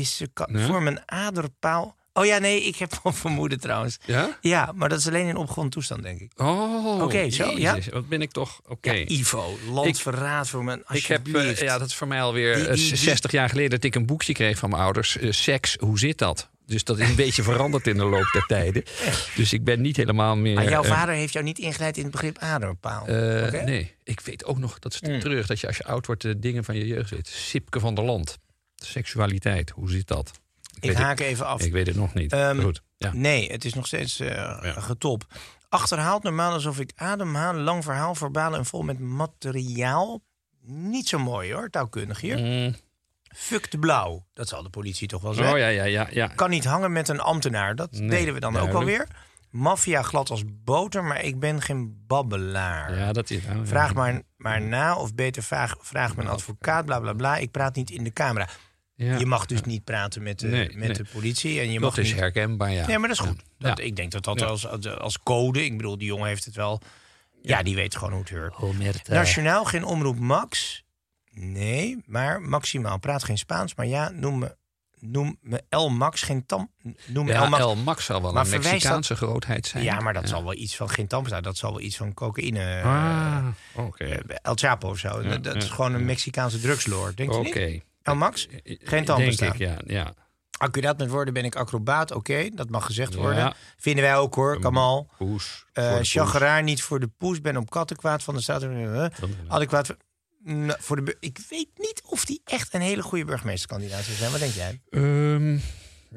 is 0.00 0.16
ze 0.16 0.28
Ja? 0.34 0.66
voor 0.66 0.82
mijn 0.82 1.02
aderpaal... 1.06 1.98
Oh 2.12 2.24
ja, 2.26 2.38
nee, 2.38 2.62
ik 2.64 2.76
heb 2.76 2.98
wel 3.02 3.12
vermoeden 3.12 3.60
trouwens. 3.60 3.98
Ja? 4.04 4.38
Ja, 4.40 4.72
maar 4.74 4.88
dat 4.88 4.98
is 4.98 5.06
alleen 5.06 5.26
in 5.26 5.36
opgewonden 5.36 5.70
toestand, 5.72 6.02
denk 6.02 6.20
ik. 6.20 6.30
Oh, 6.36 7.02
Oké, 7.02 7.30
zo, 7.30 7.50
ja. 7.58 7.78
Wat 7.92 8.08
ben 8.08 8.22
ik 8.22 8.30
toch... 8.32 8.60
Oké. 8.68 8.90
Ja, 8.90 9.04
Ivo, 9.08 9.58
landverraad 9.70 10.48
voor 10.48 10.64
mijn 10.64 10.82
Ik 10.88 11.06
heb, 11.06 11.28
eh, 11.34 11.56
ja, 11.56 11.78
dat 11.78 11.88
is 11.88 11.94
voor 11.94 12.08
mij 12.08 12.22
alweer 12.22 12.54
Die- 12.54 12.66
eh, 12.66 12.74
die- 12.74 12.88
die- 12.88 12.96
60 12.96 13.30
jaar 13.30 13.48
geleden 13.48 13.70
dat 13.70 13.84
ik 13.84 13.94
een 13.94 14.06
boekje 14.06 14.32
kreeg 14.32 14.58
van 14.58 14.70
mijn 14.70 14.82
ouders. 14.82 15.16
eh, 15.18 15.32
seks, 15.32 15.76
hoe 15.80 15.98
zit 15.98 16.18
dat? 16.18 16.48
Dus 16.66 16.84
dat 16.84 16.98
is 16.98 17.08
een 17.08 17.14
beetje 17.16 17.42
veranderd 17.42 17.86
in 17.86 17.96
de 17.96 18.04
loop 18.04 18.30
der 18.32 18.44
tijden. 18.46 18.82
Dus 19.36 19.52
ik 19.52 19.64
ben 19.64 19.80
niet 19.80 19.96
helemaal 19.96 20.36
meer... 20.36 20.54
Maar 20.54 20.68
jouw 20.70 20.82
eh, 20.82 20.90
vader 20.90 21.14
heeft 21.14 21.32
jou 21.32 21.44
niet 21.44 21.58
ingeleid 21.58 21.96
in 21.96 22.02
het 22.02 22.12
begrip 22.12 22.38
aderpaal. 22.38 23.06
eh? 23.06 23.64
Nee, 23.64 23.94
ik 24.04 24.20
weet 24.20 24.44
ook 24.44 24.58
nog, 24.58 24.78
dat 24.78 24.92
is 24.94 25.00
Mm. 25.00 25.20
terug, 25.20 25.46
dat 25.46 25.60
je 25.60 25.66
als 25.66 25.76
je 25.76 25.84
oud 25.84 26.06
wordt 26.06 26.22
de 26.22 26.38
dingen 26.38 26.64
van 26.64 26.76
je 26.76 26.86
jeugd 26.86 27.10
weet. 27.10 27.28
Sipke 27.28 27.80
van 27.80 27.94
der 27.94 28.04
Land. 28.04 28.38
Seksualiteit, 28.84 29.70
hoe 29.70 29.90
zit 29.90 30.06
dat? 30.06 30.30
Ik 30.80 30.88
weet 30.88 30.98
haak 30.98 31.18
het- 31.18 31.26
even 31.28 31.46
af. 31.46 31.62
Ik 31.62 31.72
weet 31.72 31.86
het 31.86 31.96
nog 31.96 32.14
niet. 32.14 32.32
Ehm, 32.32 32.60
Goed, 32.60 32.82
ja. 32.98 33.10
Nee, 33.12 33.50
het 33.52 33.64
is 33.64 33.74
nog 33.74 33.86
steeds 33.86 34.20
eh 34.20 34.58
getop. 34.82 35.24
Achterhaald 35.68 36.22
normaal 36.22 36.52
alsof 36.52 36.78
ik 36.80 36.92
ademhaal. 36.96 37.54
Lang 37.54 37.84
verhaal, 37.84 38.14
verbalen 38.14 38.58
en 38.58 38.66
vol 38.66 38.82
met 38.82 38.98
materiaal. 38.98 40.20
Niet 40.62 41.08
zo 41.08 41.18
mooi 41.18 41.52
hoor, 41.52 41.70
taalkundig 41.70 42.20
hier. 42.20 42.38
Mm. 42.38 42.74
Fuck 43.34 43.70
de 43.70 43.78
blauw. 43.78 44.26
Dat 44.32 44.48
zal 44.48 44.62
de 44.62 44.70
politie 44.70 45.08
toch 45.08 45.22
wel 45.22 45.34
zeggen. 45.34 45.52
Oh 45.54 45.58
ja, 45.58 45.66
ja, 45.66 45.84
ja. 45.84 46.06
ja. 46.10 46.26
Kan 46.26 46.50
niet 46.50 46.64
hangen 46.64 46.92
met 46.92 47.08
een 47.08 47.20
ambtenaar. 47.20 47.74
Dat 47.76 47.92
Nee, 47.92 48.08
deden 48.08 48.34
we 48.34 48.40
dan 48.40 48.56
ook 48.56 48.72
wel 48.72 48.84
weer. 48.84 48.96
duidelijk. 48.96 49.28
Maffia 49.50 50.02
glad 50.02 50.30
als 50.30 50.42
boter, 50.46 51.04
maar 51.04 51.22
ik 51.24 51.38
ben 51.38 51.62
geen 51.62 52.04
babbelaar. 52.06 52.96
Ja, 52.98 53.12
dat 53.12 53.30
is... 53.30 53.44
nou, 53.46 53.66
Vraag 53.66 53.88
ja. 53.88 53.94
maar, 53.94 54.22
maar 54.36 54.62
na, 54.62 54.96
of 54.96 55.14
beter 55.14 55.42
vraag, 55.42 55.74
vraag 55.80 56.16
mijn 56.16 56.28
advocaat, 56.28 56.84
bla 56.84 57.00
bla 57.00 57.12
bla. 57.12 57.36
Ik 57.36 57.50
praat 57.50 57.74
niet 57.74 57.90
in 57.90 58.04
de 58.04 58.12
camera. 58.12 58.48
Ja. 59.02 59.18
Je 59.18 59.26
mag 59.26 59.46
dus 59.46 59.62
niet 59.62 59.84
praten 59.84 60.22
met 60.22 60.38
de, 60.38 60.46
Nee, 60.46 60.64
met 60.66 60.76
nee. 60.76 60.92
de 60.92 61.04
politie. 61.12 61.60
En 61.60 61.66
je 61.66 61.72
Dat 61.72 61.80
mag 61.82 61.98
is 61.98 62.08
niet... 62.10 62.20
herkenbaar, 62.20 62.70
ja. 62.72 62.86
Nee, 62.86 62.98
maar 62.98 63.08
dat 63.08 63.18
is 63.20 63.26
goed. 63.26 63.42
Ja. 63.58 63.76
Ik 63.76 63.96
denk 63.96 64.10
dat 64.10 64.24
dat 64.24 64.42
als, 64.42 64.66
als, 64.98 65.18
code... 65.22 65.64
Ik 65.64 65.76
bedoel, 65.76 65.98
die 65.98 66.06
jongen 66.06 66.28
heeft 66.28 66.44
het 66.44 66.54
wel... 66.54 66.80
Ja, 67.42 67.62
die 67.62 67.74
weet 67.74 67.96
gewoon 67.96 68.12
hoe 68.12 68.20
het 68.22 68.30
hoort. 68.30 68.56
Omerta. 68.56 69.14
Nationaal 69.14 69.64
geen 69.64 69.84
omroep 69.84 70.18
Max. 70.18 70.82
Nee, 71.30 72.02
maar 72.06 72.40
maximaal. 72.42 72.98
Praat 72.98 73.24
geen 73.24 73.38
Spaans, 73.38 73.74
maar 73.74 73.86
ja, 73.86 74.08
noem 74.10 74.38
me, 74.38 74.56
noem 74.98 75.38
me 75.40 75.62
El 75.68 75.88
Max. 75.90 76.22
Geen 76.22 76.46
tam... 76.46 76.70
Noem 77.06 77.24
me 77.26 77.32
Ja, 77.32 77.42
El 77.42 77.48
Max. 77.48 77.62
El 77.62 77.76
Max 77.76 78.04
zal 78.04 78.22
wel 78.22 78.32
Maar 78.32 78.44
een 78.44 78.50
Mexicaanse 78.50 79.08
dat- 79.14 79.22
grootheid 79.22 79.66
zijn. 79.66 79.84
Ja, 79.84 80.00
maar 80.00 80.12
dat 80.14 80.28
zal 80.28 80.42
wel 80.44 80.54
iets 80.54 80.76
van 80.76 80.90
geen 80.90 81.06
tandpasta. 81.06 81.40
Dat 81.40 81.56
zal 81.56 81.70
wel 81.72 81.80
iets 81.80 81.96
van 81.96 82.14
cocaïne. 82.14 82.82
Ah, 82.84 83.46
eh, 83.74 83.84
oké. 83.84 84.04
eh, 84.04 84.36
El 84.42 84.54
Chapo 84.54 84.88
of 84.88 84.98
zo. 84.98 85.22
Ja, 85.22 85.28
dat 85.28 85.44
dat 85.44 85.56
is 85.56 85.68
gewoon 85.68 85.94
een. 85.94 86.04
Mexicaanse 86.04 86.60
drugslord. 86.60 87.16
Denk 87.16 87.32
je 87.32 87.38
Oké. 87.38 87.64
niet? 87.64 87.82
El 88.10 88.16
Max? 88.16 88.48
Geen 88.64 89.04
tandpasta. 89.04 89.44
Denk 89.44 89.54
ik, 89.54 89.60
ja. 89.60 89.78
ja. 89.84 90.14
Accuraat 90.58 90.98
met 90.98 91.08
woorden 91.08 91.34
ben 91.34 91.44
ik 91.44 91.54
acrobaat. 91.54 92.12
Oké, 92.12 92.48
dat 92.54 92.70
mag 92.70 92.86
gezegd 92.86 93.14
worden. 93.14 93.38
Ja. 93.38 93.54
Vinden 93.76 94.04
wij 94.04 94.16
ook 94.16 94.34
hoor, 94.34 94.60
Kamal. 94.60 95.10
Poes. 95.18 95.64
Chageraar 96.00 96.62
niet 96.62 96.82
voor 96.82 97.00
de 97.00 97.08
poes. 97.18 97.40
Ben 97.40 97.56
op 97.56 97.70
kattenkwaad 97.70 98.22
van 98.22 98.34
de 98.34 98.40
staat. 98.40 98.62
Uh, 98.62 99.06
adequaat 99.48 99.86
voor, 99.86 99.96
Nou, 100.42 100.78
voor 100.80 101.04
de. 101.04 101.16
Ik 101.20 101.38
weet 101.48 101.68
niet 101.76 102.02
of 102.04 102.24
die 102.24 102.40
echt 102.44 102.74
een 102.74 102.80
hele 102.80 103.02
goede 103.02 103.24
burgemeesterkandidaat 103.24 104.02
zou 104.02 104.16
zijn. 104.16 104.30
Wat 104.30 104.40
denk 104.40 104.52
jij? 104.52 104.80
Ehm, 104.90 105.58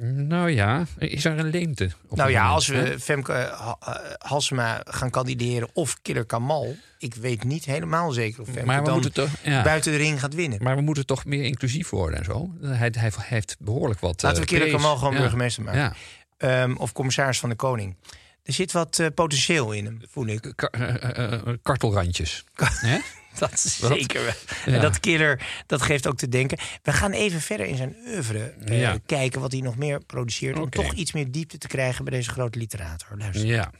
nou 0.01 0.49
ja, 0.51 0.85
is 0.97 1.25
er 1.25 1.39
een 1.39 1.49
leemte? 1.49 1.89
nou 2.09 2.29
ja, 2.31 2.37
moment, 2.37 2.55
als 2.55 2.67
we 2.67 2.75
hè? 2.75 2.99
Femke 2.99 3.33
eh, 3.33 3.73
eh, 3.79 3.95
Halsema 4.17 4.81
gaan 4.85 5.09
kandideren 5.09 5.69
of 5.73 6.01
Killer 6.01 6.25
Kamal. 6.25 6.75
Ik 6.97 7.15
weet 7.15 7.43
niet 7.43 7.65
helemaal 7.65 8.11
zeker 8.11 8.41
of 8.41 8.47
Femke 8.47 8.65
Maar 8.65 8.79
we 8.79 8.85
dan 8.85 8.93
moeten 8.93 9.13
toch- 9.13 9.29
ja. 9.43 9.63
buiten 9.63 9.91
de 9.91 9.97
ring 9.97 10.19
gaat 10.19 10.33
winnen. 10.33 10.63
Maar 10.63 10.75
we 10.75 10.81
moeten 10.81 11.05
toch 11.05 11.25
meer 11.25 11.43
inclusief 11.43 11.89
worden 11.89 12.19
en 12.19 12.25
zo. 12.25 12.53
Hij, 12.61 12.93
hij 12.97 13.11
heeft 13.17 13.55
behoorlijk 13.59 13.99
wat. 13.99 14.21
Laten 14.21 14.43
we 14.43 14.47
eh, 14.49 14.57
Killer. 14.57 14.75
Kamal 14.75 14.97
gewoon 14.97 15.13
Ja. 15.13 15.19
burgemeester 15.19 15.63
maken. 15.63 15.79
Ja. 15.81 15.93
Ehm, 16.37 16.75
of 16.75 16.91
commissaris 16.93 17.39
van 17.39 17.49
de 17.49 17.55
Koning. 17.55 17.95
Er 18.43 18.53
zit 18.53 18.71
wat 18.71 19.01
potentieel 19.15 19.71
in 19.71 19.85
hem, 19.85 20.01
voel 20.11 20.27
ik. 20.27 20.45
Eh, 20.45 21.31
kartelrandjes. 21.61 22.43
Dat 23.39 23.51
is 23.63 23.79
Wat? 23.79 23.91
zeker 23.97 24.23
wel. 24.23 24.33
Ja. 24.65 24.73
En 24.73 24.81
dat 24.81 24.99
killer, 24.99 25.41
dat 25.67 25.81
geeft 25.81 26.07
ook 26.07 26.17
te 26.17 26.29
denken. 26.29 26.57
We 26.83 26.91
gaan 26.93 27.11
even 27.11 27.41
verder 27.41 27.65
in 27.65 27.75
zijn 27.77 27.95
oeuvre 28.07 28.53
eh, 28.65 28.79
Ja. 28.79 28.97
kijken 29.05 29.41
wat 29.41 29.51
hij 29.51 29.61
nog 29.61 29.75
meer 29.77 29.99
produceert. 30.05 30.57
Om 30.59 30.69
toch 30.69 30.93
iets 30.93 31.11
meer 31.11 31.31
diepte 31.31 31.57
te 31.57 31.67
krijgen 31.67 32.03
bij 32.05 32.13
deze 32.13 32.29
grote 32.29 32.59
literator. 32.59 33.07
Luister. 33.17 33.45
Ja. 33.45 33.71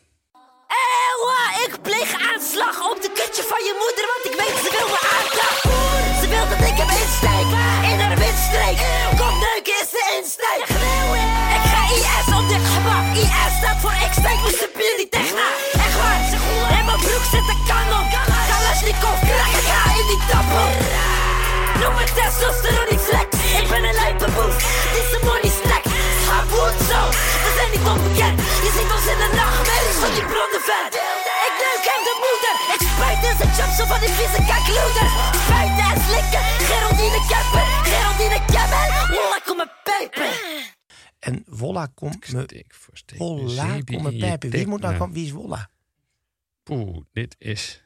Ewa, 0.68 1.66
ik 1.68 1.82
pleeg 1.82 2.14
aanslag 2.34 2.92
op 2.92 3.02
de 3.02 3.12
kutje 3.14 3.44
van 3.44 3.60
je 3.68 3.74
moeder, 3.84 4.06
want 4.14 4.24
ik 4.30 4.36
weet 4.42 4.58
ze 4.64 4.70
wil 4.78 4.88
me 4.94 5.00
aandag. 5.18 5.56
Ze 6.22 6.28
wil 6.28 6.46
dat 6.50 6.70
ik 6.70 6.78
hem 6.82 6.92
insteek 7.04 7.50
in 7.92 8.00
haar 8.06 8.18
windstreek. 8.18 8.78
Kom 9.20 9.40
neuken 9.40 9.74
is 9.82 9.90
de 9.92 10.04
insteek. 10.22 10.68
Ik 11.98 12.04
IS 12.10 12.28
op 12.40 12.46
dit 12.54 12.66
gemak. 12.74 13.06
IS 13.24 13.54
staat 13.60 13.80
voor 13.84 13.96
ik 14.06 14.14
steek 14.22 14.40
mijn 14.46 15.10
tegen 15.16 15.38
haar. 15.44 15.58
Echt 15.86 15.96
waar, 16.02 16.22
in 16.80 16.86
mijn 16.90 17.02
broek 17.06 17.26
zit 17.34 17.48
een 17.54 17.62
kanon. 17.70 18.06
Kalashnikov, 18.50 19.20
krak 19.30 19.54
ik 19.60 19.68
ga 19.72 19.82
in 20.00 20.08
die 20.12 20.22
tappel. 20.32 20.70
Noem 21.80 21.94
me 21.98 22.06
testosteron 22.18 22.88
niet 22.92 23.04
vlek. 23.08 23.28
Ik 23.62 23.68
ben 23.72 23.84
een 23.90 23.98
lijpenboef, 24.02 24.56
dit 24.94 25.04
is 25.06 25.12
een 25.16 25.24
money 25.28 25.52
stack. 25.60 25.84
Hoe 26.54 26.66
het 26.72 26.82
zo, 26.92 27.00
we 27.44 27.50
zijn 27.58 27.72
niet 27.76 27.86
onbekend. 27.94 28.38
Je 28.66 28.72
ziet 28.76 28.90
ons 28.96 29.06
in 29.14 29.20
de 29.24 29.30
nachtmerries 29.40 30.00
van 30.04 30.12
die 30.18 30.26
blonde 30.32 30.62
vent. 30.70 30.94
Ik 31.48 31.54
neuk 31.64 31.84
hem 31.92 32.02
de 32.10 32.16
moeder, 32.26 32.56
ik 32.76 32.82
spuit 32.92 33.22
in 33.30 33.36
zijn 33.40 33.52
chops 33.58 33.76
zo 33.80 33.84
van 33.92 34.00
die 34.04 34.14
vieze 34.18 34.42
kakloeder. 34.52 35.08
Spuiten 35.44 35.86
en 35.92 36.00
slikken, 36.08 36.44
Geraldine 36.70 37.22
Kemper, 37.32 37.66
Geraldine 37.92 38.40
Kemper. 38.54 38.86
Wallah, 39.16 39.42
kom 39.48 39.58
me 39.62 39.68
pijpen. 39.88 40.73
En 41.24 41.44
Wolla 41.48 41.86
komt 41.96 42.34
me... 42.34 42.64
Wolla 43.18 43.78
komt 43.86 44.02
me 44.02 44.18
pijpen. 44.18 44.50
Wie 44.50 44.68
moet 44.68 44.82
nou 44.82 44.98
komen? 44.98 45.14
Wie 45.14 45.26
is 45.26 45.32
Wolla? 45.32 45.70
Poeh, 46.64 46.98
dit 47.12 47.36
is. 47.40 47.84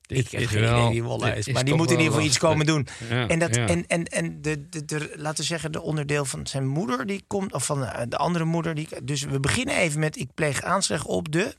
Dit 0.00 0.18
Ik 0.18 0.30
heb 0.30 0.46
geen 0.48 0.62
idee 0.62 0.88
wie 0.88 1.02
Wolla 1.02 1.32
is. 1.32 1.48
Maar 1.48 1.64
die 1.64 1.74
moet 1.74 1.90
in 1.90 1.96
ieder 1.96 2.12
geval 2.12 2.26
iets 2.26 2.38
komen 2.38 2.66
doen. 2.66 2.86
En 3.08 3.38
dat, 3.38 3.56
en, 3.56 3.86
en, 3.86 4.04
en 4.04 4.42
de, 4.42 4.68
de, 4.68 4.84
de, 4.84 5.12
laten 5.16 5.40
we 5.40 5.46
zeggen, 5.46 5.72
de 5.72 5.80
onderdeel 5.82 6.24
van 6.24 6.46
zijn 6.46 6.66
moeder, 6.66 7.06
die 7.06 7.24
komt, 7.26 7.52
of 7.52 7.66
van 7.66 7.80
de, 7.80 8.06
de 8.08 8.16
andere 8.16 8.44
moeder. 8.44 8.74
Die, 8.74 8.88
dus 9.04 9.22
we 9.22 9.40
beginnen 9.40 9.76
even 9.76 10.00
met: 10.00 10.16
ik 10.18 10.34
pleeg 10.34 10.62
aanslag 10.62 11.04
op 11.04 11.32
de. 11.32 11.54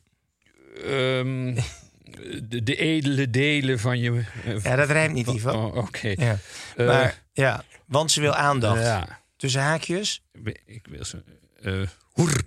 Ehm, 0.75 1.57
de, 2.49 2.63
de 2.63 2.75
edele 2.75 3.29
delen 3.29 3.79
van 3.79 3.99
je. 3.99 4.23
eh, 4.45 4.63
Ja, 4.63 4.75
dat 4.75 4.89
rijmt 4.89 5.13
niet, 5.13 5.27
Ivo. 5.27 5.49
Oh, 5.51 5.75
Oké. 5.75 6.07
Ja. 6.17 6.37
Eh, 6.75 6.87
maar 6.87 7.23
ja, 7.33 7.63
want 7.85 8.11
ze 8.11 8.21
wil 8.21 8.33
aandacht. 8.33 8.81
Ja. 8.81 9.21
Tussen 9.35 9.61
haakjes. 9.61 10.23
Ik 10.65 10.87
wil 10.89 11.05
ze. 11.05 11.23
eh 11.61 11.81
hoer. 12.11 12.43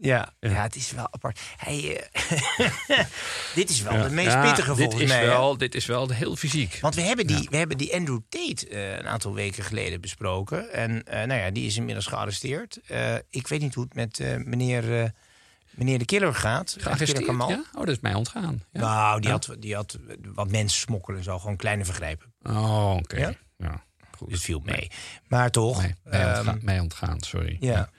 Ja, 0.00 0.34
ja. 0.40 0.48
het 0.62 0.76
is 0.76 0.90
wel 0.92 1.08
apart. 1.12 1.40
Hij, 1.56 2.06
eh, 2.10 2.98
dit 3.54 3.70
is 3.70 3.82
wel 3.82 3.92
Ja. 3.94 4.02
de 4.02 4.10
meest 4.14 4.32
Ja, 4.32 4.42
pittige 4.42 4.68
dit 4.74 4.78
volgens 4.82 5.02
is 5.02 5.08
mij. 5.08 5.18
hè? 5.20 5.26
Wel, 5.26 5.56
dit 5.56 5.74
is 5.74 5.86
wel 5.86 6.08
heel 6.10 6.36
fysiek. 6.36 6.78
Want 6.80 6.94
we 6.94 7.00
hebben 7.00 7.26
die, 7.26 7.48
we 7.50 7.56
hebben 7.56 7.78
die 7.78 7.94
Andrew 7.94 8.20
Tate 8.28 8.68
eh, 8.68 8.96
een 8.96 9.06
aantal 9.06 9.34
weken 9.34 9.64
geleden 9.64 10.00
besproken. 10.00 10.72
En 10.72 11.02
nou 11.04 11.32
ja, 11.40 11.50
die 11.50 11.66
is 11.66 11.76
inmiddels 11.76 12.06
gearresteerd. 12.06 12.78
Ik 13.30 13.46
weet 13.48 13.60
niet 13.60 13.74
hoe 13.74 13.84
het 13.84 13.94
met 13.94 14.44
meneer, 14.46 15.12
meneer 15.70 15.98
de 15.98 16.04
killer 16.04 16.34
gaat. 16.34 16.76
Gearresteerd, 16.78 17.24
Killer 17.24 17.48
ja? 17.48 17.64
Oh, 17.72 17.78
dat 17.80 17.88
is 17.88 18.00
mij 18.00 18.14
ontgaan. 18.14 18.62
Ja. 18.72 18.80
Nou, 18.80 19.20
die, 19.20 19.30
had, 19.30 19.56
die 19.58 19.74
had 19.74 19.98
wat 20.34 20.50
mensen 20.50 20.80
smokkelen 20.80 21.18
en 21.18 21.24
zo. 21.24 21.38
Gewoon 21.38 21.56
kleine 21.56 21.84
vergrijpen. 21.84 22.32
Oh, 22.42 22.94
oké. 22.96 23.34
Ja. 23.56 23.86
Goed. 24.18 24.28
Dus 24.30 24.42
viel 24.42 24.60
mee. 24.64 24.90
Maar 25.28 25.50
toch. 25.50 25.76
Mij, 25.80 25.94
mij, 26.04 26.20
ehm, 26.20 26.36
ontgaan, 26.38 26.58
mij 26.62 26.80
ontgaan, 26.80 27.20
sorry. 27.20 27.56
ja. 27.60 27.90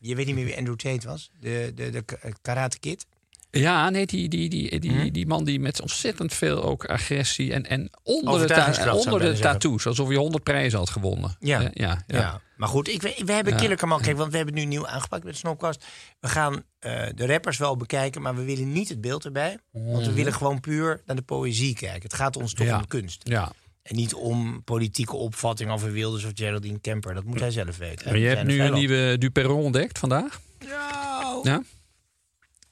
Je 0.00 0.14
weet 0.14 0.26
niet 0.26 0.34
meer 0.34 0.44
wie 0.44 0.56
Andrew 0.56 0.76
Tate 0.76 1.06
was? 1.08 1.30
De, 1.40 1.72
de, 1.74 1.90
de 1.90 2.02
ka- 2.02 2.16
Karate 2.42 2.78
Kid? 2.78 3.06
Ja, 3.50 3.90
nee, 3.90 4.06
die, 4.06 4.28
die, 4.28 4.48
die, 4.48 4.80
die, 4.80 4.90
Hm? 4.92 5.10
die 5.10 5.26
man 5.26 5.44
die 5.44 5.60
met 5.60 5.80
ontzettend 5.80 6.34
veel 6.34 6.62
ook 6.62 6.86
agressie 6.86 7.52
en, 7.52 7.66
en 7.66 7.90
onder 8.02 8.40
de, 8.40 8.54
ta- 8.54 8.92
onder 8.94 9.20
de 9.20 9.38
tattoos, 9.38 9.86
alsof 9.86 10.10
je 10.10 10.16
honderd 10.16 10.42
prijzen 10.42 10.78
had 10.78 10.90
gewonnen. 10.90 11.36
Ja. 11.40 11.60
Eh, 11.62 11.68
ja, 11.72 12.02
ja. 12.06 12.18
Ja. 12.18 12.40
Maar 12.56 12.68
goed, 12.68 12.88
ik, 12.88 13.02
we, 13.02 13.32
hebben 13.32 13.52
Ja. 13.52 13.58
Killer 13.58 13.76
Kamal. 13.76 13.98
Kijk, 14.00 14.16
want 14.16 14.30
we 14.30 14.36
hebben 14.36 14.54
het 14.54 14.64
nu 14.64 14.68
nieuw 14.70 14.86
aangepakt 14.86 15.24
met 15.24 15.36
Snopcast. 15.36 15.84
We 16.20 16.28
gaan 16.28 16.62
eh, 16.78 17.02
de 17.14 17.26
rappers 17.26 17.56
wel 17.58 17.76
bekijken, 17.76 18.22
maar 18.22 18.34
we 18.36 18.42
willen 18.44 18.72
niet 18.72 18.88
het 18.88 19.00
beeld 19.00 19.24
erbij. 19.24 19.58
Want 19.72 19.98
we 19.98 20.04
Mhm. 20.06 20.14
willen 20.14 20.32
gewoon 20.34 20.60
puur 20.60 21.00
naar 21.06 21.16
de 21.16 21.22
poëzie 21.22 21.74
kijken. 21.74 22.02
Het 22.02 22.14
gaat 22.14 22.36
ons 22.36 22.54
toch 22.54 22.72
om 22.72 22.80
de 22.80 22.86
kunst. 22.86 23.20
Ja. 23.28 23.52
En 23.82 23.96
niet 23.96 24.14
om 24.14 24.62
politieke 24.64 25.16
opvatting 25.16 25.70
over 25.70 25.92
Wilders 25.92 26.24
of 26.24 26.30
Geraldine 26.34 26.78
Kemper. 26.78 27.14
Dat 27.14 27.24
moet 27.24 27.40
hij 27.40 27.50
zelf 27.50 27.76
weten. 27.76 28.08
Maar 28.08 28.18
je 28.18 28.28
hebt 28.28 28.44
nu 28.44 28.60
een 28.60 28.72
nieuwe 28.72 29.18
Duperron 29.18 29.62
ontdekt 29.62 29.98
vandaag? 29.98 30.40
Nou, 30.58 31.48
Ja? 31.48 31.62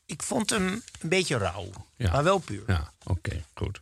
ik 0.07 0.23
vond 0.23 0.51
hem 0.51 0.83
een 1.01 1.09
beetje 1.09 1.39
rauw. 1.39 1.69
Ja. 1.97 2.13
Maar 2.13 2.25
wel 2.25 2.39
puur. 2.39 2.63
Ja, 2.67 2.93
oké, 3.05 3.43
goed. 3.55 3.81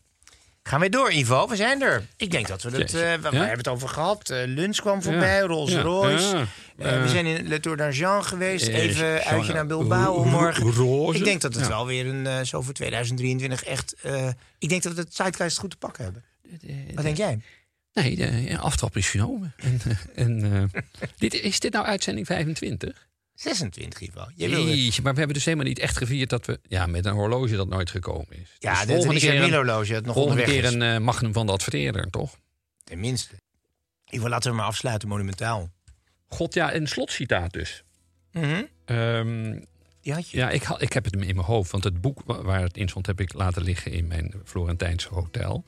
Gaan 0.69 0.81
we 0.81 0.89
door, 0.89 1.13
Ivo? 1.13 1.49
We 1.49 1.57
zijn 1.57 1.83
er. 1.83 2.07
Ik 2.17 2.31
denk 2.31 2.47
dat 2.49 2.63
we 2.63 2.71
het... 2.71 2.95
Eh, 2.95 3.01
we, 3.01 3.29
hebben 3.37 3.57
het 3.57 3.69
over 3.69 3.89
gehad. 3.89 4.31
Eh, 4.31 4.43
lunch 4.47 4.77
kwam 4.77 5.03
voorbij. 5.03 5.41
Rolls. 5.41 5.75
Royce. 5.75 6.47
Eh, 6.77 7.03
we 7.03 7.09
zijn 7.09 7.27
in 7.27 7.49
Le 7.49 7.61
Tour 7.61 7.77
d'Argent 7.77 8.27
geweest. 8.27 8.67
Even 8.67 9.25
uitje 9.25 9.53
naar 9.53 9.67
Bilbao 9.67 10.25
morgen. 10.25 10.73
Roze. 10.73 11.19
Ik 11.19 11.25
denk 11.25 11.41
dat 11.41 11.55
het 11.55 11.69
wel 11.69 11.87
weer 11.87 12.07
een, 12.07 12.47
zo 12.47 12.63
voor 12.63 12.75
2023 12.75 13.65
echt... 13.65 13.95
ik 14.59 14.69
denk 14.69 14.83
dat 14.83 14.93
we 14.93 15.01
het 15.01 15.15
zeitgeist 15.15 15.59
goed 15.59 15.71
te 15.71 15.77
pakken 15.77 16.05
hebben. 16.05 16.25
Wat 16.95 17.05
denk 17.05 17.17
jij? 17.17 17.41
Nee, 17.93 18.17
de 18.17 18.59
aftrap 18.59 18.97
is 18.97 19.09
genomen. 19.11 19.55
En, 19.57 19.81
eh, 20.15 20.25
en, 20.25 20.71
dit, 21.19 21.35
is 21.35 21.61
dit 21.61 21.73
nou 21.73 21.87
uitzending 21.87 22.27
25? 22.27 23.07
26 23.35 24.01
in 24.01 24.07
ieder 24.07 24.21
geval. 24.21 24.33
Je 24.37 24.49
wilde- 24.49 24.77
Jeetje, 24.83 25.03
maar 25.03 25.13
we 25.13 25.19
hebben 25.19 25.37
dus 25.37 25.45
helemaal 25.45 25.67
niet 25.67 25.79
echt 25.79 25.97
gevierd 25.97 26.31
dat 26.31 26.47
we... 26.47 26.61
Ja, 26.69 26.87
met 26.87 27.05
een 27.05 27.13
horloge 27.15 27.57
dat 27.57 27.69
nooit 27.69 27.91
gekomen 27.91 28.27
is. 28.31 28.57
Ja, 28.59 28.71
Dus 28.71 28.81
dit 28.81 28.89
volgende 28.91 29.15
is 29.15 29.21
keer 29.23 29.35
een 29.35 29.41
wielhorloge 29.41 29.93
dat 29.93 30.05
nog 30.05 30.15
Volgende 30.15 30.41
onderweg 30.41 30.61
keer 30.63 30.69
is. 30.71 30.75
een 30.89 30.95
eh, 30.95 30.99
magnum 31.05 31.33
van 31.33 31.47
de 31.47 31.53
adverteerder, 31.53 32.11
toch? 32.11 32.37
Tenminste. 32.85 33.35
Geval 34.05 34.29
laten 34.29 34.51
we 34.51 34.57
maar 34.57 34.67
afsluiten, 34.67 35.09
monumentaal. 35.09 35.71
God, 36.29 36.55
ja, 36.55 36.75
een 36.75 36.87
slotcitaat 36.89 37.53
dus. 37.53 37.83
Mhm. 38.33 38.63
Ehm, 38.85 39.61
Die 40.01 40.13
had 40.13 40.29
je. 40.31 40.37
ja, 40.37 40.51
ik, 40.51 40.69
ik 40.69 40.93
heb 40.93 41.05
het 41.05 41.13
in 41.13 41.19
mijn 41.35 41.47
hoofd. 41.47 41.71
Want 41.71 41.85
het 41.85 42.01
boek 42.01 42.23
wa- 42.25 42.43
waar 42.43 42.63
het 42.63 42.77
in 42.77 42.89
stond 42.89 43.07
heb 43.07 43.21
ik 43.21 43.33
laten 43.33 43.63
liggen 43.63 43.93
in 43.93 44.07
mijn 44.07 44.35
Florentijnse 44.45 45.09
hotel. 45.09 45.65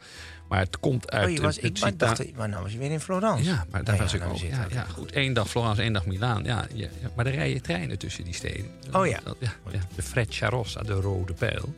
Maar 0.50 0.58
het 0.60 0.80
komt 0.80 1.10
uit 1.10 1.26
oh, 1.26 1.32
je 1.32 1.40
was, 1.40 1.56
het 1.56 1.84
ik 1.84 1.98
dacht, 1.98 2.32
maar 2.36 2.48
nou 2.48 2.62
was 2.62 2.72
je 2.72 2.78
weer 2.78 2.90
in 2.90 3.00
Florence. 3.00 3.44
Ja, 3.44 3.66
maar 3.70 3.84
daar 3.84 3.94
Oh 3.94 4.00
was 4.00 4.12
ik 4.14 4.20
nou 4.20 4.32
ook. 4.32 4.38
Ja, 4.38 4.66
ja, 4.70 4.84
goed. 4.84 5.16
Eén 5.16 5.32
dag 5.32 5.48
Florence, 5.48 5.82
één 5.82 5.92
dag 5.92 6.06
Milaan. 6.06 6.44
Ja, 6.44 6.66
maar 7.14 7.26
er 7.26 7.32
rijden 7.34 7.62
treinen 7.62 7.98
tussen 7.98 8.24
die 8.24 8.34
steden. 8.34 8.66
Oh 8.92 9.06
ja. 9.06 9.18
Dat- 9.24 9.36
ja, 9.38 9.52
ja, 9.72 9.80
de 9.94 10.02
Freccia 10.02 10.48
Rossa, 10.48 10.82
de 10.82 10.92
rode 10.92 11.32
pijl. 11.32 11.74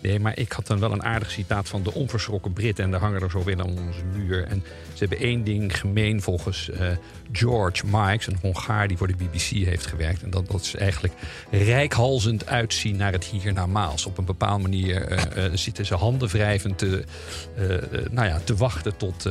Nee, 0.00 0.20
maar 0.20 0.38
ik 0.38 0.52
had 0.52 0.66
dan 0.66 0.78
wel 0.78 0.92
een 0.92 1.02
aardig 1.04 1.30
citaat 1.30 1.68
van 1.68 1.82
de 1.82 1.94
onverschrokken 1.94 2.52
Britten. 2.52 2.84
En 2.84 2.90
daar 2.90 3.00
hangen 3.00 3.22
er 3.22 3.30
zoveel 3.30 3.58
aan 3.58 3.66
onze 3.66 4.04
muur. 4.12 4.44
En 4.44 4.64
ze 4.92 4.98
hebben 4.98 5.18
één 5.18 5.44
ding 5.44 5.78
gemeen 5.78 6.22
volgens 6.22 6.70
eh, 6.70 6.86
George 7.32 7.86
Mikes, 7.86 8.26
een 8.26 8.38
Hongaar 8.40 8.88
die 8.88 8.96
voor 8.96 9.06
de 9.06 9.14
BBC 9.16 9.66
heeft 9.66 9.86
gewerkt. 9.86 10.22
En 10.22 10.30
dat, 10.30 10.50
dat 10.50 10.60
is 10.60 10.74
eigenlijk 10.74 11.14
rijkhalzend 11.50 12.46
uitzien 12.46 12.96
naar 12.96 13.12
het 13.12 13.24
hiernamaals. 13.24 14.06
Op 14.06 14.18
een 14.18 14.24
bepaalde 14.24 14.62
manier 14.62 15.02
eh, 15.06 15.44
eh, 15.46 15.52
zitten 15.54 15.86
ze 15.86 15.94
handen 15.94 16.28
wrijvend 16.28 16.78
te, 16.78 17.04
nou 18.10 18.26
ja, 18.28 18.40
te 18.44 18.56
wachten 18.56 18.96
tot 18.96 19.24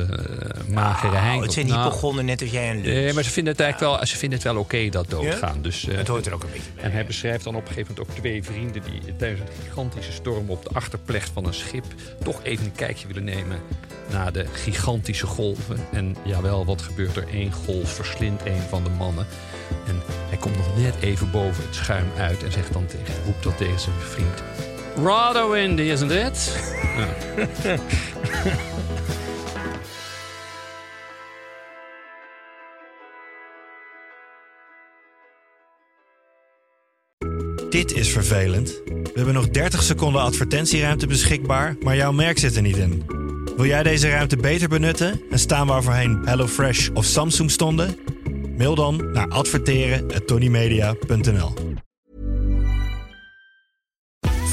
magere 0.68 1.12
Oh, 1.12 1.22
Henk. 1.22 1.42
het 1.42 1.52
zijn 1.52 1.66
Nou, 1.66 1.82
hypochonderen 1.82 2.24
net 2.26 2.40
als 2.40 2.50
jij 2.50 2.70
een 2.70 2.80
lunch. 2.80 2.86
Nee, 2.94 3.12
maar 3.12 3.24
ze 3.24 3.30
vinden 3.30 3.52
het 3.52 3.62
eigenlijk 3.62 3.92
wel, 3.92 4.06
ze 4.06 4.16
vinden 4.16 4.38
het 4.38 4.48
wel 4.48 4.56
oké 4.56 4.88
dat 4.88 5.10
doodgaan. 5.10 5.62
Dus, 5.62 5.88
eh, 5.88 5.96
Het 5.96 6.08
hoort 6.08 6.26
er 6.26 6.34
ook 6.34 6.42
een 6.42 6.50
beetje 6.52 6.70
bij. 6.74 6.84
En 6.84 6.92
hij 6.92 7.06
beschrijft 7.06 7.44
dan 7.44 7.54
op 7.54 7.60
een 7.60 7.68
gegeven 7.68 7.94
moment 7.94 8.10
ook 8.10 8.16
twee 8.16 8.42
vrienden 8.42 8.82
die 8.82 9.16
tijdens 9.16 9.40
een 9.40 9.46
gigantische 9.64 10.12
storm 10.12 10.50
op 10.50 10.57
de 10.62 10.70
achterplecht 10.72 11.30
van 11.30 11.46
een 11.46 11.54
schip 11.54 11.84
toch 12.22 12.42
even 12.42 12.64
een 12.64 12.72
kijkje 12.72 13.06
willen 13.06 13.24
nemen 13.24 13.60
naar 14.10 14.32
de 14.32 14.46
gigantische 14.52 15.26
golven. 15.26 15.78
En 15.92 16.16
jawel, 16.24 16.64
wat 16.64 16.82
gebeurt 16.82 17.16
er? 17.16 17.26
Eén 17.32 17.52
golf 17.52 17.94
verslindt 17.94 18.46
een 18.46 18.62
van 18.68 18.84
de 18.84 18.90
mannen. 18.90 19.26
En 19.86 20.02
hij 20.28 20.38
komt 20.38 20.56
nog 20.56 20.76
net 20.76 20.94
even 21.00 21.30
boven 21.30 21.64
het 21.64 21.74
schuim 21.74 22.08
uit 22.16 22.44
en 22.44 22.52
zegt 22.52 22.72
dan 22.72 22.86
tegen, 22.86 23.24
roept 23.24 23.42
dat 23.42 23.56
tegen 23.56 23.80
zijn 23.80 23.96
vriend. 23.98 24.42
Rather 24.96 25.50
windy, 25.50 25.82
isn't 25.82 26.10
it? 26.10 26.60
Ja. 26.96 27.76
Dit 37.70 37.92
is 37.92 38.08
vervelend. 38.08 38.82
We 38.84 39.10
hebben 39.14 39.34
nog 39.34 39.48
30 39.48 39.82
seconden 39.82 40.22
advertentieruimte 40.22 41.06
beschikbaar, 41.06 41.76
maar 41.82 41.96
jouw 41.96 42.12
merk 42.12 42.38
zit 42.38 42.56
er 42.56 42.62
niet 42.62 42.76
in. 42.76 43.04
Wil 43.56 43.66
jij 43.66 43.82
deze 43.82 44.08
ruimte 44.08 44.36
beter 44.36 44.68
benutten 44.68 45.20
en 45.30 45.38
staan 45.38 45.66
waar 45.66 45.82
voorheen 45.82 46.20
HelloFresh 46.24 46.88
of 46.94 47.04
Samsung 47.04 47.50
stonden? 47.50 47.96
Mail 48.56 48.74
dan 48.74 49.12
naar 49.12 49.28
adverteren@tonymedia.nl. 49.28 51.77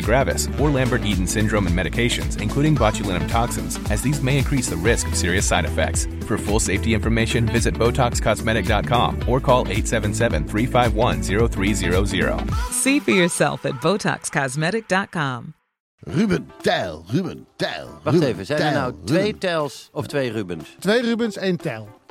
gravis, 0.00 0.48
or 0.60 0.70
Lambert-Eaton 0.70 1.26
syndrome 1.26 1.66
and 1.66 1.76
medications, 1.76 2.40
including 2.40 2.76
botulinum 2.76 3.28
toxins, 3.28 3.80
as 3.90 4.02
these 4.02 4.22
may 4.22 4.38
increase 4.38 4.68
the 4.68 4.76
risk 4.76 5.08
of 5.08 5.16
serious 5.16 5.46
side 5.46 5.64
effects. 5.64 6.06
For 6.26 6.38
full 6.38 6.60
safety 6.60 6.94
information, 6.94 7.46
visit 7.46 7.74
BotoxCosmetic.com 7.74 9.28
or 9.28 9.40
call 9.40 9.64
877-351-0300. 9.64 12.48
See 12.70 13.00
for 13.00 13.10
yourself 13.12 13.66
at 13.66 13.74
BotoxCosmetic.com. 13.80 15.54
Ruben 16.06 16.52
Tijl, 16.62 17.04
Ruben 17.12 17.46
Tijl. 17.56 17.88
Wacht 18.02 18.14
Ruben 18.14 18.28
even, 18.28 18.46
zijn 18.46 18.60
er 18.60 18.72
nou 18.72 18.94
twee 19.04 19.38
Tijls 19.38 19.88
of 19.92 20.06
twee 20.06 20.30
Rubens? 20.30 20.76
Twee 20.78 21.02
Rubens, 21.02 21.36
één 21.36 21.56
tel. 21.56 21.97